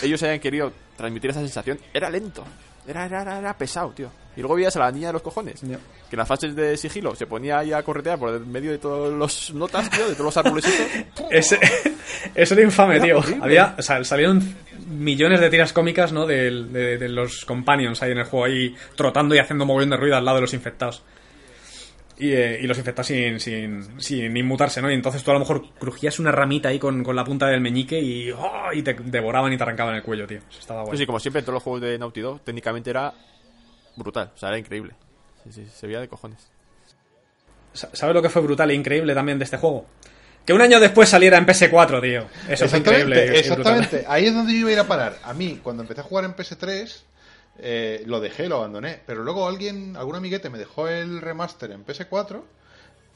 [0.04, 2.44] ellos hayan querido transmitir esa sensación, era lento.
[2.88, 4.10] Era, era, era, era pesado, tío.
[4.38, 5.62] Y luego veías a la niña de los cojones.
[5.62, 5.66] Que
[6.16, 9.12] en las fases de sigilo se ponía ahí a corretear por el medio de todos
[9.14, 10.66] los notas, tío, de todos los árboles.
[11.32, 11.58] Ese,
[12.36, 13.18] eso era infame, Era tío.
[13.20, 13.44] horrible.
[13.44, 14.56] Había, o sea, salieron
[14.88, 16.28] millones de tiras cómicas, ¿no?
[16.28, 16.52] De
[17.10, 20.38] los companions ahí en el juego, ahí trotando y haciendo mogollón de ruido al lado
[20.38, 21.02] de los infectados.
[22.18, 24.90] Y, eh, y los infectados sin, sin, sin inmutarse, ¿no?
[24.90, 27.60] Y entonces tú a lo mejor crujías una ramita ahí con, con la punta del
[27.60, 28.72] meñique y, ¡oh!
[28.74, 30.38] y te devoraban y te arrancaban el cuello, tío.
[30.50, 31.00] Eso estaba Pues bueno.
[31.00, 33.14] sí, como siempre, en todos los juegos de Naughty Dog, técnicamente era
[33.98, 34.32] brutal.
[34.34, 34.94] O sea, era increíble.
[35.44, 36.40] Sí, sí, se veía de cojones.
[37.74, 39.86] Sa- ¿Sabes lo que fue brutal e increíble también de este juego?
[40.46, 42.26] Que un año después saliera en PS4, tío.
[42.48, 43.40] Eso fue increíble.
[43.40, 44.06] Exactamente.
[44.08, 45.18] Ahí es donde yo iba a ir a parar.
[45.24, 47.02] A mí, cuando empecé a jugar en PS3,
[47.60, 49.00] eh, lo dejé, lo abandoné.
[49.06, 52.42] Pero luego alguien, algún amiguete me dejó el remaster en PS4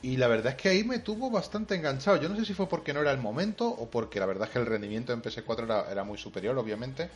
[0.01, 2.17] y la verdad es que ahí me tuvo bastante enganchado.
[2.21, 4.53] Yo no sé si fue porque no era el momento o porque la verdad es
[4.53, 7.03] que el rendimiento en PS4 era, era muy superior, obviamente.
[7.03, 7.09] Eh,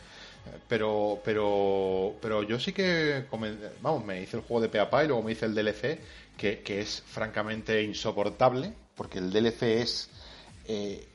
[0.68, 3.24] Pero, pero, pero yo sí que,
[3.80, 5.98] vamos, me hice el juego de Peapa y luego me hice el DLC,
[6.36, 10.10] que, que es francamente insoportable, porque el DLC es...
[10.68, 11.06] eh,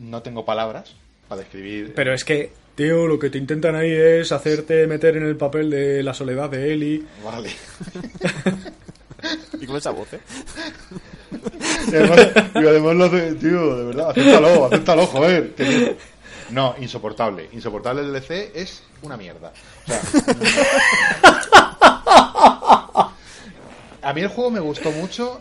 [0.00, 0.94] no tengo palabras
[1.28, 1.92] para describir.
[1.94, 5.70] Pero es que, tío, lo que te intentan ahí es hacerte meter en el papel
[5.70, 7.04] de la soledad de Eli.
[7.24, 7.50] Vale.
[9.60, 10.20] Y con esa voz, ¿eh?
[11.90, 15.54] Y además, y además lo hace, tío, de verdad, acéptalo, acéptalo, joder.
[15.54, 15.96] que-
[16.50, 17.48] No, insoportable.
[17.52, 19.52] Insoportable el DLC es una mierda.
[19.84, 20.00] O sea,
[24.02, 25.40] a mí el juego me gustó mucho,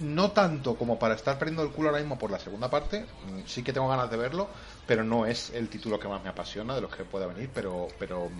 [0.00, 3.00] no tanto como para estar perdiendo el culo ahora mismo por la segunda parte.
[3.00, 4.48] Mm, Sí que tengo ganas de verlo,
[4.86, 7.50] pero no es el título que más me apasiona de los que pueda venir.
[7.54, 8.30] Pero, pero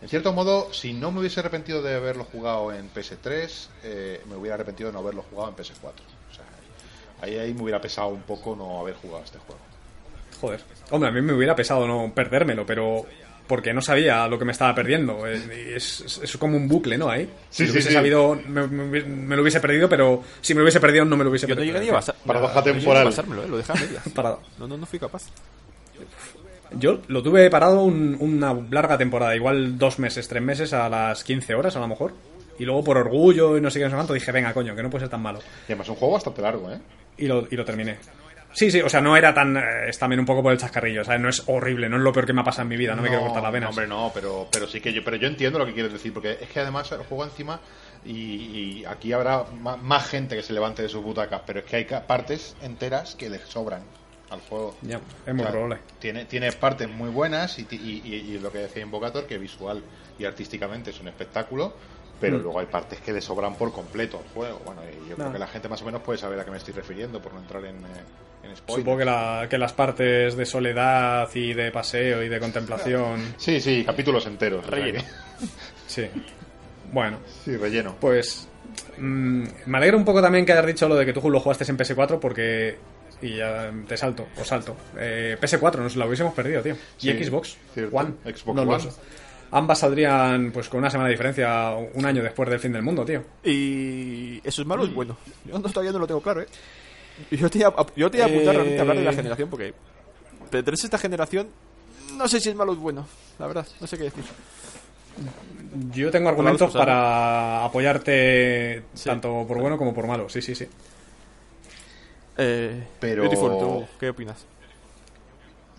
[0.00, 4.36] En cierto modo, si no me hubiese arrepentido de haberlo jugado en PS3, eh, me
[4.36, 5.92] hubiera arrepentido de no haberlo jugado en PS4.
[6.30, 6.44] O sea,
[7.22, 9.60] ahí, ahí me hubiera pesado un poco no haber jugado este juego.
[10.40, 10.60] Joder.
[10.90, 13.06] Hombre, a mí me hubiera pesado no perdérmelo, pero
[13.46, 15.26] porque no sabía lo que me estaba perdiendo.
[15.26, 17.08] Eh, Es, es- es como un bucle, ¿no?
[17.10, 17.24] Ahí.
[17.50, 17.94] Sí, si lo hubiese sí.
[17.94, 21.24] sabido, me, me- me lo hubiese perdido, pero si me lo hubiese perdido, no me
[21.24, 21.74] lo hubiese Yo no perdido.
[21.74, 22.14] llegué ni a pasar.
[22.26, 23.04] Paradoja no llegué temporal.
[23.04, 24.02] pasármelo, eh, lo dejé a medias.
[24.58, 25.24] No, no, no fui capaz.
[26.76, 31.22] Yo lo tuve parado un- una larga temporada, igual dos meses, tres meses a las
[31.22, 32.12] 15 horas a lo mejor.
[32.58, 34.82] Y luego por orgullo y no sé qué, no sé cuánto, dije, venga, coño, que
[34.82, 35.40] no puede ser tan malo.
[35.68, 36.78] Y además es un juego bastante largo, ¿eh?
[37.18, 37.96] Y lo, y lo terminé.
[38.54, 39.56] Sí, sí, o sea, no era tan...
[39.56, 42.02] eh, Es también un poco por el chascarrillo, o sea, no es horrible, no es
[42.02, 43.66] lo peor que me ha pasado en mi vida, no, me quiero cortar las venas.
[43.66, 46.12] No, hombre, no, pero, pero sí que yo, pero yo entiendo lo que quieres decir,
[46.14, 47.60] porque es que además el juego encima,
[48.04, 48.12] y,
[48.80, 51.76] y aquí habrá ma- más, gente que se levante de sus butacas, pero es que
[51.76, 53.82] hay partes enteras que le sobran
[54.30, 54.76] al juego.
[54.82, 55.80] Ya, es muy O sea, probable.
[55.98, 59.38] Tiene, tiene partes muy buenas y, ti- y- y- y lo que decía Invocator, que
[59.38, 59.82] visual
[60.18, 61.76] y artísticamente es un espectáculo,
[62.20, 62.42] pero Mm.
[62.42, 64.60] luego hay partes que le sobran por completo al juego.
[64.64, 66.56] Bueno, y yo creo que la gente más o menos puede saber a qué me
[66.58, 68.04] estoy refiriendo por no entrar en, eh,
[68.50, 68.56] en.
[68.56, 73.34] Supongo que, la- que las partes de soledad y de paseo y de contemplación...
[73.36, 74.64] Sí, sí, capítulos enteros.
[74.66, 75.00] o sea Relleno.
[75.00, 75.46] que-
[75.86, 76.06] Sí.
[76.92, 77.96] Bueno, sí, relleno.
[78.00, 78.48] Pues
[78.98, 81.64] mm, me alegra un poco también que hayas dicho lo de que tú lo jugaste
[81.70, 82.78] en PS4 porque...
[83.22, 84.76] Y ya te salto, o salto.
[84.98, 86.76] Eh, PS4, nos lo hubiésemos perdido, tío.
[86.98, 87.96] Sí, y Xbox cierto.
[87.96, 88.14] One.
[88.24, 88.84] Xbox no One.
[89.52, 93.04] Ambas saldrían pues con una semana de diferencia un año después del fin del mundo,
[93.04, 93.22] tío.
[93.44, 95.16] Y eso es malo o es bueno.
[95.44, 96.46] Yo no, todavía no lo tengo claro, ¿eh?
[97.30, 98.58] Y Yo te iba, a- yo te iba a apuntar Eh.
[98.58, 99.74] realmente a hablar de la generación porque
[100.50, 101.48] pertenecer a esta generación
[102.16, 103.06] no sé si es malo o bueno,
[103.38, 104.24] la verdad, no sé qué decir.
[105.92, 109.04] Yo tengo argumentos para apoyarte Sí.
[109.08, 110.28] tanto por bueno como por malo.
[110.28, 110.68] Sí, sí, sí.
[112.36, 114.44] Eh, Pero- Beautiful, ¿tú qué opinas?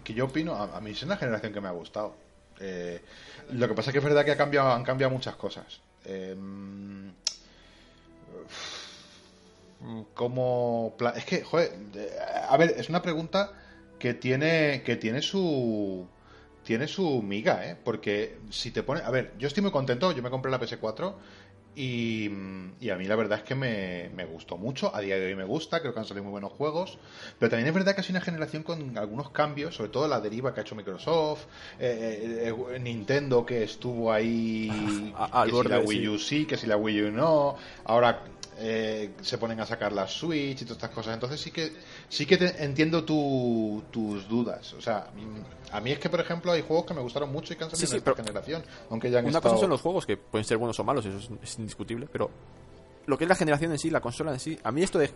[0.03, 2.15] que yo opino, a, a mí es una generación que me ha gustado.
[2.59, 3.01] Eh,
[3.53, 5.79] lo que pasa es que es verdad que ha cambiado, han cambiado muchas cosas.
[6.05, 6.35] Eh,
[10.97, 11.71] pla- es que, joder,
[12.49, 13.51] a ver, es una pregunta
[13.99, 16.05] que tiene que tiene su
[16.63, 17.77] tiene su miga, ¿eh?
[17.83, 21.13] Porque si te pone, a ver, yo estoy muy contento, yo me compré la PS4
[21.77, 22.29] y,
[22.79, 25.35] y a mí la verdad es que me, me gustó mucho, a día de hoy
[25.35, 26.97] me gusta, creo que han salido muy buenos juegos,
[27.37, 30.21] pero también es verdad que ha sido una generación con algunos cambios, sobre todo la
[30.21, 31.43] deriva que ha hecho Microsoft,
[31.79, 35.79] eh, eh, eh, Nintendo que estuvo ahí, A- al que si la.
[35.79, 38.23] Wii U sí, que si la Wii U no, ahora
[38.57, 41.73] eh, se ponen a sacar la Switch y todas estas cosas, entonces sí que
[42.09, 45.07] sí que te- entiendo tu- tus dudas, o sea,
[45.71, 47.69] a mí es que por ejemplo hay juegos que me gustaron mucho y que han
[47.69, 49.53] salido Sí, sí, en esta pero- generación, aunque ya han Una estado...
[49.55, 52.29] cosa son los juegos que pueden ser buenos o malos, eso es, es indiscutible, pero
[53.07, 55.11] lo que es la generación en sí, la consola en sí, a mí esto de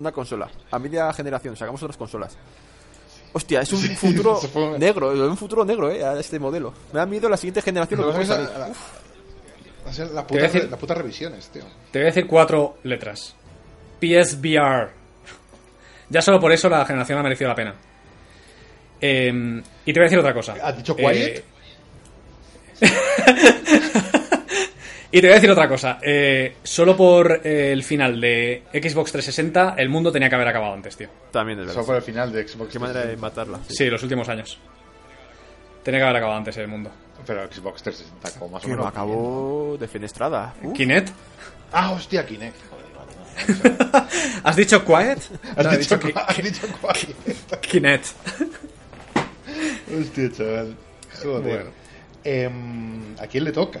[0.00, 2.36] una consola, a media generación, sacamos otras consolas.
[3.32, 6.72] Hostia, es un futuro fue- negro, es un futuro negro, eh, a este modelo.
[6.92, 8.24] Me da miedo la siguiente generación Lo que
[9.96, 11.62] decir- las putas revisiones, tío.
[11.90, 13.34] Te voy a decir cuatro letras.
[14.00, 14.90] PSVR.
[16.10, 17.74] Ya solo por eso la generación ha merecido la pena.
[19.00, 20.54] Eh, y te voy a decir otra cosa.
[20.62, 21.38] ¿Has dicho quiet?
[21.38, 21.44] Eh,
[25.12, 25.98] y te voy a decir otra cosa.
[26.02, 30.74] Eh, solo por eh, el final de Xbox 360, el mundo tenía que haber acabado
[30.74, 31.08] antes, tío.
[31.30, 32.72] También es Solo por el final de Xbox.
[32.72, 33.20] Qué manera de 360.
[33.20, 33.58] matarla.
[33.68, 33.74] sí.
[33.76, 34.58] Sí, los últimos años.
[35.82, 36.90] Tenía que haber acabado antes el mundo.
[37.26, 38.86] Pero Xbox 360, como más o Que menos.
[38.86, 40.54] acabó defenestrada.
[40.62, 41.08] Uh, ¿Kinect?
[41.72, 42.56] Ah, hostia, Kinect.
[42.70, 44.06] Joder, vale.
[44.44, 45.18] ¿Has dicho quiet?
[45.56, 47.60] Has No, dicho, ki- has dicho quiet.
[47.60, 48.06] Kinect.
[49.98, 50.76] Hostia, chaval.
[51.22, 51.42] Joder.
[51.42, 51.70] Bueno.
[52.24, 53.80] Em, ¿A quién le toca?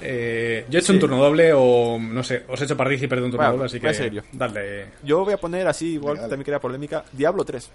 [0.00, 0.92] Eh, yo he hecho Sí.
[0.94, 3.66] un turno doble o no sé, os he hecho partícipe de un turno Bueno, doble,
[3.66, 4.22] así que ser yo.
[4.32, 4.88] dale.
[5.02, 6.28] Yo voy a poner así, igual dale.
[6.28, 7.70] también quería polémica, Diablo 3.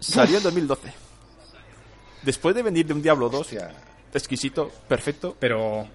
[0.00, 0.92] Salió en 2012.
[2.24, 3.70] Después de venir de un Diablo 2, Hostia.
[4.12, 5.86] exquisito, perfecto, Pero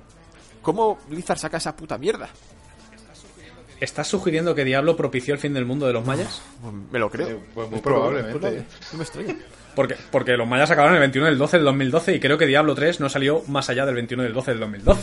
[0.62, 2.30] ¿cómo Blizzard saca esa puta mierda?
[3.80, 6.42] ¿estás sugiriendo que Diablo propició el fin del mundo de los mayas?
[6.62, 7.30] Pues me lo creo.
[7.30, 8.66] Eh, pues muy probablemente.
[8.92, 9.38] No me extraña.
[9.74, 12.76] Porque, porque los mayas acabaron el 21 del 12 del 2012 y creo que Diablo
[12.76, 15.02] 3 no salió más allá del 21 del 12 del 2012.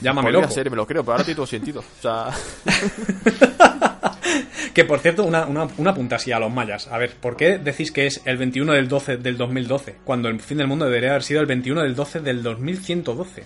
[0.00, 0.54] Llámame Podría loco.
[0.54, 1.80] ser, me lo creo, pero ahora tiene todo sentido.
[1.80, 2.30] O sea,
[4.74, 6.86] Que por cierto, una, una, una punta así a los mayas.
[6.88, 9.96] A ver, ¿por qué decís que es el 21 del 12 del 2012?
[10.04, 13.44] Cuando el fin del mundo debería haber sido el 21 del 12 del 2112.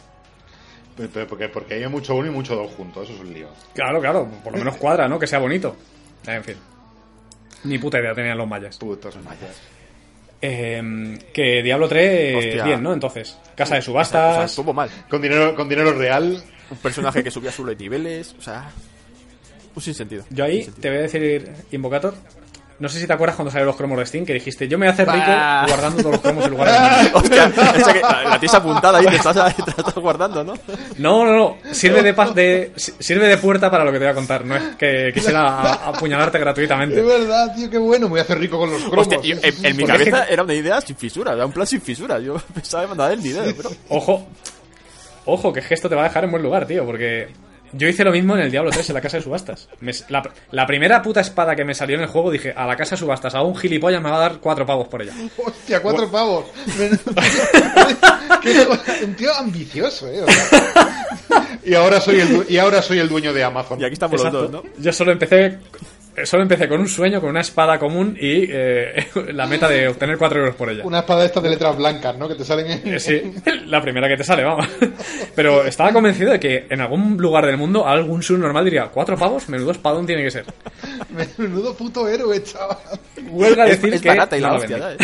[0.97, 3.49] Pero- pero Porque, porque hay mucho uno y mucho dos juntos, eso es un lío.
[3.75, 5.19] Claro, claro, por lo menos cuadra, ¿no?
[5.19, 5.77] Que sea bonito.
[6.27, 6.57] En fin.
[7.65, 8.77] Ni puta idea tenían los mayas.
[8.79, 9.61] Putos mayas.
[10.43, 12.65] Eh, que Diablo 3, Hostia.
[12.65, 12.93] bien, ¿no?
[12.93, 14.51] Entonces, casa de o sea, subastas.
[14.51, 14.91] estuvo mal.
[15.09, 16.43] Con dinero, con dinero real.
[16.71, 18.71] Un personaje que subía solo de niveles, o sea,
[19.75, 20.25] un sinsentido.
[20.31, 22.15] Yo ahí te voy a decir, Invocator,
[22.81, 24.87] No sé si te acuerdas cuando salieron los cromos de Steam que dijiste, yo me
[24.87, 25.65] voy a hacer rico Bah.
[25.69, 27.11] guardando todos los cromos en lugar de...
[27.15, 27.53] Hostia,
[27.93, 29.49] que- la, tienes apuntada ahí, te estás, te la
[29.79, 30.55] estás guardando, ¿no?
[30.99, 31.73] No, no, no.
[31.73, 34.45] Sirve de, de, sirve de puerta para lo que te voy a contar.
[34.45, 36.99] No es que quisiera apuñalarte gratuitamente.
[36.99, 38.07] Es verdad, tío, qué bueno.
[38.07, 39.07] Me voy a hacer rico con los cromos.
[39.07, 41.81] Hostia, yo- en, en mi cabeza era una idea sin fisura, era un plan sin
[41.81, 42.19] fisura.
[42.19, 43.71] Yo pensaba en mandar el dinero, pero.
[43.89, 44.27] Ojo,
[45.27, 47.29] ojo, que es que esto te va a dejar en buen lugar, tío, porque
[47.77, 49.69] yo hice lo mismo en el Diablo 3, en la casa de subastas.
[49.81, 52.77] Me- la, la primera puta espada que me salió en el juego, dije, a la
[52.77, 55.13] casa de subastas, a un gilipollas me va a dar cuatro pavos por ella.
[55.45, 56.47] Hostia, cuatro pavos.
[58.43, 60.23] Qué jo- un tío ambicioso, eh.
[60.23, 61.59] O sea.
[61.65, 63.81] y ahora soy el du- y ahora soy el dueño de Amazon.
[63.81, 64.43] Y aquí estamos Exacto.
[64.43, 64.71] los dos, ¿no?
[64.79, 65.59] Yo solo empecé...
[66.23, 70.17] Solo empecé con un sueño, con una espada común y eh, la meta de obtener
[70.17, 70.85] 4 euros por ella.
[70.85, 72.29] Una espada esta de letras blancas, ¿no?
[72.29, 72.95] Que te salen en...
[72.95, 73.35] Eh, Sí,
[73.67, 74.67] la primera que te sale, vamos.
[75.35, 79.49] Pero estaba convencido de que en algún lugar del mundo algún subnormal diría, cuatro pavos,
[79.49, 80.45] menudo espadón tiene que ser.
[81.39, 82.79] Menudo puto héroe, chaval.
[83.29, 84.97] Huelga Es, decir es que barata y la la.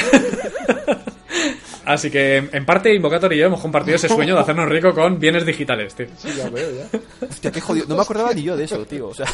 [1.92, 5.18] Así que, en parte, Invocator y yo hemos compartido ese sueño de hacernos rico con
[5.18, 6.06] bienes digitales, tío.
[6.16, 7.26] Sí, ya veo, ya.
[7.28, 7.86] Hostia, qué jodido.
[7.88, 9.08] No me acordaba ni yo de eso, tío.
[9.08, 9.26] O sea.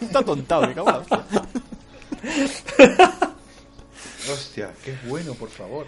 [0.00, 1.24] Está tontado, me cago en la hostia.
[4.30, 5.86] Hostia, qué bueno, por favor.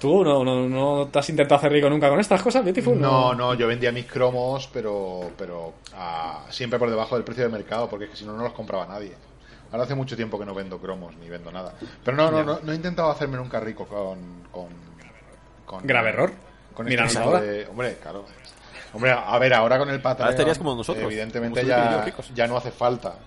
[0.00, 2.98] ¿Tú no, no, no te has intentado hacer rico nunca con estas cosas, Beautiful?
[2.98, 7.50] No, no, yo vendía mis cromos, pero, pero ah, siempre por debajo del precio de
[7.50, 9.12] mercado, porque es que si no, no los compraba nadie.
[9.72, 11.74] Ahora hace mucho tiempo que no vendo cromos ni vendo nada.
[12.04, 14.42] Pero no, no, no, no he intentado hacerme nunca rico con.
[14.52, 14.68] con,
[15.66, 16.32] con Grave error.
[16.74, 17.40] Con Mira, este ahora.
[17.40, 18.24] de- Hombre, claro.
[18.94, 22.04] Hombre, a ver, ahora con el estarías como nosotros, Evidentemente ya,
[22.34, 23.14] ya no hace falta.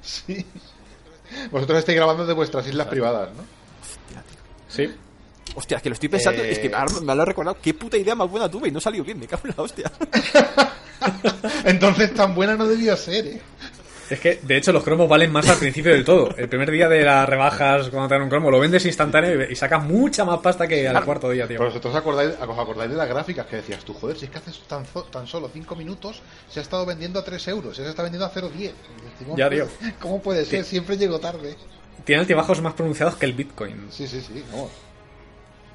[0.00, 0.44] Sí.
[1.50, 3.42] Vosotros estáis grabando de vuestras islas privadas, ¿no?
[4.68, 4.94] Sí.
[5.54, 6.42] Hostia, que lo estoy pensando.
[6.42, 7.56] Eh, Es que ahora me lo he recordado.
[7.62, 9.18] Qué puta idea más buena tuve y no salió bien.
[9.18, 9.90] Me cago en la hostia.
[11.64, 13.42] Entonces tan buena no debía ser, ¿eh?
[14.10, 16.28] Es que, de hecho, los cromos valen más al principio del todo.
[16.36, 19.56] El primer día de las rebajas, cuando te dan un cromo, lo vendes instantáneo y-
[19.56, 21.56] sacas mucha más pasta que al cuarto día, tío.
[21.58, 24.38] Pero vosotros acordáis, os acordáis de las gráficas que decías tú, joder, si es que
[24.38, 28.02] hace tan, tan solo 5 minutos se ha estado vendiendo a 3 euros, se está
[28.02, 28.72] vendiendo a 0,10.
[29.24, 29.66] ¿Cómo Ya, tío.
[30.00, 30.64] ¿Cómo puede ser?
[30.64, 31.56] Siempre llego tarde.
[32.04, 33.86] Tiene altibajos más pronunciados que el Bitcoin.
[33.90, 34.70] Sí, sí, sí, vamos.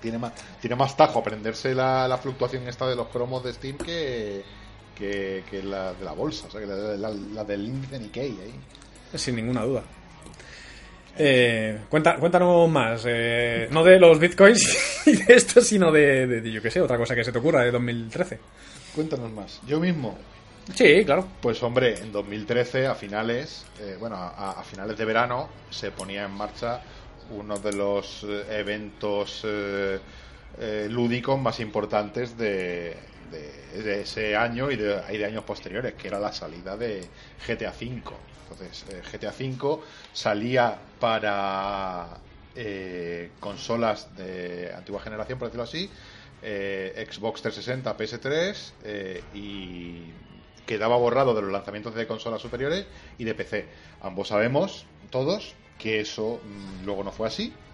[0.02, 3.78] Tiene más, tiene más tajo aprenderse la, la fluctuación esta de los cromos de Steam
[3.78, 4.44] que,
[5.00, 8.32] que, que la de la bolsa, o sea, que la, la- la del índice Nikkei
[8.42, 8.54] ahí.
[9.18, 9.84] Sin ninguna duda.
[11.18, 16.42] Eh, cuenta- cuéntanos más, eh, no de los bitcoins y de esto, sino de, de-
[16.42, 18.40] de, yo qué sé, otra cosa que se te ocurra de 2013.
[18.96, 19.60] Cuéntanos más.
[19.68, 20.18] Yo mismo,
[20.76, 21.28] Sí, claro.
[21.42, 26.26] Pues hombre, en 2013, a finales, eh, bueno, a, a finales de verano, se ponía
[26.26, 26.82] en marcha
[27.32, 30.00] uno de los eh, eventos eh,
[30.90, 32.96] lúdicos más importantes de,
[33.30, 37.12] de- ese año y de, años posteriores, que era la salida de
[37.46, 38.04] GTA V.
[38.50, 39.80] Entonces, eh, GTA V
[40.12, 42.24] salía para
[42.56, 45.94] eh, consolas de antigua generación, por decirlo así,
[46.42, 50.14] eh, Xbox 360, PS3 eh, y
[50.66, 53.70] quedaba borrado de los lanzamientos de consolas superiores y de PC.
[54.00, 57.69] Ambos sabemos, todos, que eso mm, luego no fue así.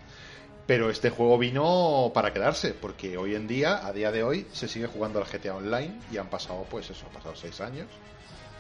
[0.68, 4.68] Pero este juego vino para quedarse, porque hoy en día, a día de hoy, se
[4.68, 7.88] sigue jugando al GTA Online y han pasado, pues eso, han pasado seis años.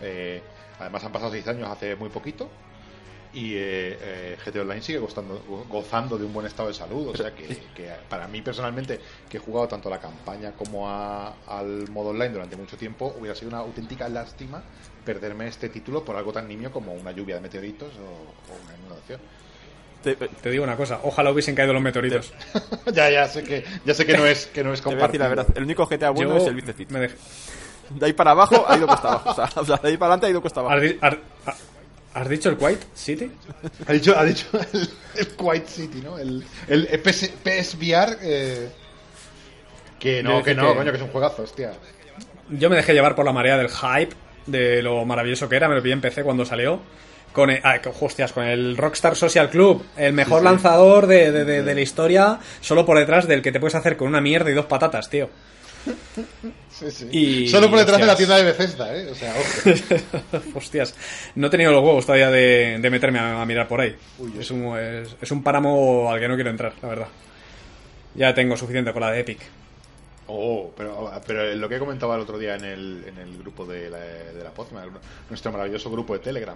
[0.01, 0.41] Eh,
[0.80, 2.47] además han pasado seis años hace muy poquito
[3.34, 7.08] y eh, eh, GTA Online sigue gozando, gozando de un buen estado de salud.
[7.08, 10.88] O sea que, que para mí personalmente, que he jugado tanto a la campaña como
[10.88, 14.62] a- al modo online durante mucho tiempo, hubiera sido una auténtica lástima
[15.03, 18.76] perderme este título por algo tan nimio como una lluvia de meteoritos o, o una
[18.78, 19.20] inundación.
[20.14, 22.32] Te, Te digo una cosa, ojalá hubiesen caído los meteoritos.
[22.93, 25.08] ya, ya sé que, ya sé que no es, que no es te voy a
[25.08, 25.30] decir la compartido.
[25.30, 25.47] verdad.
[25.58, 26.93] El único GTA bueno Yo es el Vice City.
[26.93, 27.16] me dejé-
[27.89, 29.30] De ahí para abajo ha ido cuesta abajo.
[29.62, 30.82] O sea, de ahí para adelante ha ido cuesta abajo.
[31.01, 31.16] ¿Has,
[32.14, 33.32] has dicho el White City?
[33.88, 36.18] Ha dicho, ha dicho el, el White City, ¿no?
[36.18, 38.18] El, el PS, PSVR.
[38.22, 38.70] eh,
[39.99, 41.74] que no, Yo que no, que- coño, que es un juegazo, hostia.
[42.49, 44.14] Yo me dejé llevar por la marea del hype,
[44.45, 46.80] de lo maravilloso que era, me lo pillé en PC cuando salió.
[47.36, 50.45] Con el, ah, hostias, con el Rockstar Social Club, el mejor sí.
[50.45, 53.97] lanzador de, de- de- de la historia, solo por detrás del que te puedes hacer
[53.97, 55.29] con una mierda y dos patatas, tío.
[56.69, 57.07] Sí, sí.
[57.11, 59.07] Y- Solo por detrás de la tienda de Bethesda, ¿eh?
[59.11, 60.43] O sea, ojo.
[60.57, 60.95] Hostias,
[61.36, 63.95] no he tenido los huevos todavía de, de meterme a, a mirar por ahí.
[64.17, 67.07] Uy, es, un, es, es un páramo al que no quiero entrar, la verdad.
[68.15, 69.39] Ya tengo suficiente con la de Epic.
[70.27, 73.89] Oh, pero, pero lo que comentaba el otro día en el, en el grupo de
[73.89, 74.83] la, de la Pozma,
[75.29, 76.55] nuestro maravilloso grupo de Telegram,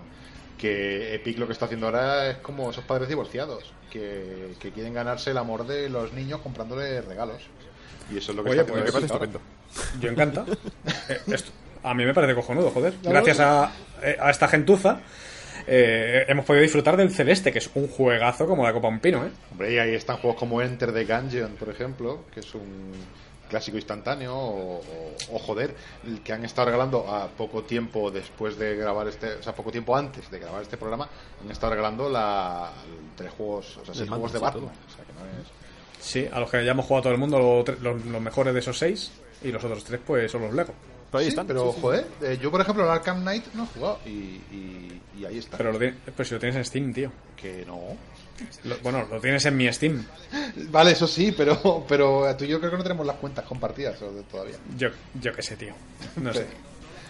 [0.59, 4.93] que Epic lo que está haciendo ahora es como esos padres divorciados, que, que quieren
[4.93, 7.41] ganarse el amor de los niños comprándole regalos.
[8.11, 9.41] Y eso es lo que Oye, está haciendo pues, Me estupendo.
[9.99, 10.45] Yo encanta.
[11.09, 11.51] Eh, esto-
[11.81, 12.93] a mí me parece cojonudo, joder.
[13.01, 13.71] Gracias a,
[14.03, 14.99] eh, a esta gentuza.
[15.67, 19.25] eh, hemos podido disfrutar del Celeste, que es un juegazo como la Copa Un Pino,
[19.25, 19.29] ¿eh?
[19.51, 22.91] Hombre, y ahí están juegos como Enter the Gungeon, por ejemplo, que es un
[23.49, 25.75] clásico instantáneo, o, o- o, joder,
[26.05, 29.71] el que han estado regalando a poco tiempo después de grabar este, o sea, poco
[29.71, 31.09] tiempo antes de grabar este programa,
[31.43, 32.71] han estado regalando la
[33.17, 34.65] tres juegos, o sea, seis juegos de Batman.
[34.87, 35.47] O sea, que no es...
[35.99, 37.37] Sí, a los que ya hemos jugado todo el mundo,
[37.81, 39.11] los, los mejores de esos seis,
[39.43, 40.73] y los otros tres, pues son los Lego.
[41.11, 41.47] Pero ahí Sí, están.
[41.47, 41.81] pero sí, sí.
[41.81, 45.39] joder, eh, yo por ejemplo el Arkham Knight no he jugado y, y, y ahí
[45.39, 45.57] está.
[45.57, 47.11] Pero, lo ti- pues si lo tienes en Steam, tío.
[47.35, 47.79] Que no.
[48.63, 50.05] Lo- bueno, lo tienes en mi Steam.
[50.69, 53.97] Vale, eso sí, pero, pero tú y yo creo que no tenemos las cuentas compartidas
[54.31, 54.55] todavía.
[54.77, 54.89] Yo,
[55.21, 55.73] yo qué sé, tío.
[56.17, 56.45] No sé.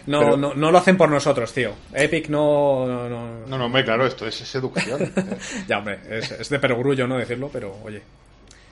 [0.07, 1.73] No, Pero- no, no lo hacen por nosotros, tío.
[1.93, 2.87] Epic no.
[2.87, 5.11] no, no- No, no, hombre, claro, esto es, es educación.
[5.67, 8.01] Ya, hombre, es, es de perogrullo no decirlo, pero oye.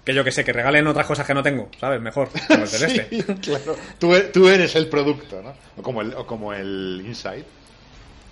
[0.03, 1.99] Que yo que sé, que regalen otras cosas que no tengo, ¿sabes?
[2.01, 3.07] Mejor, como el celeste.
[3.09, 3.75] Sí, claro.
[3.99, 5.53] Tú, e- tú eres el producto, ¿no?
[5.75, 7.43] O como el, o como el Inside.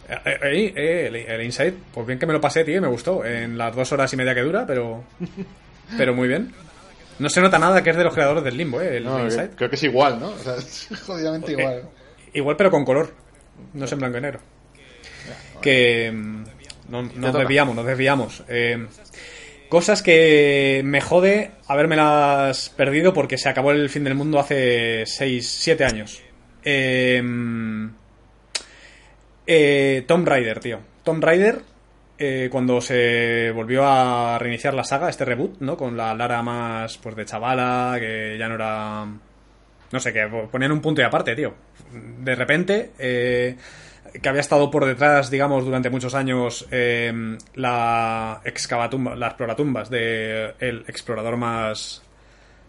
[0.08, 2.88] Eh, eh, eh, el, el Inside, pues bien que me lo pasé, tío, y me
[2.88, 3.26] gustó.
[3.26, 5.03] En las dos horas y media que dura, pero.
[5.97, 6.51] Pero muy bien.
[7.20, 8.97] No se nota nada que es de los creadores del Limbo, ¿eh?
[8.97, 9.51] El No, Inside.
[9.56, 10.30] creo que es igual, ¿no?
[10.30, 11.84] O sea, es jodidamente Eh, igual.
[12.34, 13.14] Igual, pero con color.
[13.74, 14.39] No es en blanco y negro.
[15.62, 16.12] Que.
[16.89, 18.43] no- nos desviamos, nos desviamos.
[18.49, 18.88] Eh,
[19.70, 25.47] cosas que me jode habérmelas perdido porque se acabó el fin del mundo hace 6,
[25.62, 26.22] 7 años.
[26.64, 27.22] Eh,
[29.46, 30.80] eh, Tomb Raider, tío.
[31.04, 31.62] Tomb Raider,
[32.18, 35.78] eh, cuando se volvió a reiniciar la saga, este reboot, ¿no?
[35.78, 39.06] Con la Lara más, pues, de chavala, que ya no era...
[39.91, 41.54] No sé, que ponían un punto y aparte, tío.
[42.20, 43.56] De repente, eh,
[44.22, 50.54] que había estado por detrás, digamos, durante muchos años, eh, la excavatumba, la exploratumbas de
[50.60, 52.05] el explorador más,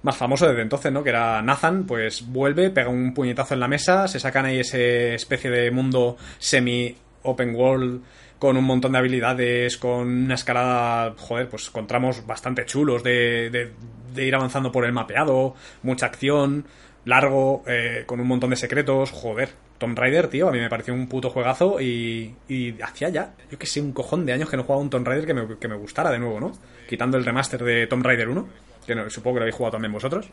[0.07, 1.03] más famoso desde entonces, ¿no?
[1.03, 5.15] Que era Nathan, pues vuelve, pega un puñetazo en la mesa, se sacan ahí ese
[5.15, 8.03] especie de mundo semi open world
[8.39, 13.51] con un montón de habilidades, con una escalada, joder, pues con tramos bastante chulos de,
[13.51, 13.73] de,
[14.15, 16.67] de ir avanzando por el mapeado, mucha acción,
[17.05, 19.51] largo, eh, con un montón de secretos, joder.
[19.79, 23.59] Tomb Raider, tío, a mí me pareció un puto juegazo y, y hacía ya, yo
[23.59, 25.69] que sé, un cojón de años que no jugaba un Tomb Raider que me, que
[25.69, 26.53] me gustara de nuevo, ¿no?
[26.89, 28.49] Quitando el remaster de Tomb Raider 1,
[28.87, 30.27] que no- supongo que lo habéis jugado también vosotros.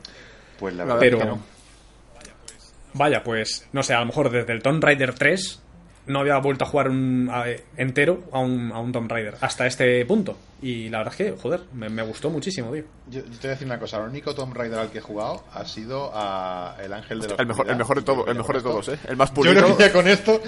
[0.60, 1.18] Pues la verdad Pero.
[1.20, 1.40] que no.
[2.94, 5.60] Vaya, pues, no sé, a lo mejor desde el Tomb Raider 3
[6.06, 7.46] no había vuelto a jugar un, a-
[7.78, 10.38] entero a un, a un Tomb Raider hasta este punto.
[10.62, 12.84] Y la verdad es que, joder, me, me gustó muchísimo, tío.
[13.10, 15.02] Yo, yo te voy a decir una cosa, el único Tomb Raider al que he
[15.02, 18.36] jugado ha sido a El Ángel de la El mejor, el mejor de todo, el
[18.36, 19.00] mejor de todos, ¿eh?
[19.08, 19.56] El más Yo pulido.
[19.56, 20.42] creo que ya con esto,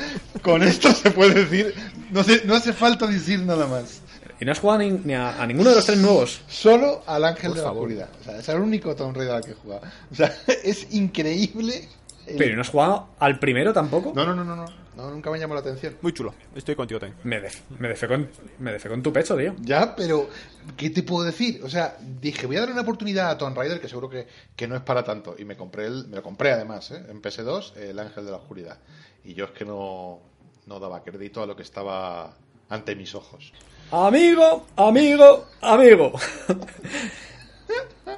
[0.43, 1.73] con esto se puede decir,
[2.11, 4.01] no, sé, no hace falta decir nada más.
[4.39, 6.41] Y no has jugado ni, ni a, a ninguno de los tres nuevos.
[6.47, 7.71] Solo al Ángel Por de la.
[7.71, 8.09] Oscuridad.
[8.19, 9.81] O sea, es el único Tomb Raider al que he jugado.
[10.11, 11.87] O sea, es increíble.
[12.27, 14.11] el- Pero ¿y no has jugado al primero tampoco?
[14.15, 14.65] No, no, no, no, no,
[14.97, 15.95] no, nunca me llamó la atención.
[16.01, 16.33] Muy chulo.
[16.55, 17.19] Estoy contigo también.
[17.23, 18.29] Me, def- me, defecó en,
[18.59, 19.55] me defecó en tu pecho, tío.
[19.61, 20.29] Ya, pero
[20.75, 21.61] ¿qué te puedo decir?
[21.63, 24.67] O sea, dije, voy a darle una oportunidad a Tomb Raider, que seguro que, que
[24.67, 25.35] no es para tanto.
[25.37, 27.03] Y me compré el, me lo compré además, ¿eh?
[27.09, 28.77] en PS2, El Ángel de la Oscuridad.
[29.23, 30.19] Y yo es que no,
[30.65, 32.33] no daba crédito a lo que estaba
[32.69, 33.51] ante mis ojos.
[33.91, 36.11] Amigo, amigo, amigo.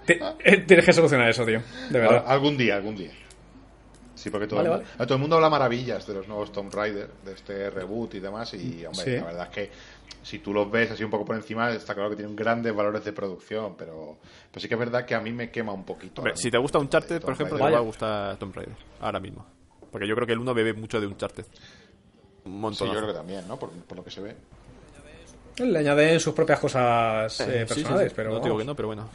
[0.07, 1.61] Eh, Tienes que solucionar eso, tío.
[1.89, 2.23] De verdad.
[2.25, 3.11] Al- Algún día, algún día.
[4.15, 4.89] Sí, porque todo, Vale, el, vale.
[4.97, 8.19] a todo el mundo habla maravillas de los nuevos Tomb Raider, de este reboot y
[8.19, 8.53] demás.
[8.53, 9.11] Y, hombre, Sí.
[9.11, 9.71] la verdad es que
[10.23, 13.03] si tú los ves así un poco por encima, está claro que tienen grandes valores
[13.05, 13.75] de producción.
[13.77, 14.17] Pero,
[14.51, 16.21] pero sí que es verdad que a mí me quema un poquito.
[16.21, 17.79] Hombre, si te gusta Uncharted, por ejemplo, te Raider.
[17.79, 18.75] va a gustar Tomb Raider.
[19.01, 19.45] Ahora mismo.
[19.91, 21.45] Porque yo creo que el 1 bebe mucho de Uncharted.
[22.45, 22.87] Un Sí, montón.
[22.87, 23.57] yo creo que también, ¿no?
[23.59, 24.35] Por, por lo que se ve.
[25.59, 28.31] Le añaden sus propias cosas eh, personales, pero.
[28.31, 29.09] No digo que no, pero bueno.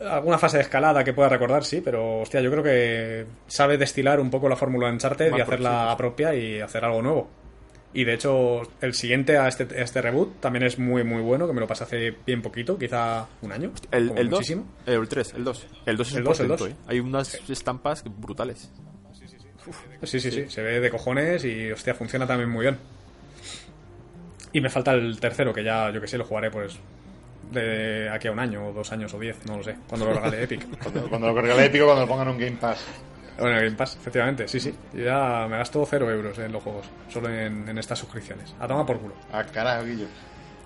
[0.00, 4.20] Alguna fase de escalada que pueda recordar, sí, pero hostia, yo creo que sabe destilar
[4.20, 7.28] un poco la fórmula de Uncharted Más y hacerla sí, propia y hacer algo nuevo.
[7.92, 11.46] Y de hecho, el siguiente a este, a este reboot también es muy, muy bueno,
[11.46, 13.72] que me lo pasé hace bien poquito, quizá un año.
[13.90, 14.38] El, el 2.
[14.38, 14.66] muchísimo.
[14.86, 15.66] El 3, el 2.
[15.86, 16.72] El 2 es El un dos, el portento, dos.
[16.72, 16.76] ¿eh?
[16.86, 18.70] Hay unas estampas brutales.
[20.04, 22.78] Sí, sí, sí, se ve de cojones y hostia, funciona también muy bien.
[24.52, 26.78] Y me falta el tercero, que ya, yo que sé, lo jugaré pues
[27.50, 30.14] de aquí a un año, o dos años, o diez, no lo sé, cuando lo
[30.14, 30.66] regale Epic.
[30.82, 32.84] Cuando, cuando lo regale épico, cuando lo pongan en un Game Pass.
[33.38, 34.74] Bueno, Game Pass, efectivamente, sí, sí.
[34.94, 38.54] Ya me gasto cero euros en los juegos, solo en, en estas suscripciones.
[38.60, 39.14] A tomar por culo.
[39.32, 40.06] Ah, carajo, Guillo.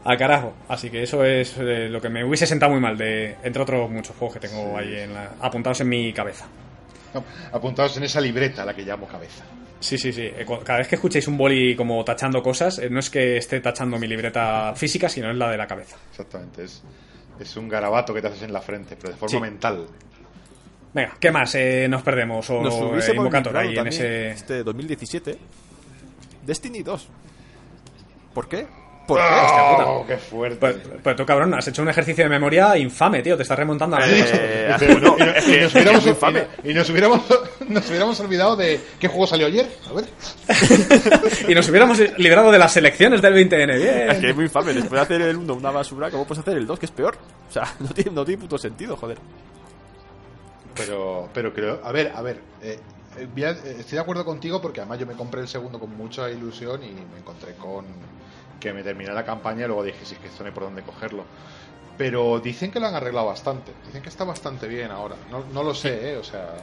[0.04, 0.54] Al carajo.
[0.68, 3.88] Así que eso es eh, lo que me hubiese sentado muy mal, de entre otros
[3.90, 6.46] muchos juegos que tengo ahí en la- apuntados en mi cabeza.
[7.14, 7.22] No,
[7.52, 9.44] apuntados en esa libreta a la que llamo cabeza.
[9.82, 10.22] Sí, sí, sí.
[10.22, 13.60] Eh, Cada vez que escuchéis un boli como tachando cosas, eh, no es que esté
[13.60, 15.96] tachando mi libreta física, sino es la de la cabeza.
[16.10, 16.82] Exactamente, es,
[17.40, 19.40] es un garabato que te haces en la frente, pero de forma Sí.
[19.40, 19.86] mental.
[20.94, 22.48] Venga, ¿qué más eh, nos perdemos?
[22.50, 23.12] O Nos eh,
[23.56, 24.28] ahí en ese...
[24.30, 25.38] este 2017.
[26.46, 27.08] Destiny 2.
[28.34, 28.66] ¿Por qué?
[29.06, 29.24] ¿Por qué?
[29.84, 30.58] ¡Oh, qué fuerte!
[30.58, 33.36] Pues, pues tú, cabrón, has hecho un ejercicio de memoria infame, tío.
[33.36, 35.24] Te estás remontando a la Eh, Pero no, y,
[36.74, 37.22] nos hubiéramos,
[37.68, 39.68] nos hubiéramos, olvidado de qué juego salió ayer.
[39.90, 40.04] A ver.
[41.48, 43.76] y nos hubiéramos librado de las selecciones del 20N.
[43.76, 44.10] Bien.
[44.10, 44.72] Es que es muy infame.
[44.72, 47.16] Después de hacer el 1 una basura, ¿cómo puedes hacer el 2 que es peor?
[47.48, 49.18] O sea, no tiene, no tiene puto sentido, joder.
[50.76, 52.78] Pero, pero creo, a ver, a ver, eh,
[53.18, 56.30] eh, eh, estoy de acuerdo contigo porque además yo me compré el segundo con mucha
[56.30, 57.84] ilusión y me encontré con
[58.62, 60.64] que me terminé la campaña y luego dije, sí, es que esto no hay por
[60.64, 61.24] dónde cogerlo.
[61.98, 65.16] Pero dicen que lo han arreglado bastante, dicen que está bastante bien ahora.
[65.30, 66.16] No, no lo sé, ¿eh?
[66.16, 66.54] O sea...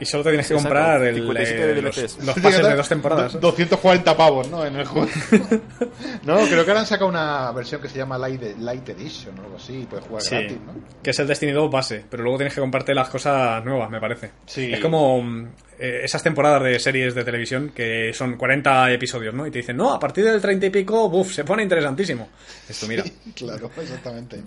[0.00, 2.74] Y solo te tienes que Exacto, comprar el, 57 eh, de los, los pases de
[2.74, 3.32] dos temporadas.
[3.40, 4.64] Do- 240 pavos, ¿no?
[4.64, 5.08] En el juego.
[6.24, 9.42] no, creo que ahora han sacado una versión que se llama Light, Light Edition o
[9.42, 10.72] algo así, y puedes jugar Sí, gratis, ¿no?
[11.02, 14.00] que es el Destiny 2 base, pero luego tienes que comprarte las cosas nuevas, me
[14.00, 14.30] parece.
[14.46, 14.72] Sí.
[14.72, 15.46] Es como mm,
[15.78, 19.46] eh, esas temporadas de series de televisión que son 40 episodios, ¿no?
[19.46, 22.28] Y te dicen, no, a partir del 30 y pico, buf, se pone interesantísimo.
[22.68, 23.04] Esto, mira.
[23.36, 24.42] Claro, exactamente.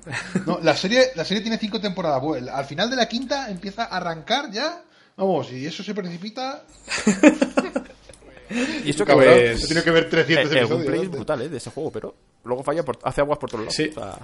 [0.46, 2.22] No, la serie, la serie tiene cinco temporadas.
[2.22, 4.82] Bueno, al final de la quinta empieza a arrancar ya.
[5.18, 6.66] Vamos, y eso se precipita.
[8.86, 10.70] Y eso que he tenido que ver 300 Eh, el episodios.
[10.70, 11.50] gameplay es brutal, ¿eh?
[11.50, 13.74] De ese juego, pero luego falla por, hace aguas por todos lados.
[13.76, 13.90] Sí.
[13.90, 14.20] O sea,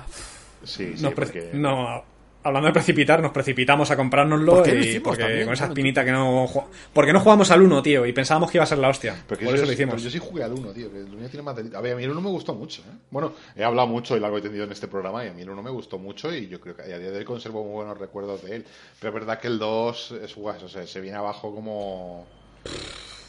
[0.63, 2.03] Sí, sí, pre- porque- No,
[2.43, 5.45] hablando de precipitar, nos precipitamos a comprárnoslo ¿Por qué lo y hicimos porque también?
[5.45, 6.47] con esa lo espinita que no
[6.93, 9.15] porque no jugamos al 1, tío, y pensábamos que iba a ser la hostia.
[9.27, 9.93] Porque Por eso lo hicimos.
[9.95, 10.91] pero yo sí jugué al 1, tío.
[10.91, 11.77] Que el 1 tiene más delito.
[11.77, 12.81] A ver, a mí el 1 me gustó mucho.
[12.81, 12.93] ¿eh?
[13.09, 15.23] Bueno, he hablado mucho y largo y tendido en este programa.
[15.25, 16.33] Y a mí el 1 me gustó mucho.
[16.33, 18.65] Y yo creo que a día de hoy conservo muy buenos recuerdos de él.
[18.99, 20.57] Pero es verdad que el 2 es guay.
[20.63, 22.27] O sea, se viene abajo como.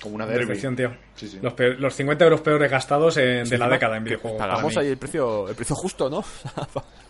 [0.02, 0.58] Como una derby.
[0.74, 0.92] Tío.
[1.14, 1.38] Sí, sí.
[1.40, 4.38] Los, peor- los 50 euros peores gastados en- de la década en videojuegos.
[4.38, 6.24] Pagamos ahí el precio, el precio justo, ¿no?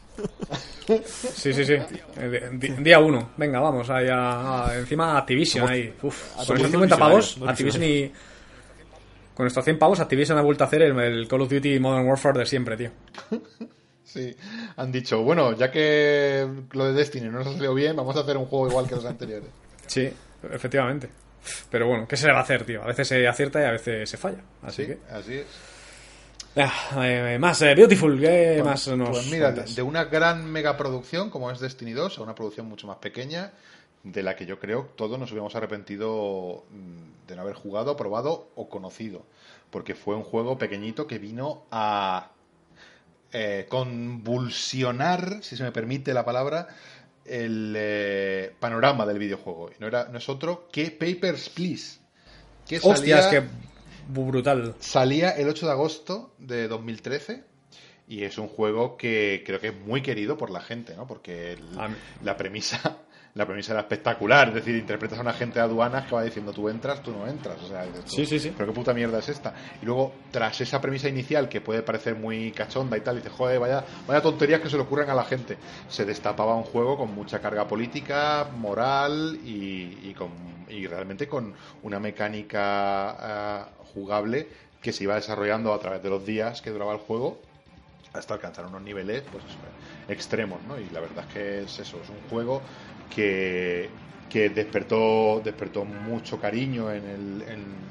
[0.87, 1.75] Sí, sí, sí.
[2.17, 2.51] Eh,
[2.81, 3.31] Día uno.
[3.37, 3.89] Venga, vamos.
[3.91, 5.95] Ahí a- a- encima Activision ahí.
[6.03, 8.13] Uf, con estos unos 50 pavos, Activision y.
[9.35, 12.07] Con estos 100 pavos, Activision ha vuelto a hacer el, el Call of Duty Modern
[12.07, 12.91] Warfare de siempre, tío.
[14.05, 14.37] Sí,
[14.77, 18.21] han dicho, bueno, ya que lo de Destiny no nos ha salido bien, vamos a
[18.21, 19.49] hacer un juego igual que los anteriores.
[19.87, 20.13] Sí,
[20.53, 21.09] efectivamente.
[21.71, 22.83] Pero bueno, ¿qué se le va a hacer, tío?
[22.83, 24.39] A veces se acierta y a veces se falla.
[24.63, 24.99] Así Sí, que.
[25.11, 25.47] así es.
[26.57, 29.74] Ah, eh, más, eh, Beautiful, ¿qué Pues- más nos pues mira, de, cuentas?
[29.74, 33.53] de una gran megaproducción como es Destiny 2 a una producción mucho más pequeña,
[34.03, 38.50] de la que yo creo todos nos hubiéramos arrepentido mm, de no haber jugado, probado
[38.55, 39.24] o conocido.
[39.70, 42.32] Porque fue un juego pequeñito que vino a
[43.32, 46.68] eh, convulsionar, si se me permite la palabra,
[47.24, 49.70] el eh, panorama del videojuego.
[49.70, 51.98] Y no, era, no es otro que Papers, Please.
[52.68, 53.46] Que Hostias, salía- que
[54.09, 54.74] brutal.
[54.80, 57.44] Salía el 8 de agosto de 2013
[58.09, 61.07] y es un juego que creo que es muy querido por la gente, ¿no?
[61.07, 61.76] Porque el-
[62.22, 62.98] la premisa
[63.34, 66.53] la premisa era espectacular, es decir, interpretas a un agente de aduanas que va diciendo
[66.53, 68.53] tú entras, tú no entras, o sea, dices Sí, sí, sí.
[68.55, 69.55] pero qué puta mierda es esta.
[69.80, 73.59] Y luego, tras esa premisa inicial que puede parecer muy cachonda y tal, dices, joder,
[73.59, 75.57] vaya, vaya tonterías que se le ocurren a la gente.
[75.88, 80.28] Se destapaba un juego con mucha carga política, moral y, y con,
[80.68, 84.49] y realmente con una mecánica ah, jugable
[84.80, 87.43] que se iba desarrollando a través de los días que duraba el juego
[88.12, 89.61] hasta alcanzar unos niveles pues eso,
[90.09, 90.78] extremos, ¿no?
[90.78, 92.64] Y la verdad es que es eso, es un juego
[93.09, 93.90] que,
[94.28, 97.88] que despertó, despertó mucho cariño en, el, en,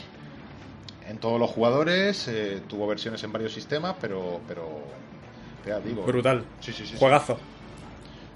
[1.02, 4.88] en todos los jugadores, eh, tuvo versiones en varios sistemas, pero, pero
[5.66, 6.46] ya digo, Brutal.
[6.60, 7.00] Sí, sí, sí, sí.
[7.00, 7.34] Juegazo.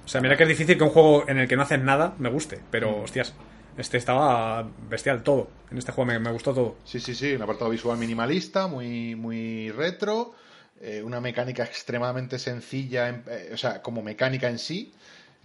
[0.05, 2.15] O sea, mira que es difícil que un juego en el que no haces nada
[2.19, 3.03] me guste, pero Mm.
[3.03, 3.33] hostias,
[3.77, 5.49] este estaba bestial todo.
[5.71, 6.75] En este juego me, me gustó todo.
[6.83, 10.33] Sí, sí, sí, un apartado visual minimalista, muy, muy retro,
[10.81, 14.93] eh, una mecánica extremadamente sencilla, en- eh, o sea, como mecánica en sí,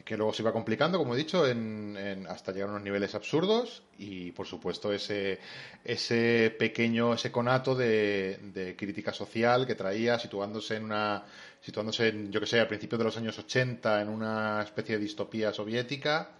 [0.04, 3.14] que luego se iba complicando, como he dicho, en, en- hasta llegar a unos niveles
[3.14, 5.38] absurdos y, por supuesto, ese,
[5.84, 11.24] ese pequeño, ese conato de, de crítica social que traía, situándose en una,
[11.60, 15.02] situándose, en, yo que sé, al principio de los años 80, en una especie de
[15.02, 16.30] distopía soviética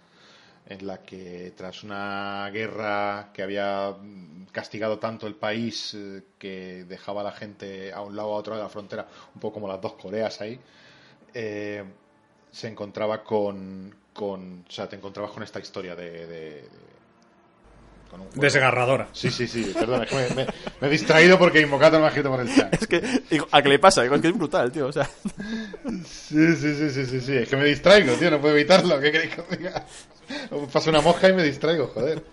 [0.67, 3.95] en la que tras una guerra que había
[4.51, 8.55] castigado tanto el país eh, que dejaba a la gente a un lado a otro
[8.55, 10.59] de la frontera, un poco como las dos Coreas ahí,
[11.33, 11.83] eh,
[12.51, 16.69] se encontraba con, con, o sea, te encontrabas con esta historia de-
[18.11, 18.41] con un juego.
[18.41, 19.07] Desgarradora.
[19.13, 20.47] Sí, sí, sí, perdón, es que me, me-
[20.81, 22.73] me he distraído porque Invocator me ha escrito por el chat.
[22.73, 23.01] Es que,
[23.51, 24.05] ¿a qué le pasa?
[24.05, 24.87] Es que es brutal, tío.
[24.87, 25.09] O sea,
[26.05, 29.11] Sí, sí, sí, sí, sí, sí, es que me distraigo, tío, no puedo evitarlo, ¿qué
[29.11, 29.85] queréis que os diga?
[30.71, 32.23] Paso una mosca y me distraigo, joder.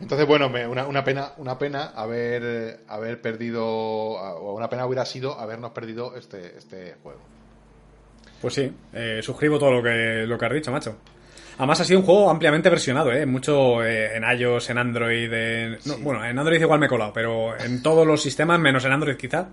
[0.00, 5.04] Entonces, bueno, me- una, una pena, una pena haber, haber perdido, o una pena hubiera
[5.04, 7.20] sido habernos perdido este, este juego.
[8.40, 10.96] Pues sí, eh, suscribo todo lo que, lo que has dicho, macho.
[11.60, 13.26] Además ha sido un juego ampliamente versionado, ¿eh?
[13.26, 15.78] Mucho eh, en iOS, en Android, en...
[15.84, 18.92] no, bueno, en Android igual me he colado, pero en todos los sistemas, menos en
[18.92, 19.48] Android quizá,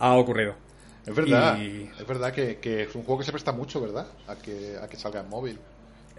[0.00, 0.56] ha ocurrido.
[1.06, 4.08] Es verdad, Y- es verdad que, que es un juego que se presta mucho, ¿verdad?
[4.26, 5.56] A que, a que salga en móvil.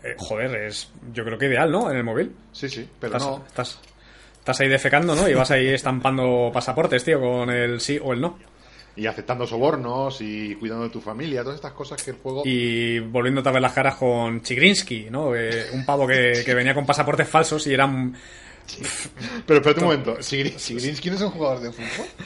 [0.01, 1.91] Eh, joder, es yo creo que ideal, ¿no?
[1.91, 2.33] En el móvil.
[2.53, 3.43] Sí, sí, pero Estás, no.
[3.47, 3.79] estás,
[4.39, 5.27] estás ahí defecando, ¿no?
[5.27, 8.37] Y vas ahí estampando pasaportes, tío, con el sí o el no.
[8.97, 12.41] Y aceptando sobornos y cuidando de tu familia, todas estas cosas que el juego...
[12.45, 15.35] Y volviéndote a ver las caras con Chigrinsky, ¿no?
[15.35, 18.15] Eh, un pavo que, que venía con pasaportes falsos y eran...
[19.45, 22.07] Pero espérate un momento, ¿Sigri- ¿Sigrinsky no es un jugador de fútbol?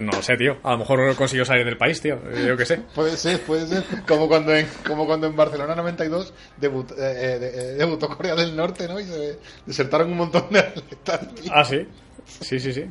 [0.00, 0.56] No lo sé, tío.
[0.64, 2.14] A lo mejor consiguió salir del país, tío.
[2.32, 2.78] Eh, Yo qué sé.
[2.94, 3.84] Puede ser, puede ser.
[4.08, 8.56] Como cuando en, como cuando en Barcelona 92 debut- eh, eh, eh, debutó Corea del
[8.56, 8.98] Norte, ¿no?
[8.98, 11.34] Y se desertaron un montón de atletas.
[11.34, 11.52] tío.
[11.54, 11.86] Ah, sí.
[12.40, 12.84] Sí, sí, sí.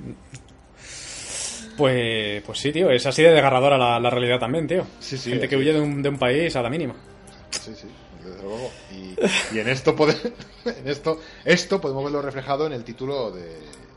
[1.78, 2.90] Pues, pues sí, tío.
[2.92, 4.86] Es así de desgarradora la, la realidad también, tío.
[5.00, 6.96] Sí, sí, Gente que huye de un, de un país a la mínima.
[7.52, 7.88] Sí, sí,
[8.24, 8.72] desde luego.
[8.92, 10.34] Y, y en esto pode-
[10.66, 13.48] en esto, esto podemos verlo reflejado en el título de,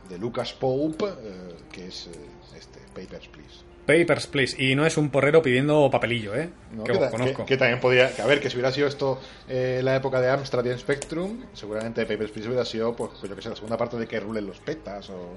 [0.08, 3.70] de Lucas Pope, eh, que es eh, este, Papers, Please.
[3.86, 4.62] Papers, please.
[4.62, 6.48] Y no es un porrero pidiendo papelillo, ¿eh?
[6.72, 6.84] ¿no?
[6.84, 7.38] que que, conozco.
[7.38, 9.18] que- que también podría, que a ver, que si hubiera sido esto
[9.48, 13.34] eh, la época de Amstrad y Spectrum, seguramente Papers, Please hubiera sido, pues, pues yo
[13.34, 15.30] que sé, la segunda parte de que rulen los petas o...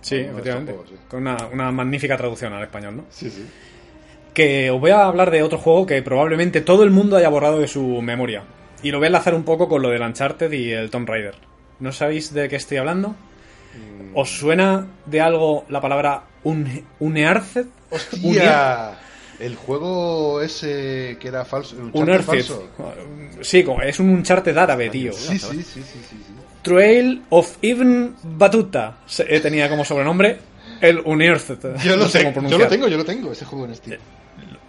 [0.00, 0.72] Sí, efectivamente.
[0.72, 0.96] juegos, sí.
[1.08, 3.04] Con una, una magnífica traducción al español, ¿no?
[3.10, 3.46] Sí, sí.
[4.32, 7.58] Que os voy a hablar de otro juego que probablemente todo el mundo haya borrado
[7.58, 8.44] de su memoria.
[8.82, 11.34] Y lo voy a enlazar un poco con lo del Uncharted y el Tomb Raider.
[11.80, 13.08] ¿No sabéis de qué estoy hablando?
[13.10, 14.16] Mm.
[14.16, 17.66] ¿Os suena de algo la palabra un, Unearthed?
[17.90, 18.96] ¡Hostia!
[19.40, 22.24] El juego ese que era falso, Unearthed.
[22.26, 22.68] falso.
[23.40, 25.12] Sí, como- es un Uncharted árabe, tío.
[25.12, 26.32] Sí, sí, sí, sí, sí, sí.
[26.68, 30.38] Trail of Ibn Batuta se- eh, tenía como sobrenombre
[30.80, 31.76] el Unearthed.
[31.82, 33.98] Yo lo, No sé yo lo tengo, yo lo tengo, ese juego en Steam.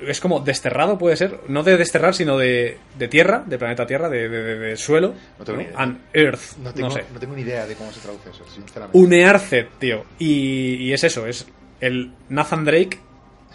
[0.01, 1.41] Es como desterrado, puede ser.
[1.49, 5.13] No de desterrar, sino de, de tierra, de planeta Tierra, de, de- de- suelo.
[5.37, 5.75] No tengo ni idea.
[5.77, 6.57] And Earth.
[6.63, 7.03] No tengo, sé.
[7.13, 8.97] no tengo ni idea de cómo se traduce eso, sinceramente.
[8.97, 10.05] Unearthed, tío.
[10.17, 11.45] Y, y es eso, es
[11.81, 12.97] el Nathan Drake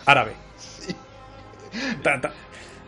[0.05, 0.33] árabe.
[2.03, 2.33] Tan, tan-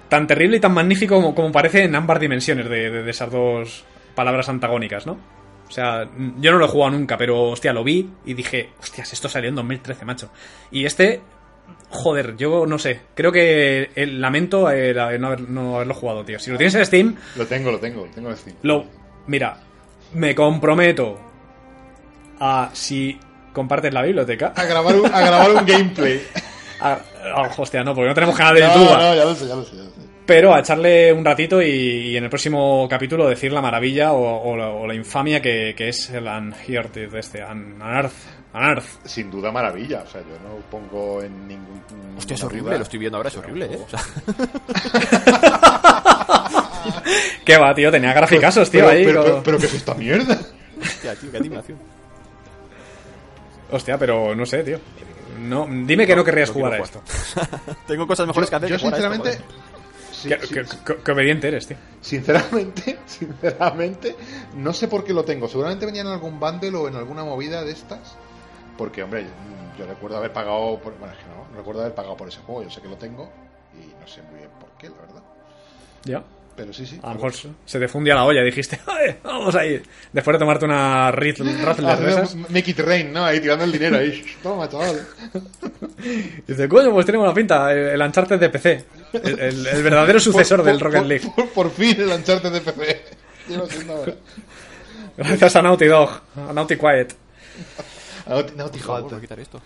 [0.09, 3.31] tan terrible y tan magnífico como, como parece en ambas dimensiones de, de- de esas
[3.31, 3.85] dos
[4.15, 5.19] palabras antagónicas, ¿no?
[5.69, 6.09] O sea,
[6.39, 9.49] yo no lo he jugado nunca, pero hostia, lo vi y dije, hostias, esto salió
[9.51, 10.31] en 2013, macho.
[10.71, 11.21] Y este,
[11.91, 16.25] joder, yo no sé, creo que el lamento eh, la- no, haber- no haberlo jugado,
[16.25, 16.39] tío.
[16.39, 18.57] Si lo tienes en Steam, Lo tengo, lo tengo, lo tengo en Steam.
[18.63, 18.85] lo,
[19.27, 19.59] mira,
[20.15, 21.19] me comprometo
[22.41, 23.19] a si
[23.53, 24.53] compartes la biblioteca.
[24.57, 26.23] A grabar un, a grabar un gameplay.
[26.81, 26.99] a-
[27.35, 28.91] ah, hostia, no, porque no tenemos canal de No, YouTube.
[28.99, 29.97] no, ya lo sé, ya lo sé, ya lo sé.
[30.27, 34.51] Pero a echarle un ratito y, y en el próximo capítulo decir la maravilla o,
[34.51, 37.45] o la, o la infamia que, que es el Unearthed de este.
[37.45, 38.13] Un- Unearth.
[38.53, 38.85] Unearth.
[39.05, 41.81] Sin duda maravilla, o sea, yo no pongo en ningún...
[42.19, 42.79] Hostia, es horrible, duda.
[42.79, 43.79] lo estoy viendo ahora, es horrible, eh.
[43.85, 44.01] O sea,
[47.45, 47.91] ¿Qué va, tío?
[47.91, 49.05] Tenía graficazos, tío, pero, ahí.
[49.05, 50.39] pero, pero, pero ¿qué es esta mierda?
[50.81, 51.79] hostia, tío, qué animación.
[53.71, 54.79] Hostia, pero no sé, tío.
[55.41, 57.03] No, dime que no, querrías no jugar a esto.
[57.87, 58.69] Tengo cosas mejores que hacer.
[58.71, 59.55] yo que jugar a esto, sinceramente...
[59.55, 59.66] joder.
[60.23, 61.77] Sí, Qué, sí, qué- eres, tío.
[62.01, 64.17] Sinceramente, sinceramente,
[64.57, 65.49] no sé por qué lo tengo.
[65.49, 68.17] Seguramente venía en algún bundle o en alguna movida de estas.
[68.79, 69.27] Porque, hombre,
[69.79, 70.97] yo, recuerdo haber pagado por.
[70.99, 72.63] Bueno, es que no, recuerdo haber pagado por ese juego.
[72.63, 73.31] Yo sé que lo tengo
[73.75, 75.23] y no sé muy bien por qué, la verdad.
[76.05, 76.23] Ya.
[76.57, 76.99] Pero sí, sí.
[77.03, 77.33] A lo mejor
[77.67, 79.83] se te fundía la olla dijiste, "Ay, vamos ahí.
[80.11, 81.09] Después de tomarte una.
[81.09, 81.13] Ah,
[82.49, 83.25] Make it rain, ¿no?
[83.25, 84.25] Ahí tirando el dinero ahí.
[84.43, 85.07] Toma, chaval.
[86.47, 87.71] Dice, coño, pues tenemos la pinta.
[87.73, 88.85] El, el Uncharted de PC.
[89.25, 91.33] El, el- el verdadero sucesor Por- del Rocket por- League.
[91.35, 93.03] Por, por fin el Uncharted de PC.
[93.49, 94.15] Llevo siendo ahora.
[95.17, 96.11] Gracias a Naughty Dog.
[96.49, 97.15] A Naughty Quiet.
[98.27, 98.79] Naughty, Naughty.
[98.81, 99.61] ¿puedo quitar esto?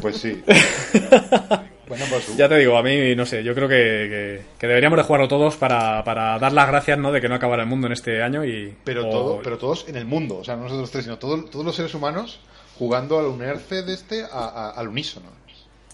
[0.00, 0.40] Pues sí.
[1.88, 4.96] bueno, pues Ya te digo, a mí, no sé, yo creo que, que- que deberíamos
[4.96, 7.10] de jugarlo todos para, para dar las gracias, ¿no?
[7.10, 8.74] De que no acabara el mundo en este año y...
[8.84, 11.44] Pero, o- todo, pero todos en el mundo, o sea, no nosotros tres, sino todo-
[11.44, 12.38] todos los seres humanos
[12.78, 15.26] jugando al Unearce de este a- a- al unísono.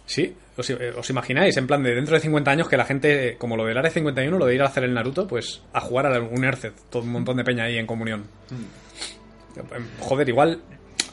[0.04, 3.36] Sí, os, eh, os imagináis, en plan de dentro de 50 años que la gente,
[3.38, 6.06] como lo del Área 51, lo de ir a hacer el Naruto, pues a jugar
[6.06, 8.24] al Unearthed, todo un montón de peña ahí en comunión.
[8.50, 9.60] Mm.
[10.00, 10.60] Joder, igual,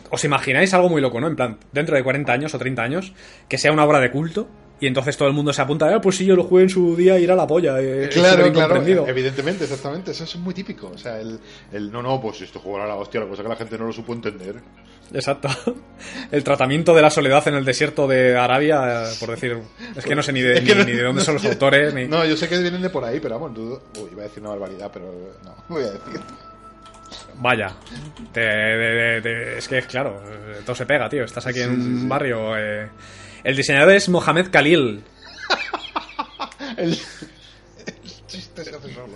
[0.09, 1.27] ¿os imagináis algo muy loco, no?
[1.27, 3.13] En plan, dentro de 40 años o 30 años,
[3.47, 4.47] que sea una obra de culto
[4.79, 6.93] y entonces todo el mundo se apunta, ah, pues sí, yo lo jugué en su
[6.95, 7.79] día, ir a la polla.
[7.79, 9.07] eh, Claro, claro, incomprendido".
[9.07, 10.87] evidentemente, exactamente, eso es muy típico.
[10.93, 11.39] O sea, el,
[11.71, 13.93] el no, no, pues esto jugará la hostia, la cosa que la gente no lo
[13.93, 14.55] supo entender.
[15.11, 15.49] Exacto.
[16.31, 19.57] El tratamiento de la soledad en el desierto de Arabia, eh, por decir,
[19.95, 21.93] es que no sé ni de, ni, no- ni de dónde no son los autores,
[21.93, 22.07] ni...
[22.07, 23.83] No, yo sé que vienen de por ahí, pero vamos, dudo.
[23.99, 26.19] Uy, iba a decir una barbaridad, pero no, voy a decir.
[27.35, 27.75] Vaya.
[28.31, 31.23] Te- de- de- es que, claro, eh, todo se pega, tío.
[31.23, 32.07] Estás aquí en sí, un sí.
[32.07, 32.57] barrio.
[32.57, 32.89] eh.
[33.43, 35.03] El diseñador es Mohamed Khalil.
[36.77, 39.07] El, el chiste se hace solo.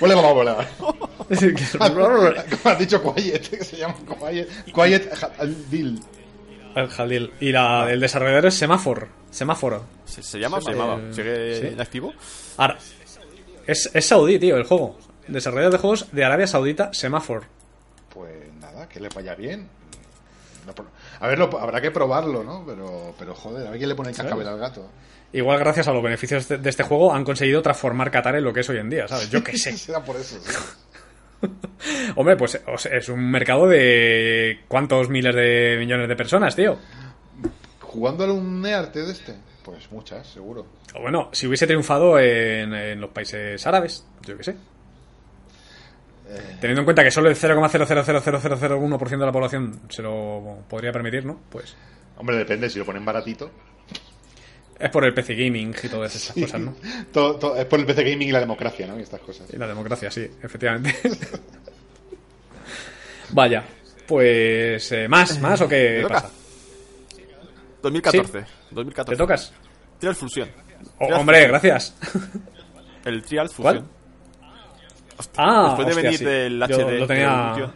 [0.00, 0.66] Huele, huele, huele.
[1.58, 4.48] Como has dicho Quiet, que se llama Quiet.
[4.72, 6.00] Quiet Al-Dil.
[6.74, 7.32] El Jalil.
[7.40, 9.06] Y la, el desarrollador es Semaphore.
[9.30, 9.84] Semáforo.
[10.04, 10.96] ¿Se, se llama o se llamaba?
[11.00, 11.66] Eh, ¿Sigue sí.
[11.74, 12.12] inactivo?
[12.56, 12.78] Ahora,
[13.66, 14.98] es, es saudí, tío, el juego.
[15.28, 17.46] Desarrollador de juegos de Arabia Saudita, Semaphore.
[18.12, 19.68] Pues nada, que le vaya bien.
[20.66, 20.72] No,
[21.20, 22.64] a ver, lo- habrá que probarlo, ¿no?
[22.66, 24.88] Pero, pero joder, a ver quién le pone el cascabel al gato.
[25.34, 28.52] Igual gracias a los beneficios de, de este juego han conseguido transformar Qatar en lo
[28.52, 29.28] que es hoy en día, ¿sabes?
[29.30, 29.72] Yo qué sé.
[29.76, 30.50] Será por eso, sí.
[32.16, 32.60] Hombre, pues
[32.90, 36.78] es un mercado de cuántos miles de millones de personas, tío.
[37.80, 39.34] ¿Jugándole un nearte de este?
[39.64, 40.66] Pues muchas, seguro.
[40.94, 44.56] O bueno, si hubiese triunfado en, en los países árabes, yo qué sé.
[46.60, 51.40] Teniendo en cuenta que solo el 0,0000001% de la población se lo podría permitir, ¿no?
[51.50, 51.76] Pues
[52.16, 53.50] Hombre, depende, si lo ponen baratito.
[54.78, 56.74] Es por el PC gaming y todas esas cosas, ¿no?
[57.12, 58.98] Todo- todo- es por el PC Gaming y la democracia, ¿no?
[58.98, 59.46] Y estas cosas.
[59.52, 60.94] Y la democracia, sí, efectivamente.
[63.30, 63.64] Vaya,
[64.06, 66.14] pues eh, más, más o qué ¿Me toca?
[66.14, 66.30] pasa.
[67.82, 68.44] 2014.
[68.70, 69.12] 2014.
[69.12, 69.52] ¿Te tocas?
[69.98, 70.48] Trials Fusion.
[70.98, 71.50] Oh, hombre, Fusion.
[71.50, 71.94] gracias.
[73.04, 73.76] El Trials ¿Cuál?
[73.76, 73.94] Fusion.
[75.36, 76.24] Ah, Después de hostia, venir sí.
[76.24, 76.98] del Yo HD.
[76.98, 77.74] lo tenía.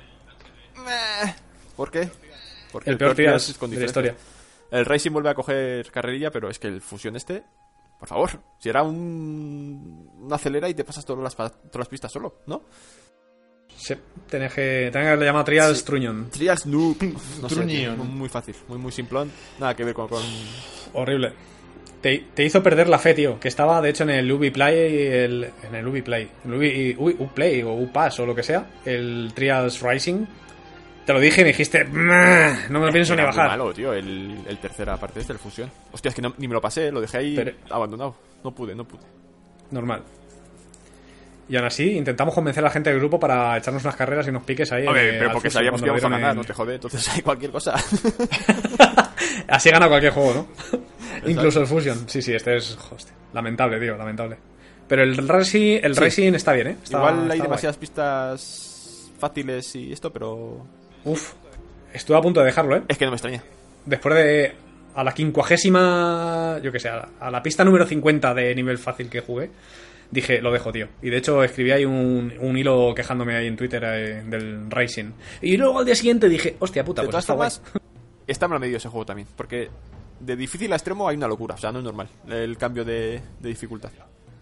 [1.76, 2.08] ¿Por qué?
[2.72, 4.14] Porque el peor Trials es con de la historia.
[4.70, 7.42] El Racing vuelve a coger carrerilla, pero es que el Fusion este,
[7.98, 12.12] por favor, si era un, una acelera y te pasas todas las, todas las pistas
[12.12, 12.62] solo, ¿no?
[13.76, 13.94] Sí,
[14.28, 16.30] tenés que, tenés que haberle llamado Trials Truñón.
[16.30, 16.96] Trials Noob.
[17.42, 19.30] No sé, muy, muy fácil, muy muy simplón.
[19.60, 20.22] Nada que ver con, con-
[20.94, 21.32] Horrible.
[22.00, 23.38] Te, te hizo perder la fe, tío.
[23.40, 25.06] Que estaba, de hecho, en el Ubi Play.
[25.08, 26.28] El, en el Ubi Play.
[26.44, 28.66] El Ubi, Ubi- Uplay o Upass o lo que sea.
[28.84, 30.24] El Trials Rising.
[31.08, 31.84] Te lo dije y me dijiste.
[31.84, 33.48] "Meh, No me lo pienso ni muy bajar.
[33.48, 35.70] malo, tío, el, el tercera parte este, el Fusion.
[35.90, 38.14] Hostia, es que no- ni me lo pasé, lo dejé ahí Pero- abandonado.
[38.44, 39.00] No pude, no pude.
[39.70, 40.02] Normal.
[41.48, 44.28] Y aún así, intentamos convencer a la gente del grupo para echarnos unas carreras y
[44.28, 44.86] unos piques ahí.
[44.86, 47.22] A ver, eh, pero porque sabíamos que íbamos a ganar, no te jode, entonces hay
[47.22, 47.74] cualquier cosa.
[49.48, 50.78] Así gana cualquier juego, ¿no?
[51.26, 52.06] Incluso el Fusion.
[52.06, 52.76] Sí, sí, este es.
[52.94, 54.36] Hostia, lamentable, tío, lamentable.
[54.86, 56.00] Pero el Racing, el Sí.
[56.02, 56.76] Racing está bien, ¿eh?
[56.82, 57.40] Está- Igual hay guay.
[57.40, 60.66] demasiadas pistas fáciles y esto, pero
[61.04, 61.34] Uf,
[61.92, 62.82] estuve a punto de dejarlo, ¿eh?
[62.88, 63.42] es que no me extraña.
[63.86, 64.54] Después de.
[64.94, 66.58] A la quincuagésima.
[66.62, 69.50] Yo que sé, a la, a la pista número 50 de nivel fácil que jugué.
[70.10, 70.88] Dije, lo dejo, tío.
[71.02, 75.10] Y de hecho escribí ahí un, un hilo quejándome ahí en Twitter eh, del Racing.
[75.42, 77.50] Y luego al día siguiente dije, hostia puta, de pues está guay.
[78.26, 79.68] está mal medido ese juego también, porque
[80.20, 83.20] de difícil a extremo hay una locura, o sea, no es normal el cambio de,
[83.38, 83.90] de dificultad.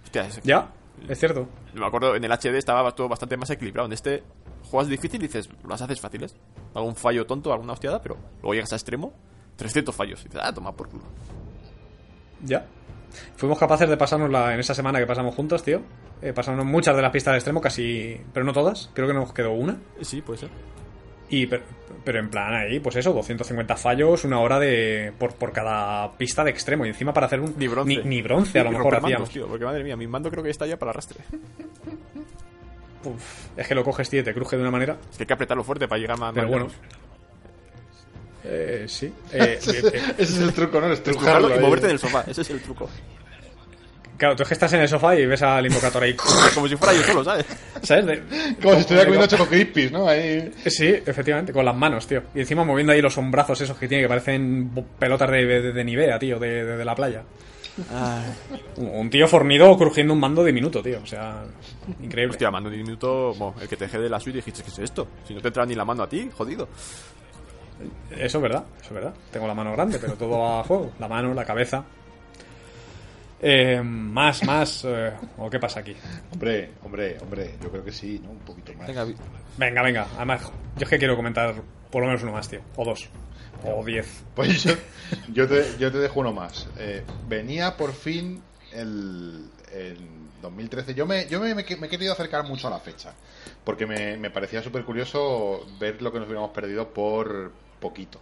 [0.04, 0.68] Hostia, es- Ya,
[1.08, 1.48] es cierto.
[1.74, 3.86] me acuerdo, en el HD estaba todo bastante más equilibrado.
[3.86, 4.22] En este
[4.66, 6.36] juegas difícil y dices, las haces fáciles.
[6.74, 9.12] Algún fallo tonto, alguna hostiada, pero luego llegas a extremo,
[9.56, 10.20] 300 fallos.
[10.20, 11.04] Y dices, ah, toma por culo.
[12.44, 12.66] Ya.
[13.36, 15.80] Fuimos capaces de pasárnosla en esa semana que pasamos juntos, tío.
[16.20, 18.20] Eh, pasamos muchas de las pistas de extremo, casi.
[18.32, 18.90] Pero no todas.
[18.94, 19.78] Creo que nos quedó una.
[20.00, 20.50] Sí, puede ser.
[21.28, 21.64] Y pero,
[22.04, 26.44] pero en plan ahí, pues eso, 250 fallos, una hora de por, por cada pista
[26.44, 26.86] de extremo.
[26.86, 27.54] Y encima para hacer un.
[27.56, 27.96] Ni bronce.
[27.96, 29.30] Ni, ni bronce, a lo mejor hacíamos.
[29.30, 31.24] tío, porque madre mía, mi mando creo que está ya para arrastre.
[33.06, 34.96] Uf, es que lo coges, tío, y te cruje de una manera.
[35.10, 36.68] Es que hay que apretarlo fuerte para llegar más, Pero más bueno.
[38.44, 39.12] Eh, sí.
[39.32, 40.92] Eh, Ese, eh, eh, ese es el truco, ¿no?
[40.92, 42.88] Estrujarlo y moverte del sofá, ese es el truco.
[44.16, 46.14] claro, tú es que estás en el sofá y ves al Invocator ahí.
[46.54, 47.44] Como si fuera yo solo, ¿sabes?
[47.82, 48.06] ¿Sabes?
[48.06, 48.22] De-
[48.62, 50.08] Como si estuviera comiendo Choco Crispies, ¿no?
[50.08, 50.52] Ahí.
[50.66, 52.22] Sí, efectivamente, con las manos, tío.
[52.36, 55.84] Y encima moviendo ahí los hombrazos esos que tiene, que parecen pelotas de, de, de
[55.84, 57.22] Nivea, tío, de, de- de la playa.
[58.76, 61.00] Un un tío fornido crujiendo un mando diminuto, tío.
[61.02, 61.44] O sea,
[62.02, 62.32] increíble.
[62.32, 64.70] Hostia, mando un minuto, bueno, el que te dejé de la suite y dijiste, ¿qué
[64.70, 65.06] es esto?
[65.26, 66.68] Si no te entra ni la mano a ti, jodido.
[68.10, 69.14] Eso es verdad, eso es verdad.
[69.30, 70.92] Tengo la mano grande, pero todo a juego.
[70.98, 71.84] La mano, la cabeza.
[73.42, 74.82] Eh, más, más.
[74.86, 75.94] eh, ¿O qué pasa aquí?
[76.32, 78.30] Hombre, hombre, hombre, yo creo que sí, ¿no?
[78.30, 78.86] Un poquito más.
[78.86, 79.06] Venga,
[79.58, 80.06] Venga, venga.
[80.16, 80.40] Además,
[80.76, 81.54] yo es que quiero comentar
[81.90, 82.60] por lo menos uno más, tío.
[82.76, 83.08] O dos.
[83.66, 84.06] O diez.
[84.34, 84.74] Pues yo,
[85.32, 86.66] yo, te, yo te dejo uno más.
[86.78, 88.42] Eh, venía por fin
[88.72, 89.96] el, el
[90.42, 90.94] 2013.
[90.94, 93.14] Yo, me, yo me, me he me he querido acercar mucho a la fecha.
[93.64, 97.50] Porque me, me parecía súper curioso ver lo que nos hubiéramos perdido por
[97.80, 98.20] poquito.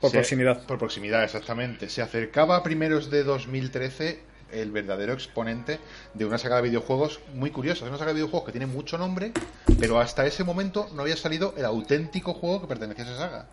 [0.00, 0.66] Por Se- proximidad.
[0.66, 1.88] Por proximidad, exactamente.
[1.88, 4.20] Se acercaba a primeros de 2013
[4.52, 5.78] el verdadero exponente
[6.14, 7.84] de una saga de videojuegos muy curiosa.
[7.84, 9.32] Es una saga de videojuegos que tiene mucho nombre,
[9.78, 13.46] pero hasta ese momento no había salido el auténtico juego que pertenecía a esa saga.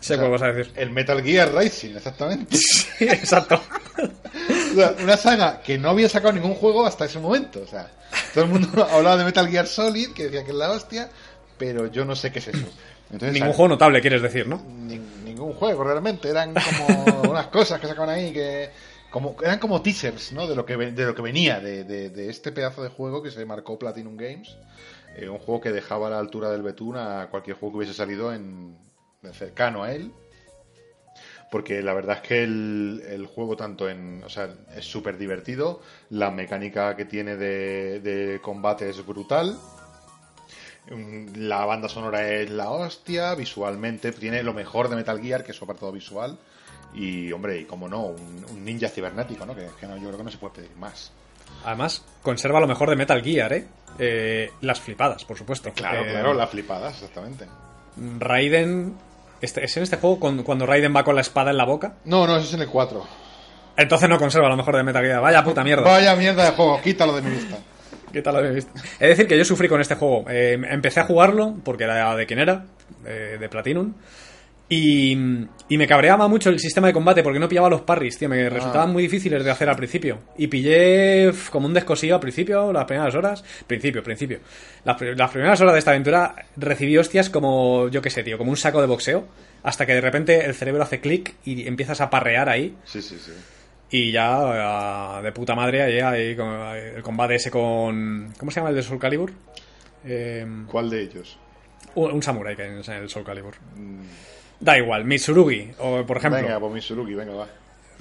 [0.00, 0.72] Sé O sea, cuál vas a decir.
[0.76, 2.56] El Metal Gear Rising, exactamente.
[2.98, 3.60] Sí, exacto.
[4.72, 7.60] O sea, una saga que no había sacado ningún juego hasta ese momento.
[7.62, 7.90] O sea,
[8.34, 11.08] todo el mundo hablaba de Metal Gear Solid, que decía que es la hostia,
[11.56, 12.66] pero yo no sé qué es eso.
[13.10, 14.58] Entonces, Ningún juego notable, quieres decir, ¿no?
[14.60, 16.28] Nin- ningún juego realmente.
[16.28, 18.70] Eran como unas cosas que sacaban ahí que.
[19.10, 20.46] Como, eran como teasers, ¿no?
[20.46, 23.30] De lo que, de lo que venía de, de- de este pedazo de juego que
[23.30, 24.56] se marcó Platinum Games.
[25.16, 27.94] Eh, un juego que dejaba a la altura del betún a cualquier juego que hubiese
[27.94, 28.76] salido en
[29.32, 30.12] cercano a él.
[31.50, 34.22] porque la verdad es que el, el juego tanto en...
[34.24, 35.80] O sea, es súper divertido,
[36.10, 39.56] la mecánica que tiene de, de combate es brutal,
[40.90, 45.50] Mm, la banda sonora es la hostia, visualmente tiene lo mejor de Metal Gear, que
[45.52, 46.38] es su apartado visual,
[46.94, 49.54] y hombre, y como no, un, un ninja cibernético, ¿no?
[49.54, 51.12] Que, que no, yo creo que no se puede pedir más.
[51.64, 53.66] Además, conserva lo mejor de Metal Gear, ¿eh?
[53.98, 55.70] Eh, las flipadas, por supuesto.
[55.74, 57.46] Claro, Eh, claro, las flipadas, exactamente.
[58.18, 58.94] Raiden.
[59.40, 61.94] Este, ¿Es en este juego cuando, cuando Raiden va con la espada en la boca?
[62.04, 63.06] No, no, eso es en el 4.
[63.76, 65.20] Entonces no conserva lo mejor de Metal Gear.
[65.20, 65.84] Vaya puta mierda.
[65.84, 67.58] Vaya mierda de juego, quítalo de mi vista.
[68.12, 68.72] ¿Qué tal lo habéis visto?
[68.98, 70.24] Es decir, que yo sufrí con este juego.
[70.28, 72.64] Eh, empecé a jugarlo porque era de quién era,
[73.06, 73.94] eh, de Platinum.
[74.70, 75.12] Y,
[75.70, 78.28] y me cabreaba mucho el sistema de combate porque no pillaba los parries, tío.
[78.28, 80.18] Me resultaban muy difíciles de hacer al principio.
[80.36, 83.42] Y pillé como un descosío al principio, las primeras horas.
[83.66, 84.40] Principio, principio.
[84.84, 88.36] Las, pri- las primeras horas de esta aventura recibí hostias como, yo qué sé, tío,
[88.36, 89.26] como un saco de boxeo.
[89.62, 92.76] Hasta que de repente el cerebro hace clic y empiezas a parrear ahí.
[92.84, 93.32] Sí, sí, sí.
[93.90, 94.28] Y ya
[95.16, 98.34] ah, de puta madre ahí, el combate ese con...
[98.38, 99.32] ¿Cómo se llama el de Soul Calibur?
[100.04, 101.38] Eh, ¿Cuál de ellos?
[101.94, 103.54] un, un samurái que es el Soul Calibur.
[104.60, 106.40] Da igual, Mitsurugi, o por ejemplo...
[106.42, 107.46] Venga, pues Mitsurugi, venga, va.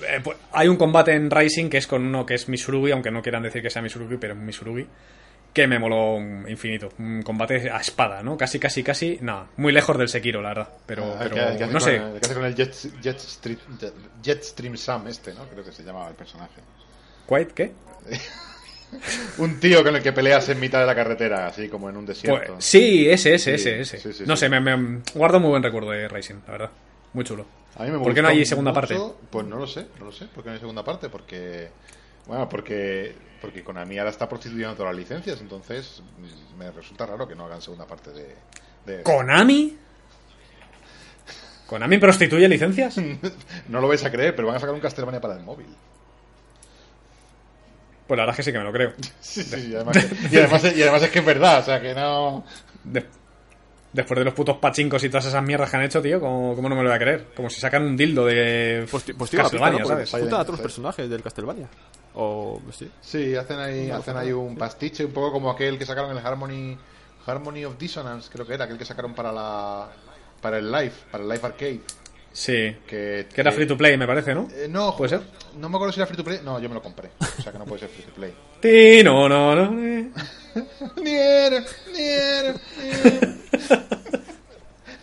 [0.01, 3.11] eh, pues, hay un combate en Rising que es con uno que es Mitsurugi, aunque
[3.11, 4.87] no quieran decir que sea Mitsurugi, pero es Mitsurugi,
[5.53, 6.17] que me moló
[6.49, 6.89] infinito.
[6.99, 8.35] Un combate a espada, ¿no?
[8.37, 9.17] Casi, casi, casi...
[9.21, 10.69] Nada, muy lejos del Sekiro, la verdad.
[10.87, 11.95] Pero, Ah, pero que- que hace no con sé.
[11.95, 15.43] el- que hace con el Jet, Jet, Street- Sam este, ¿no?
[15.47, 16.61] Creo que se llamaba el personaje.
[17.27, 17.71] ¿Quite qué?
[19.37, 22.05] Un tío con el que peleas en mitad de la carretera, así como en un
[22.05, 22.53] desierto.
[22.53, 23.99] Pues, sí, ese, ese, Sí, ese, ese.
[23.99, 26.71] sí, sí, no sé, me, me- guardo muy buen recuerdo de Rising, la verdad.
[27.13, 27.45] Muy chulo.
[27.75, 28.97] A mí me ¿Por qué no hay segunda parte?
[29.29, 30.25] Pues no lo sé, no lo sé.
[30.25, 31.09] ¿Por qué no hay segunda parte?
[31.09, 31.69] Porque.
[32.25, 33.13] Bueno, porque.
[33.41, 37.45] Porque Konami ahora está prostituyendo todas las licencias, entonces mm, me resulta raro que no
[37.45, 38.35] hagan segunda parte de.
[38.85, 39.77] de- ¿Konami?
[41.67, 42.95] ¿Konami prostituye licencias?
[43.69, 45.67] No lo vais a creer, pero van a sacar un Castlevania para el móvil.
[48.07, 48.93] Pues la verdad es que sí que me lo creo.
[49.21, 49.97] Sí, sí, y además,
[50.31, 52.43] y, además, y además es que es verdad, o sea que no.
[52.83, 53.05] De-
[53.93, 56.69] después de los putos pachincos y todas esas mierdas que han hecho, tío, ¿cómo, cómo
[56.69, 57.27] no me lo voy a creer?
[57.35, 59.87] Como si sacan un dildo de Pues, pues tío, Castlevania, ¿no?
[59.87, 60.11] ¿sabes?
[60.11, 60.41] Juntan a Sí.
[60.41, 61.67] otros personajes del Castlevania.
[62.15, 62.89] O, sí.
[63.01, 66.77] Sí, hacen ahí, hacen ahí un pastiche, un poco como aquel que sacaron el Harmony.
[67.25, 69.87] Harmony of Dissonance, creo que era, aquel que sacaron para la.
[70.41, 71.81] Para el Live, para el Live Arcade.
[72.33, 72.75] Sí.
[72.87, 74.47] Que, Que era free to play, me parece, ¿no?
[74.53, 75.21] Eh, no, ¿Puede ser?
[75.57, 76.39] No me acuerdo si era free to play.
[76.43, 77.09] No, yo me lo compré.
[77.19, 78.33] O sea que no puede ser free to play.
[78.61, 79.71] Ti, no, no, no.
[79.71, 81.63] Nier,
[81.93, 83.35] nier, nier.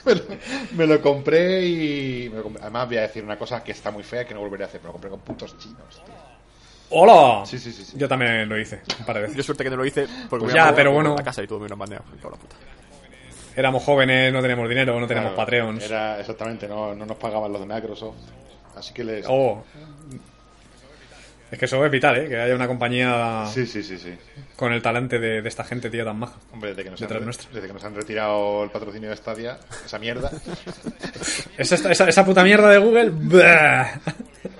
[0.04, 0.22] me, lo,
[0.76, 2.28] me lo compré y.
[2.30, 2.62] me lo compré.
[2.62, 4.80] Además, voy a decir una cosa que está muy fea que no volveré a hacer.
[4.80, 6.02] Me lo compré con putos chinos.
[6.04, 6.14] tío.
[6.90, 7.44] ¡Hola!
[7.46, 7.92] Sí, sí, sí, sí.
[7.96, 9.36] Yo también lo hice un par de veces.
[9.36, 11.14] Yo suerte que no lo hice porque Pues voy a ya, pero bueno.
[11.16, 12.56] la casa y todo me lo en la puta.
[13.56, 15.84] Éramos jóvenes, no teníamos dinero, no teníamos Claro, Patreons.
[15.84, 18.16] Era exactamente, no, no nos pagaban los de Microsoft.
[18.76, 19.26] Así que les.
[19.28, 19.62] Oh.
[21.50, 22.28] Es que eso es vital, ¿eh?
[22.28, 24.12] Que haya una compañía Sí, sí, sí, sí.
[24.56, 26.34] con el talante de, de esta gente, tío, tan maja.
[26.52, 27.08] Hombre, desde que, nos han,
[27.52, 30.32] desde que nos han retirado el patrocinio de Stadia, esa mierda.
[31.56, 33.12] Esa, esa, esa puta mierda de Google.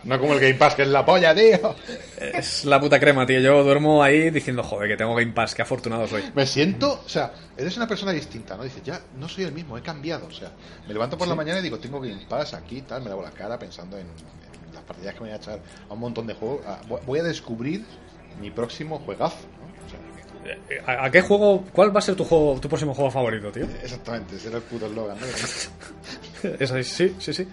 [0.05, 1.75] No como el Game Pass, que es la polla, tío.
[2.21, 3.41] es la puta crema, tío.
[3.41, 6.23] Yo duermo ahí diciendo, joder, que tengo Game Pass, qué afortunado soy.
[6.35, 8.63] Me siento, o sea, eres una persona distinta, ¿no?
[8.65, 10.27] Dices, ya, no soy el mismo, he cambiado.
[10.27, 10.51] O sea,
[10.87, 13.31] me levanto por la mañana y digo, tengo Game Pass aquí, tal, me lavo la
[13.31, 16.35] cara pensando en, en las partidas que me voy a echar a un montón de
[16.35, 16.61] juegos.
[16.67, 17.85] Ah, voy- a descubrir
[18.41, 19.87] mi próximo juegazo, ¿no?
[19.87, 23.51] O sea, ¿A, qué juego, cuál va a ser tu juego, tu próximo juego favorito,
[23.51, 23.65] tío?
[23.83, 25.27] exactamente, ese era el puto eslogan, ¿no?
[26.61, 27.49] Eso es- sí, sí, sí.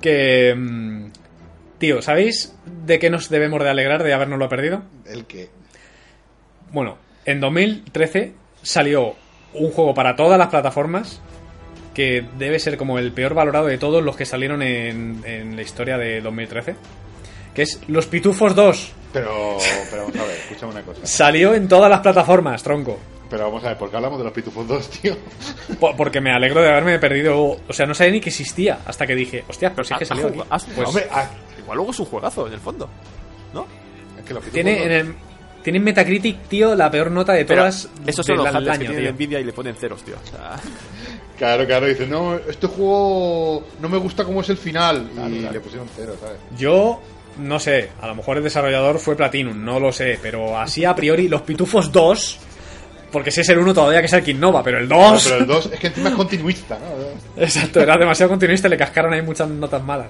[0.00, 0.54] Que...
[0.56, 1.10] mm,
[1.78, 4.82] Tío, ¿sabéis de qué nos debemos de alegrar de habernoslo perdido?
[5.06, 5.48] El que.
[6.72, 9.14] Bueno, en 2013 salió
[9.54, 11.20] un juego para todas las plataformas
[11.94, 15.62] que debe ser como el peor valorado de todos los que salieron en, en la
[15.62, 16.74] historia de 2013,
[17.54, 18.92] que es Los Pitufos 2.
[19.12, 19.56] Pero,
[19.90, 21.06] pero vamos a ver, escúchame una cosa.
[21.06, 22.98] Salió en todas las plataformas, tronco.
[23.30, 25.16] Pero vamos a ver, ¿por qué hablamos de los Pitufos 2, tío?
[25.78, 27.36] Po- Porque me alegro de haberme perdido.
[27.68, 30.08] O sea, no sabía ni que existía hasta que dije, hostia, pero sí que ¿Has
[30.08, 30.34] salió aquí.
[30.34, 30.82] jugado- has jugado?
[30.84, 32.88] Pues Hombre, ah, Igual luego es un juegazo, en el fondo.
[33.52, 33.66] ¿No?
[34.18, 35.14] es que los tiene 2 en el.
[35.62, 37.88] Tiene en Metacritic, tío, la peor nota de Pero todas.
[38.06, 39.10] esos son los del haters que año, tienen tío.
[39.10, 40.14] envidia y le ponen ceros, tío.
[40.22, 40.56] O sea,
[41.36, 45.08] Claro, claro, dice, no, este juego no me gusta cómo es el final.
[45.28, 46.38] y le pusieron cero, ¿sabes?
[46.56, 47.00] Yo
[47.38, 50.94] no sé, a lo mejor el desarrollador fue Platinum, no lo sé, pero así a
[50.94, 52.38] priori los Pitufos 2,
[53.12, 55.24] porque si es el 1 todavía que es el que innova, pero el 2...
[55.24, 57.42] Pero el 2 es que encima es continuista, ¿no?
[57.42, 60.08] Exacto, era demasiado continuista y le cascaron ahí muchas notas malas.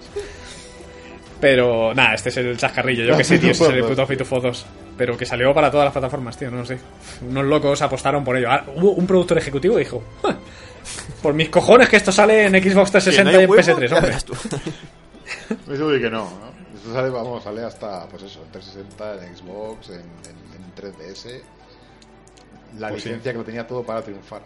[1.40, 4.42] Pero nada, este es el chascarrillo, yo que sé, tío, ese es el puto Pitufos
[4.42, 4.66] 2.
[4.96, 6.78] Pero que salió para todas las plataformas, tío, no lo sé.
[7.28, 8.48] Unos locos apostaron por ello.
[8.50, 10.36] Ah, Hubo un productor ejecutivo que dijo, "Ja,
[11.22, 13.62] por mis cojones que esto sale en Xbox que no 360 hay y en huevo,
[13.62, 14.16] PS3, ya hombre.
[14.26, 14.34] tú.
[15.70, 16.48] Me seguro que no, ¿no?
[16.76, 20.02] Esto sale, vamos, sale hasta, pues eso, en 360, en Xbox, en, en-
[20.56, 21.40] en 3DS.
[22.78, 23.08] La Pues sí.
[23.08, 24.42] licencia que lo tenía todo para triunfar.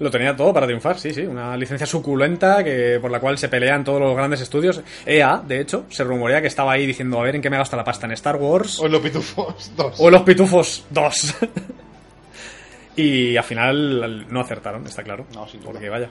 [0.00, 1.22] Lo tenía todo para triunfar, sí, sí.
[1.22, 4.80] Una licencia suculenta que por la cual se pelean todos los grandes estudios.
[5.06, 7.76] EA, de hecho, se rumorea que estaba ahí diciendo a ver en qué me gasto
[7.76, 10.00] la pasta, en Star Wars O en los Pitufos 2.
[10.00, 11.34] o en los Pitufos 2.
[12.96, 15.26] y al final no acertaron, está claro.
[15.34, 15.70] No, sin duda.
[15.72, 16.08] Porque vaya.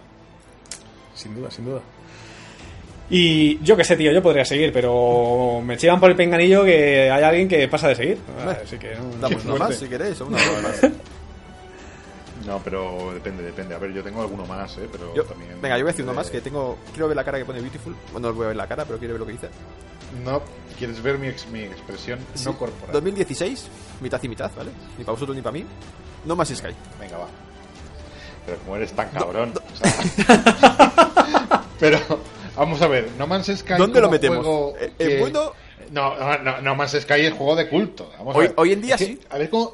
[1.13, 1.81] Sin duda, sin duda.
[3.09, 7.11] Y yo qué sé, tío, yo podría seguir, pero me chivan por el pinganillo que
[7.11, 8.17] hay alguien que pasa de seguir.
[8.63, 10.81] Así que no- Damos más si queréis, o una más.
[12.45, 13.73] No, pero depende, depende.
[13.75, 14.87] A ver, yo tengo alguno más, ¿eh?
[14.91, 15.61] Pero Yo- también...
[15.61, 16.77] venga, yo voy a decir uno más que tengo.
[16.91, 17.95] Quiero ver la cara que pone Beautiful.
[18.11, 19.49] Bueno, no voy a ver la cara, pero quiero ver lo que dice.
[20.23, 20.41] No,
[20.77, 22.45] ¿quieres ver mi, ex- mi expresión Sí.
[22.45, 22.91] no corporal?
[22.93, 23.67] 2016,
[24.01, 24.71] mitad y mitad, ¿vale?
[24.97, 25.65] Ni para vosotros ni para mí.
[26.25, 26.67] No más Sky.
[26.99, 27.27] Venga, va.
[28.45, 29.53] Pero como eres tan cabrón.
[29.55, 31.97] o sea- pero,
[32.55, 33.75] vamos a ver, No Man's Sky.
[33.77, 34.39] ¿Dónde lo metemos?
[34.45, 35.53] juego ¿En que- bueno?
[35.91, 38.11] No, no, no, No Man's Sky es juego de culto.
[38.17, 38.53] Vamos a Hoy- ver.
[38.57, 39.19] hoy en día Es que, sí.
[39.29, 39.73] A ver cómo.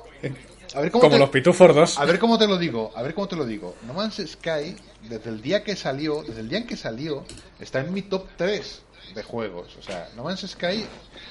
[0.75, 1.97] A ver cómo Como te- los Pitufos 2.
[1.99, 3.75] A ver cómo te lo digo, a ver cómo te lo digo.
[3.87, 7.25] No Man's Sky, desde el día que salió, desde el día en que salió,
[7.59, 8.81] está en mi top 3
[9.15, 9.75] de juegos.
[9.79, 10.85] O sea, No Man's Sky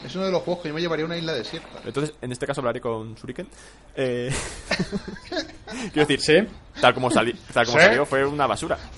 [0.04, 1.80] es uno de los juegos que yo me llevaría a una isla desierta.
[1.84, 3.48] Entonces, en este caso hablaré con Shuriken.
[3.94, 4.34] Eh...
[5.92, 6.48] quiero decir, Sí.
[6.80, 7.84] tal como, sali- tal como ¿Sí?
[7.84, 8.76] salió, fue una basura.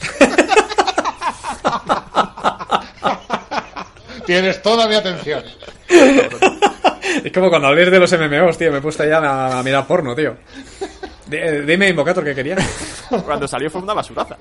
[4.26, 5.44] Tienes toda mi atención.
[7.24, 8.70] Es como cuando hables de los MMOs, tío.
[8.72, 10.36] Me he puesto ya a, a mirar porno, tío.
[11.26, 12.56] D- Dime, Invocator, que quería.
[13.24, 14.36] Cuando salió fue una basuraza.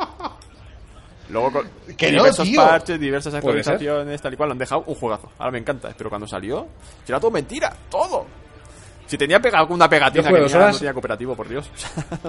[1.30, 2.60] Luego con Que no, diversos tío.
[2.66, 5.32] parches, diversas actualizaciones, tal y cual, lo han dejado un juegazo.
[5.38, 6.68] Ahora me encanta, pero cuando salió,
[7.08, 8.26] era todo mentira, todo.
[9.06, 10.74] Si tenía pega alguna pegatina que tenía, horas.
[10.74, 11.70] no tenía cooperativo, por Dios.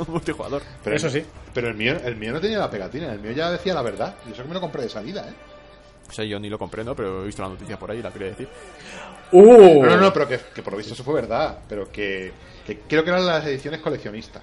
[0.09, 0.62] multijugador.
[0.85, 1.25] Pero Eso sí.
[1.55, 4.15] Pero el mío, el mío no tenía la pegatina, el mío ya decía la verdad.
[4.29, 5.33] Y eso que me lo compré de salida, ¿eh?
[6.11, 6.95] O sea, yo ni lo compré, ¿no?
[6.95, 8.49] Pero he visto la noticia por ahí, la quería decir.
[9.32, 9.82] ¡Uh!
[9.85, 11.59] No, no, no, pero que, que por lo visto eso fue verdad.
[11.69, 12.32] Pero que,
[12.66, 14.43] que creo que eran las ediciones coleccionistas.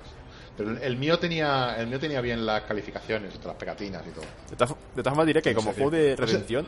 [0.56, 4.26] Pero el, mío tenía el mío tenía bien las calificaciones, las pegatinas y todo.
[4.50, 6.68] De todas, de formas diré que como juego de redención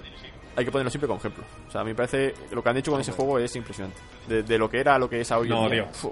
[0.56, 1.44] hay que ponerlo siempre como ejemplo.
[1.68, 3.98] O sea, a mí me parece lo que han hecho con ese juego es impresionante.
[4.28, 5.90] De, de lo que era a lo que es hoy en No, día.
[5.90, 6.12] tío.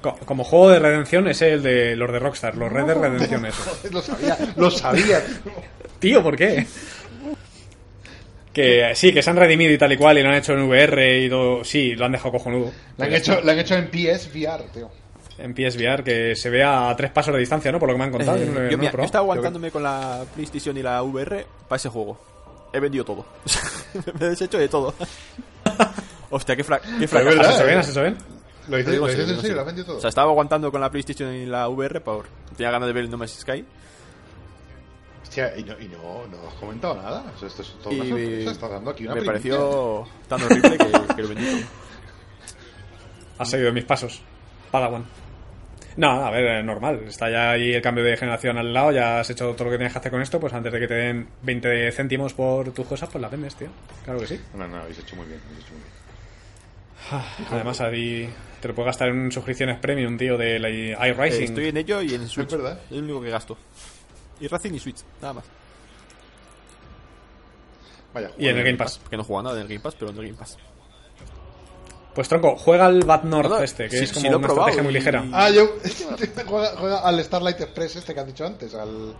[0.00, 3.46] Co- Como juego de redención es el de los de Rockstar, los Red Dead Redemption
[3.46, 3.92] esos.
[3.92, 5.22] lo sabía, lo sabía.
[6.00, 6.66] Tío, ¿por qué?
[8.52, 10.68] Que sí, que se han redimido y tal y cual y lo han hecho en
[10.68, 11.64] VR y todo.
[11.64, 12.70] Sí, lo han dejado cojonudo.
[12.98, 14.90] Lo han hecho, lo han hecho en PSVR, tío.
[15.38, 17.78] En PSVR, que se vea a tres pasos de distancia, ¿no?
[17.78, 18.36] Por lo que me han contado.
[18.36, 20.82] Eh, yo no lo yo, no lo he mira, estado aguantándome con la PlayStation y
[20.82, 22.20] la VR para ese juego.
[22.72, 23.26] He vendido todo.
[24.20, 24.94] me he deshecho de todo.
[26.30, 27.36] Hostia, qué, fra qué fracaso.
[27.36, 27.66] verdad, ¿Has hecho eh.
[27.66, 27.78] bien?
[27.78, 28.16] ¿Has hecho bien?
[28.68, 29.54] ¿Lo digo lo en serio?
[29.54, 29.96] ¿Lo has vendido todo?
[29.98, 32.26] O sea, estaba aguantando con la PlayStation y la VR por...
[32.56, 33.64] Tenía ganas de ver el No Man's Sky.
[35.32, 37.24] Hostia, y no, y no, no has comentado nada.
[37.34, 38.50] O sea, esto es una Y sorpresa.
[38.50, 39.50] Estás dando aquí una me primicia.
[39.56, 41.60] pareció tan horrible que, que lo vendí todo.
[43.38, 44.20] Has seguido mis pasos.
[44.70, 45.04] Padawan.
[45.96, 47.04] No, a ver, eh, normal.
[47.06, 48.92] Está ya ahí el cambio de generación al lado.
[48.92, 50.38] Ya has hecho todo lo que tienes que hacer con esto.
[50.38, 53.68] Pues antes de que te den 20 céntimos por tus cosas, pues las vendes, tío.
[54.04, 54.40] Claro que sí.
[54.54, 55.40] No, no, habéis hecho muy bien.
[55.46, 57.48] Habéis hecho muy bien.
[57.50, 58.30] Además, ahí
[58.60, 61.44] te lo puedes gastar en suscripciones premium, tío, de la Eh, iRacing.
[61.44, 62.46] estoy en ello y en Switch.
[62.46, 62.80] Es verdad.
[62.90, 63.58] Es lo único que gasto.
[64.42, 65.44] Y Racing y Switch, nada más.
[68.12, 68.64] Vaya, Y en el.
[68.64, 69.00] Game Pass.
[69.08, 70.58] Que no juega nada en el Game Pass, pero en el Game Pass.
[72.14, 74.46] Pues tronco, juega al Bad North No, no, este, que sí- es sí como una
[74.46, 75.24] probado estrategia muy y- ligera.
[75.32, 75.66] Ah, yo.
[76.46, 78.74] juega, juega al Starlight Express este que has dicho antes.
[78.74, 79.14] Al,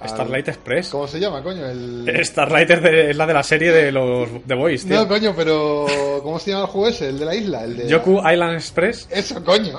[0.00, 0.88] al- Starlight Express.
[0.88, 1.64] ¿Cómo se llama, coño?
[1.66, 2.20] El...
[2.24, 4.96] Starlight es, de- es la de la serie de los The Boys, tío.
[4.96, 5.86] No, coño, pero.
[6.24, 7.10] ¿Cómo se llama el juego ese?
[7.10, 7.62] El de la isla.
[7.62, 7.88] El de...
[7.88, 9.06] Yoku Island Express.
[9.10, 9.78] Eso, coño.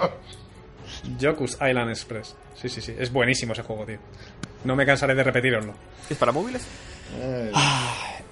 [1.19, 2.33] Yoku's Island Express.
[2.55, 2.95] Sí, sí, sí.
[2.97, 3.97] Es buenísimo ese juego, tío.
[4.63, 5.73] No me cansaré de repetiroslo.
[6.09, 6.65] ¿Es para móviles?
[7.19, 7.51] Eh,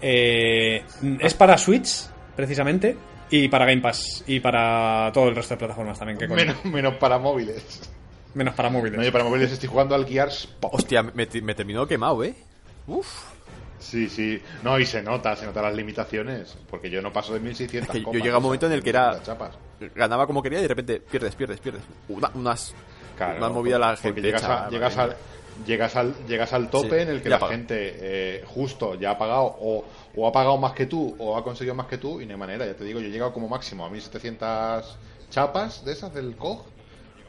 [0.04, 0.84] Eh,
[1.20, 2.98] es para Switch, precisamente,
[3.30, 6.18] y para Game Pass, y para todo el resto de plataformas también.
[6.18, 7.82] Que menos, menos para móviles.
[8.34, 8.98] Menos para móviles.
[8.98, 10.74] No, yo para móviles estoy jugando al Gears Pop.
[10.74, 12.34] Hostia, me, me terminó quemado, ¿eh?
[12.88, 13.08] Uf.
[13.78, 14.42] Sí, sí.
[14.64, 16.56] No, y se nota, se notan las limitaciones.
[16.70, 18.66] Porque yo no paso de 1600 Es que yo llegué a un o sea, momento
[18.68, 19.26] en el que era- 1600
[19.80, 19.94] chapas.
[19.96, 21.82] Ganaba como quería y de repente pierdes, pierdes, pierdes.
[22.10, 22.74] Una- unas...
[23.18, 25.16] Claro, una movida la porque gente llegas, hecha, a- llegas, al,
[25.66, 27.54] llegas, al, llegas al tope Sí, en el que la paga.
[27.54, 31.44] gente eh, justo ya ha pagado o, o ha pagado más que tú o ha
[31.44, 32.66] conseguido más que tú y no hay manera.
[32.66, 34.98] Ya te digo, yo he llegado como máximo a 1700
[35.30, 36.64] chapas de esas del COG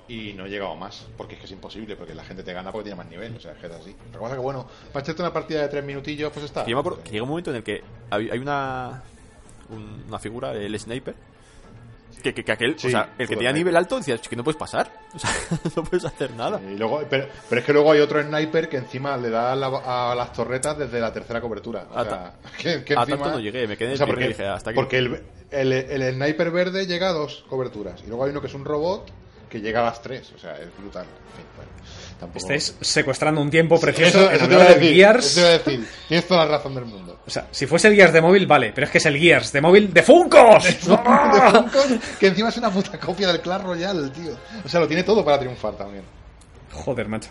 [0.09, 2.73] y no he llegado más porque es que es imposible porque la gente te gana
[2.73, 3.37] porque tiene más nivel.
[3.37, 3.95] O sea, es que es así.
[4.07, 6.65] Lo que pasa es que, bueno, para echarte una partida de 3 minutillos, pues está.
[6.65, 9.03] Que yo me acuerdo que llega un momento en el que hay, hay una
[9.71, 11.15] un- una figura, el sniper,
[12.23, 14.37] que, que, que aquel, Sí, o sea, el que tenía nivel alto decía, "Es que
[14.37, 14.91] no puedes pasar.
[15.15, 15.31] O sea,
[15.77, 16.61] no puedes hacer nada.
[16.63, 19.57] Y luego, pero, pero es que luego hay otro sniper que encima le da a,
[19.57, 21.87] la- a las torretas desde la tercera cobertura.
[21.93, 24.29] O A sea, que, que a encima- tanto no llegué, me quedé o sea, porque,
[24.29, 24.77] dije, hasta aquí.
[24.77, 28.01] porque el, el, el sniper verde llega a dos coberturas.
[28.05, 29.11] Y luego hay uno que es un robot
[29.51, 30.33] que llega a las tres.
[30.35, 31.05] O sea, es brutal.
[31.05, 31.71] En fin, bueno,
[32.23, 32.39] tampoco...
[32.39, 34.95] Estáis secuestrando un tiempo precioso Eso, en te hablar de decir.
[34.95, 35.35] Gears.
[35.35, 35.87] te iba a decir.
[36.09, 37.21] Tienes toda la razón del mundo.
[37.27, 39.53] O sea, si fuese el Gears de móvil, vale, pero es que es el Gears
[39.53, 40.65] de móvil de Funkos.
[40.65, 41.87] De Funkos,
[42.19, 44.37] que encima es una puta copia del Clash Royale, tío.
[44.65, 46.05] O sea, lo tiene todo para triunfar también.
[46.73, 47.31] Joder, macho.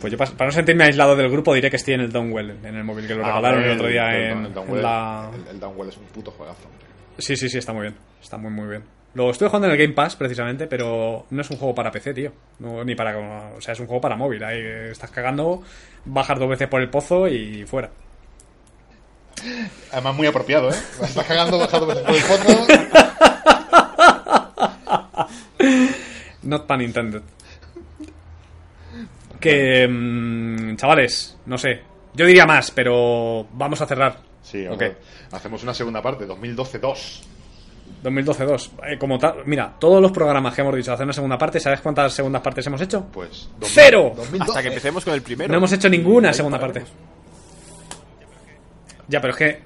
[0.00, 2.74] Pues yo, para no sentirme aislado del grupo, diré que estoy en el Downwell, en
[2.76, 5.30] el móvil que lo regalaron Ah, el otro día el- en, el Downwell- en la...
[5.50, 6.86] el Downwell es un puto juegazo, hombre.
[7.18, 7.94] Sí, sí, sí, está muy bien.
[8.20, 8.82] Está muy, muy bien.
[9.14, 12.14] Lo estoy jugando en el Game Pass, precisamente, pero no es un juego para PC,
[12.14, 12.32] tío.
[12.60, 13.50] No, ni para...
[13.56, 14.42] O sea, es un juego para móvil.
[14.42, 14.58] Ahí
[14.90, 15.62] estás cagando,
[16.06, 17.90] bajas dos veces por el pozo y fuera.
[19.92, 20.74] Además, muy apropiado, ¿eh?
[21.02, 22.66] Estás cagando bajando por el fondo.
[26.42, 27.22] Not pun intended.
[29.40, 29.86] Que...
[29.88, 31.82] mm, chavales, no sé.
[32.14, 34.18] Yo diría más, pero vamos a cerrar.
[34.42, 34.72] Sí, Ok.
[34.72, 34.96] hombre.
[35.32, 37.22] Hacemos una segunda parte, 2012-2.
[38.02, 38.70] 2012-2.
[38.88, 41.80] Eh, como tal, mira, todos los programas que hemos dicho hacer una segunda parte, ¿sabes
[41.80, 43.06] cuántas segundas partes hemos hecho?
[43.12, 43.48] Pues.
[43.62, 44.12] ¡Cero!
[44.16, 44.50] 2012.
[44.50, 45.50] Hasta que empecemos con el primero.
[45.50, 46.82] No hemos hecho ninguna segunda parte.
[49.08, 49.62] Ya, pero es que,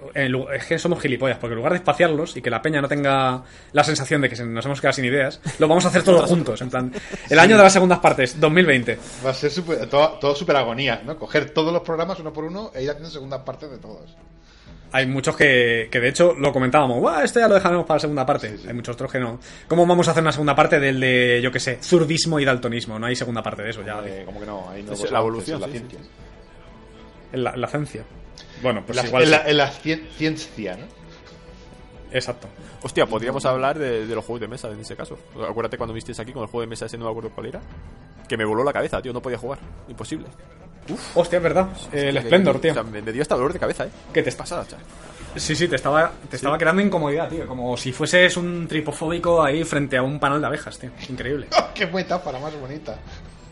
[0.56, 3.42] es que somos gilipollas, porque en lugar de espaciarlos y que la peña no tenga
[3.72, 6.28] la sensación de que se- nos hemos quedado sin ideas, lo vamos a hacer todos
[6.28, 6.60] juntos.
[6.62, 6.92] En plan,
[7.28, 8.98] el año de las segundas partes, 2020.
[9.24, 11.16] Va a ser super- todo, todo super agonía, ¿no?
[11.16, 14.16] Coger todos los programas uno por uno e ir haciendo segundas partes de todos.
[14.96, 18.00] Hay muchos que, que de hecho lo comentábamos, "Buah, esto ya lo dejaremos para la
[18.00, 18.50] segunda parte.
[18.50, 18.68] Sí, sí.
[18.68, 19.38] Hay muchos otros que no.
[19.68, 22.98] ¿Cómo vamos a hacer una segunda parte del de, yo qué sé, zurdismo y daltonismo?
[22.98, 24.00] No hay segunda parte de eso, ya.
[24.06, 25.98] Eh, como que no, hay Es la evolución, en la ciencia.
[27.32, 28.04] En la, en la ciencia.
[28.62, 29.22] Bueno, pues En la, igual.
[29.24, 29.34] en sí.
[29.34, 30.86] la- en la cien- ciencia, ¿no?
[32.12, 32.48] Exacto.
[32.82, 35.18] Hostia, podríamos hablar de, de los juegos de mesa en ese caso.
[35.48, 37.60] Acuérdate cuando visteis aquí con el juego de mesa ese, no me acuerdo cuál era.
[38.28, 39.58] Que me voló la cabeza, tío, no podía jugar.
[39.88, 40.26] Imposible.
[41.14, 41.68] Hostia, es verdad.
[41.92, 42.70] El Splendor, tío.
[42.72, 43.90] O sea, me, me dio hasta dolor de cabeza, eh.
[44.12, 44.84] ¿Qué te pasada, chaval?
[45.36, 47.46] Sí, sí, te estaba, te estaba creando incomodidad, tío.
[47.46, 50.90] Como si fueses un tripofóbico ahí frente a un panel de abejas, tío.
[51.10, 51.48] Increíble.
[51.74, 52.98] ¡Qué metáfora más bonita!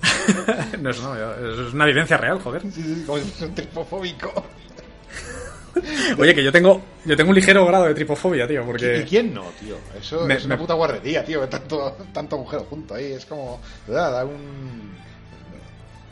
[0.81, 2.63] no, es, no, es una vivencia real, joder.
[2.63, 4.33] Sí, sí, como si fuese un tripofóbico.
[6.19, 9.05] Oye, que yo tengo, yo tengo un ligero grado de tripofobia, tío, ¿Y porque...
[9.09, 9.77] quién no, tío?
[9.99, 11.49] Eso Me- es una me- puta guarrería, tío.
[11.49, 13.13] Tanto, tanto agujero junto ahí.
[13.13, 13.61] Es como.
[13.87, 14.95] Da, da un.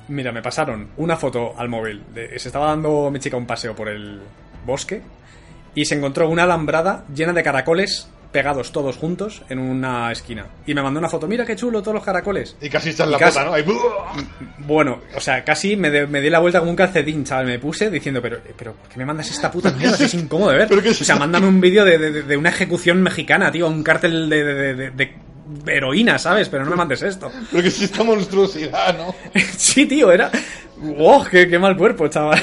[0.09, 2.03] Mira, me pasaron una foto al móvil.
[2.15, 4.21] De, se estaba dando mi chica un paseo por el
[4.67, 5.01] bosque
[5.75, 10.47] y se encontró una alambrada llena de caracoles pegados todos juntos en una esquina.
[10.67, 11.29] Y me mandó una foto.
[11.29, 12.57] Mira qué chulo todos los caracoles.
[12.63, 13.53] Y casi está en la casi- pota, ¿no?
[13.55, 13.65] Ahí,
[14.59, 17.45] Bueno, o sea, casi me, de- me di la vuelta como un calcetín, chaval.
[17.47, 20.03] Me puse diciendo, pero, pero ¿por qué me mandas esta puta mierda?
[20.03, 20.69] Es incómodo de ver.
[20.71, 23.69] ¿Pero qué O sea, mándame un vídeo de, de- de una ejecución mexicana, tío.
[23.69, 25.15] Un cártel de
[25.67, 26.49] heroína, ¿sabes?
[26.49, 27.31] Pero no me mandes esto.
[27.51, 29.15] Pero que es esta monstruosidad, ¿no?
[29.57, 30.31] sí, tío, era...
[30.79, 31.25] ¡Wow!
[31.31, 32.39] Qué, qué mal cuerpo, chaval!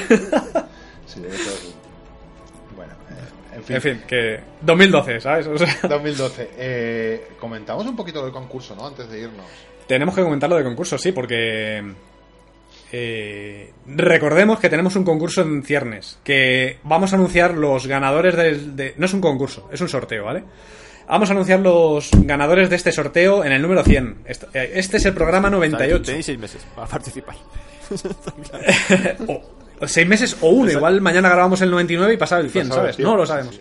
[1.06, 1.74] Sí, eso es.
[2.74, 3.76] Bueno, eh, en fin.
[3.76, 4.40] en fin, que...
[4.62, 5.46] 2012, ¿sabes?
[5.46, 6.50] O sea, 2012.
[6.56, 8.86] Eh, comentamos un poquito del concurso, ¿no?
[8.86, 9.44] Antes de irnos.
[9.86, 11.82] tenemos que comentar lo de concurso, sí, porque...
[12.92, 18.76] eh, recordemos que tenemos un concurso en ciernes, que vamos a anunciar los ganadores del...
[18.76, 20.44] de- no es un concurso, es un sorteo, ¿vale?
[21.10, 24.18] Vamos a anunciar los ganadores de este sorteo en el número 100.
[24.26, 26.04] Este, eh, este es el programa 98.
[26.04, 27.34] Tenéis seis meses para participar.
[29.26, 29.42] o,
[29.88, 30.70] seis meses o uno.
[30.70, 32.96] Igual mañana grabamos el 99 y pasado el 100, pasado el ¿sabes?
[32.96, 33.60] 100, No lo sabemos.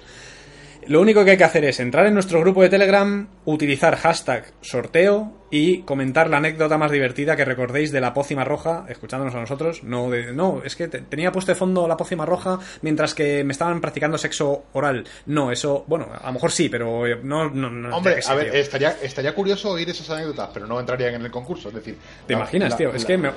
[0.90, 4.46] Lo único que hay que hacer es entrar en nuestro grupo de Telegram, utilizar hashtag
[4.62, 9.40] sorteo y comentar la anécdota más divertida que recordéis de la pócima roja, escuchándonos a
[9.40, 9.84] nosotros.
[9.84, 13.44] No, de, no es que te- tenía puesto de fondo la pócima roja mientras que
[13.44, 15.06] me estaban practicando sexo oral.
[15.28, 18.36] No, eso, bueno, a lo mejor sí, pero eh, no, no, no Hombre, sé, a
[18.36, 18.60] ver, tío.
[18.60, 21.70] estaría, estaría curioso oír esas anécdotas, pero no entrarían en el concurso.
[21.70, 22.94] Es decir, ¿Te la- imaginas, la- tío?
[22.96, 23.30] Es que me,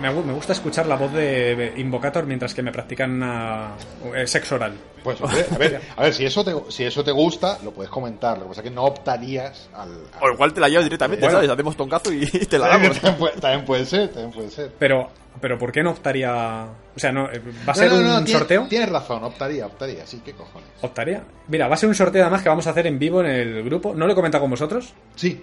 [0.00, 3.20] me, me gusta escuchar la voz de Invocator mientras que me practican
[4.14, 4.74] eh, sexo oral.
[5.02, 7.90] Pues, hombre, a ver, a ver si, eso te, si eso te gusta, lo puedes
[7.90, 8.36] comentar.
[8.38, 9.90] Lo que pasa es que no optarías al.
[9.90, 11.38] al- O igual te la llevas directamente, Bueno.
[11.38, 11.50] ¿sabes?
[11.50, 13.18] Hacemos toncazo y te la también, damos.
[13.18, 14.72] puede, también puede ser, también puede ser.
[14.78, 15.10] Pero,
[15.40, 16.66] pero ¿por qué no optaría?
[16.94, 18.66] O sea, no, eh, ¿va a ser No, no, no, un sorteo?
[18.68, 20.68] Tienes razón, optaría, optaría, sí, qué cojones.
[20.82, 21.24] ¿Optaría?
[21.48, 23.62] Mira, va a ser un sorteo además que vamos a hacer en vivo en el
[23.64, 23.94] grupo.
[23.94, 24.92] ¿No lo he comentado con vosotros?
[25.16, 25.42] Sí,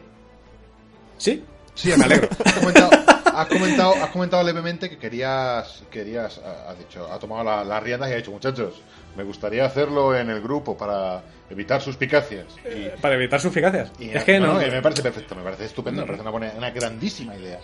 [1.17, 1.43] ¿Sí?
[1.75, 2.27] sí, me alegro.
[2.45, 2.89] Has comentado,
[3.35, 8.09] has comentado, has comentado levemente que querías, querías, has dicho, ha tomado la- las riendas
[8.09, 8.81] y ha dicho, muchachos,
[9.19, 12.45] me gustaría hacerlo en el grupo para evitar suspicacias.
[12.65, 13.91] Y, Para evitar suficacias.
[13.99, 14.61] y- es que no.
[14.65, 17.59] y me parece perfecto, me parece estupendo, me parece una, buena- una grandísima idea.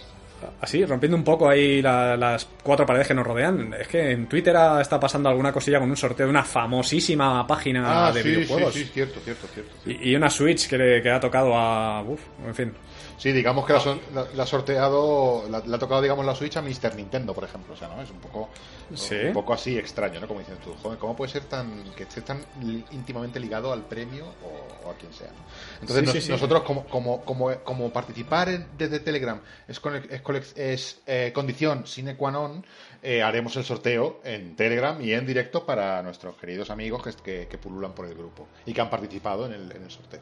[0.61, 3.73] así, rompiendo un poco ahí la- las cuatro paredes que nos rodean.
[3.79, 8.07] Es que en Twitter está pasando alguna cosilla con un sorteo de una famosísima página
[8.07, 8.73] Ah, de sí, videojuegos.
[8.73, 9.71] sí, sí, cierto, cierto, cierto.
[9.85, 12.01] Y, y una Switch que, le- que ha tocado a.
[12.03, 12.73] Uf, en fin.
[13.17, 16.35] Sí, digamos que la, son- la- la ha sorteado, la, la ha tocado, digamos, la
[16.35, 16.95] Switch a Mr.
[16.95, 17.73] Nintendo, por ejemplo.
[17.73, 18.01] O sea, ¿no?
[18.01, 18.49] Es un poco,
[18.93, 19.15] Sí.
[19.27, 20.27] un poco así extraño, ¿no?
[20.27, 22.45] Como dices tú, joder, ¿cómo puede ser tan, que esté tan
[22.91, 25.29] íntimamente ligado al premio o, o a quien sea?
[25.81, 26.31] Entonces, Sí, nos- sí, sí.
[26.31, 31.87] nosotros, como, como, como, como participar en- desde Telegram es, conec- es, es, eh, condición
[31.87, 32.65] sine qua non,
[33.01, 37.47] eh, haremos el sorteo en Telegram y en directo para nuestros queridos amigos que, que,
[37.47, 40.19] que pululan por el grupo y que han participado en el, en el sorteo.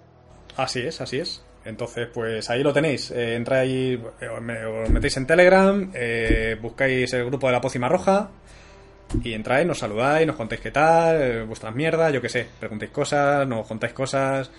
[0.58, 1.42] Así es, así es.
[1.66, 3.10] Entonces, pues ahí lo tenéis.
[3.12, 7.54] Eh, entra ahí, eh, os me- os metéis en Telegram, eh, buscáis el grupo de
[7.54, 8.30] la Pócima Roja
[9.24, 12.48] y entráis, nos saludáis, nos contáis qué tal, eh, vuestras mierdas, yo qué sé.
[12.60, 14.52] Preguntáis cosas, nos contáis cosas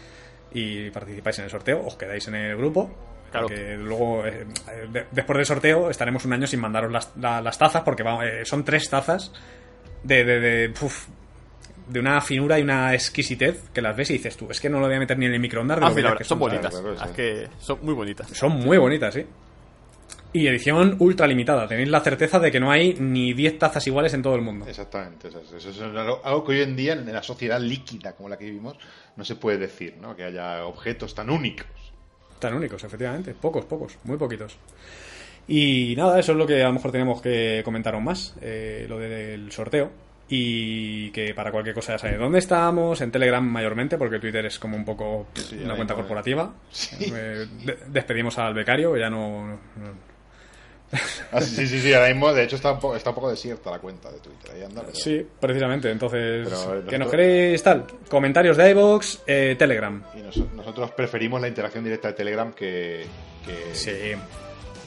[0.52, 1.84] y participáis en el sorteo.
[1.86, 2.90] Os quedáis en el grupo.
[3.30, 3.48] Claro.
[3.48, 4.46] Porque luego, eh,
[4.92, 8.24] de- después del sorteo, estaremos un año sin mandaros las, la- las tazas, porque vamos,
[8.24, 9.32] eh, son tres tazas
[10.04, 11.06] de, de, de, uf,
[11.88, 14.80] de una finura y una exquisitez que las ves y dices tú, es que no
[14.80, 15.78] lo voy a meter ni en el microondas.
[15.80, 16.70] de Ah, lo mira, que son bonitas.
[16.74, 17.04] claro, sí.
[17.04, 18.28] Es que son muy bonitas.
[18.30, 19.24] Son muy bonitas, sí.
[20.32, 21.68] Y edición ultra limitada.
[21.68, 24.66] Tenéis la certeza de que no hay ni 10 tazas iguales en todo el mundo.
[24.68, 28.14] Exactamente, eso es, eso es algo, algo que hoy en día en la sociedad líquida
[28.14, 28.76] como la que vivimos
[29.16, 30.16] no se puede decir, ¿no?
[30.16, 31.66] Que haya objetos tan únicos.
[32.40, 33.32] Tan únicos, efectivamente.
[33.34, 34.56] Pocos, pocos, muy poquitos.
[35.46, 38.34] Y nada, eso es lo que a lo mejor tenemos que comentaros más.
[38.40, 39.90] eh, lo del sorteo.
[40.28, 44.58] Y que para cualquier cosa ya sabéis dónde estamos, en Telegram mayormente, porque Twitter es
[44.58, 46.54] como un poco Sí, una cuenta mismo, corporativa.
[46.70, 47.12] Sí.
[47.14, 50.14] Eh, de- despedimos al becario, ya no, no-
[51.32, 53.70] Ah, sí, sí, sí, ahora mismo de hecho está un, poco, está un poco desierta
[53.70, 54.52] la cuenta de Twitter.
[54.54, 55.90] Ahí anda, pero- Sí, precisamente.
[55.90, 57.84] Entonces, eh, que nos queréis tal.
[58.08, 60.02] Comentarios de iVoox, eh, Telegram.
[60.14, 63.04] Y nos- nosotros preferimos la interacción directa de Telegram que,
[63.44, 63.90] que, Sí.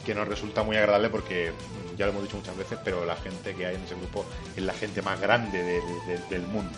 [0.07, 3.15] Que nos resulta muy agradable porque mm, ya lo hemos dicho muchas veces, pero la
[3.17, 4.25] gente que hay en ese grupo
[4.55, 6.71] es la gente más grande de- de- del mundo.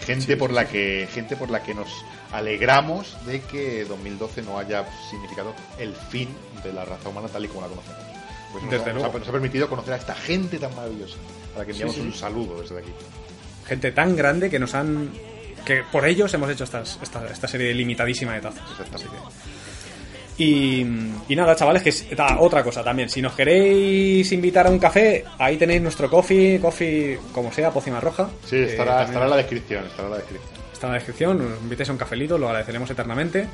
[0.00, 1.88] Gente por la que gente por la que nos
[2.32, 6.28] alegramos de que 2012 no haya significado el fin
[6.64, 7.98] de la raza humana tal y como la conocemos.
[8.52, 9.18] Pues nos, Desde ha, nos ha- luego.
[9.20, 11.16] nos ha permitido conocer a esta gente tan maravillosa,
[11.54, 12.00] a la que enviamos sí.
[12.00, 12.90] un saludo desde aquí.
[13.66, 15.10] Gente tan grande que nos han.
[15.64, 18.62] que por ellos hemos hecho estas, esta, esta serie limitadísima de tazas.
[18.72, 19.16] Exactamente.
[20.44, 20.86] Y,
[21.28, 23.08] y nada, chavales, que es ta- otra cosa también.
[23.08, 28.00] Si nos queréis invitar a un café, ahí tenéis nuestro coffee, coffee como sea, pócima
[28.00, 28.28] roja.
[28.44, 30.52] Sí, Eh, estará, también estará en la descripción, estará en la descripción.
[30.72, 31.38] está en la descripción.
[31.50, 33.46] Nos invitéis a un cafelito, lo agradeceremos eternamente.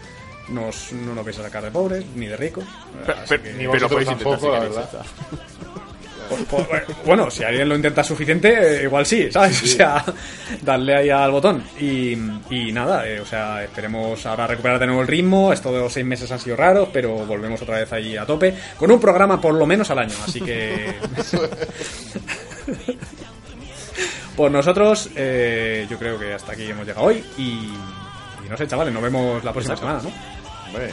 [0.48, 2.64] Nos, no nos vais a sacar de pobres ni de ricos.
[3.04, 4.88] Pero, pero- que- Ni pero intentar la verdad.
[7.04, 9.62] bueno, si alguien lo intenta suficiente, igual sí, ¿sabes?
[9.62, 10.04] O sea,
[10.62, 11.62] darle ahí al botón.
[11.80, 12.12] Y,
[12.50, 15.52] y nada, eh, o sea, esperemos ahora recuperar de nuevo el ritmo.
[15.52, 18.54] Estos de los seis meses han sido raros, pero volvemos otra vez ahí a tope.
[18.76, 20.94] Con un programa por lo menos al año, así que.
[24.36, 27.24] Pues nosotros, eh, yo creo que hasta aquí hemos llegado hoy.
[27.38, 27.72] Y,
[28.46, 30.12] y no sé, chavales, nos vemos la próxima semana, ¿no?
[30.68, 30.90] Hombre,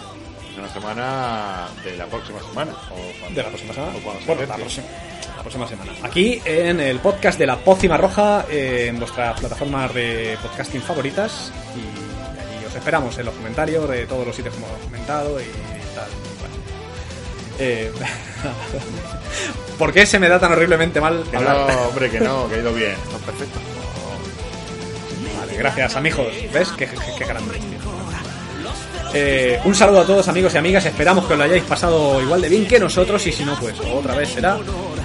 [0.65, 2.71] una semana de la próxima semana.
[2.91, 3.93] O cuando- De la próxima semana.
[3.95, 4.61] o cuando se Bueno, la acerque.
[4.61, 4.87] próxima,
[5.35, 5.91] la próxima semana.
[6.03, 11.51] Aquí en el podcast de la Pócima Roja, eh, en vuestras plataformas de podcasting favoritas.
[11.75, 11.79] Y
[12.57, 15.45] allí os esperamos en los comentarios de todos los sitios que hemos comentado y
[15.95, 16.09] tal.
[16.39, 16.55] Bueno.
[17.59, 17.91] Eh,
[19.77, 21.73] ¿Por qué se me da tan horriblemente mal Que hablar?
[21.73, 22.91] no, hombre, que no, que ha ido bien.
[22.91, 23.59] Está perfecto.
[25.39, 26.27] Vale, gracias, amigos.
[26.53, 26.69] ¿Ves?
[26.77, 27.59] Qué, qué, qué grande.
[29.17, 30.85] Eh, un saludo a todos, amigos y amigas.
[30.85, 33.25] Esperamos que os lo hayáis pasado igual de bien que nosotros.
[33.25, 34.57] Y si no, pues otra vez será.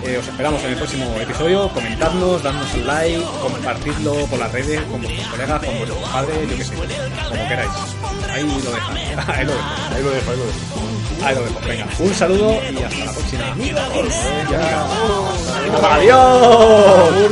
[0.04, 1.68] Eh, os esperamos en el próximo episodio.
[1.68, 6.56] Comentadnos, dadnos un like, compartidlo por las redes con vuestros colegas, con vuestros padres, yo
[6.56, 7.70] que sé, como queráis.
[8.32, 8.90] Ahí lo dejo.
[9.32, 9.68] Ahí lo dejo.
[9.94, 10.58] Ahí lo dejo, ahí lo dejo.
[11.24, 11.60] Ahí lo dejo.
[11.68, 13.52] Venga, un saludo y hasta la próxima.
[13.52, 13.80] amigos.
[15.82, 17.30] Adiós.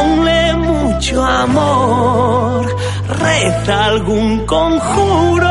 [0.00, 2.76] Ponle mucho amor,
[3.22, 5.50] reza algún conjuro.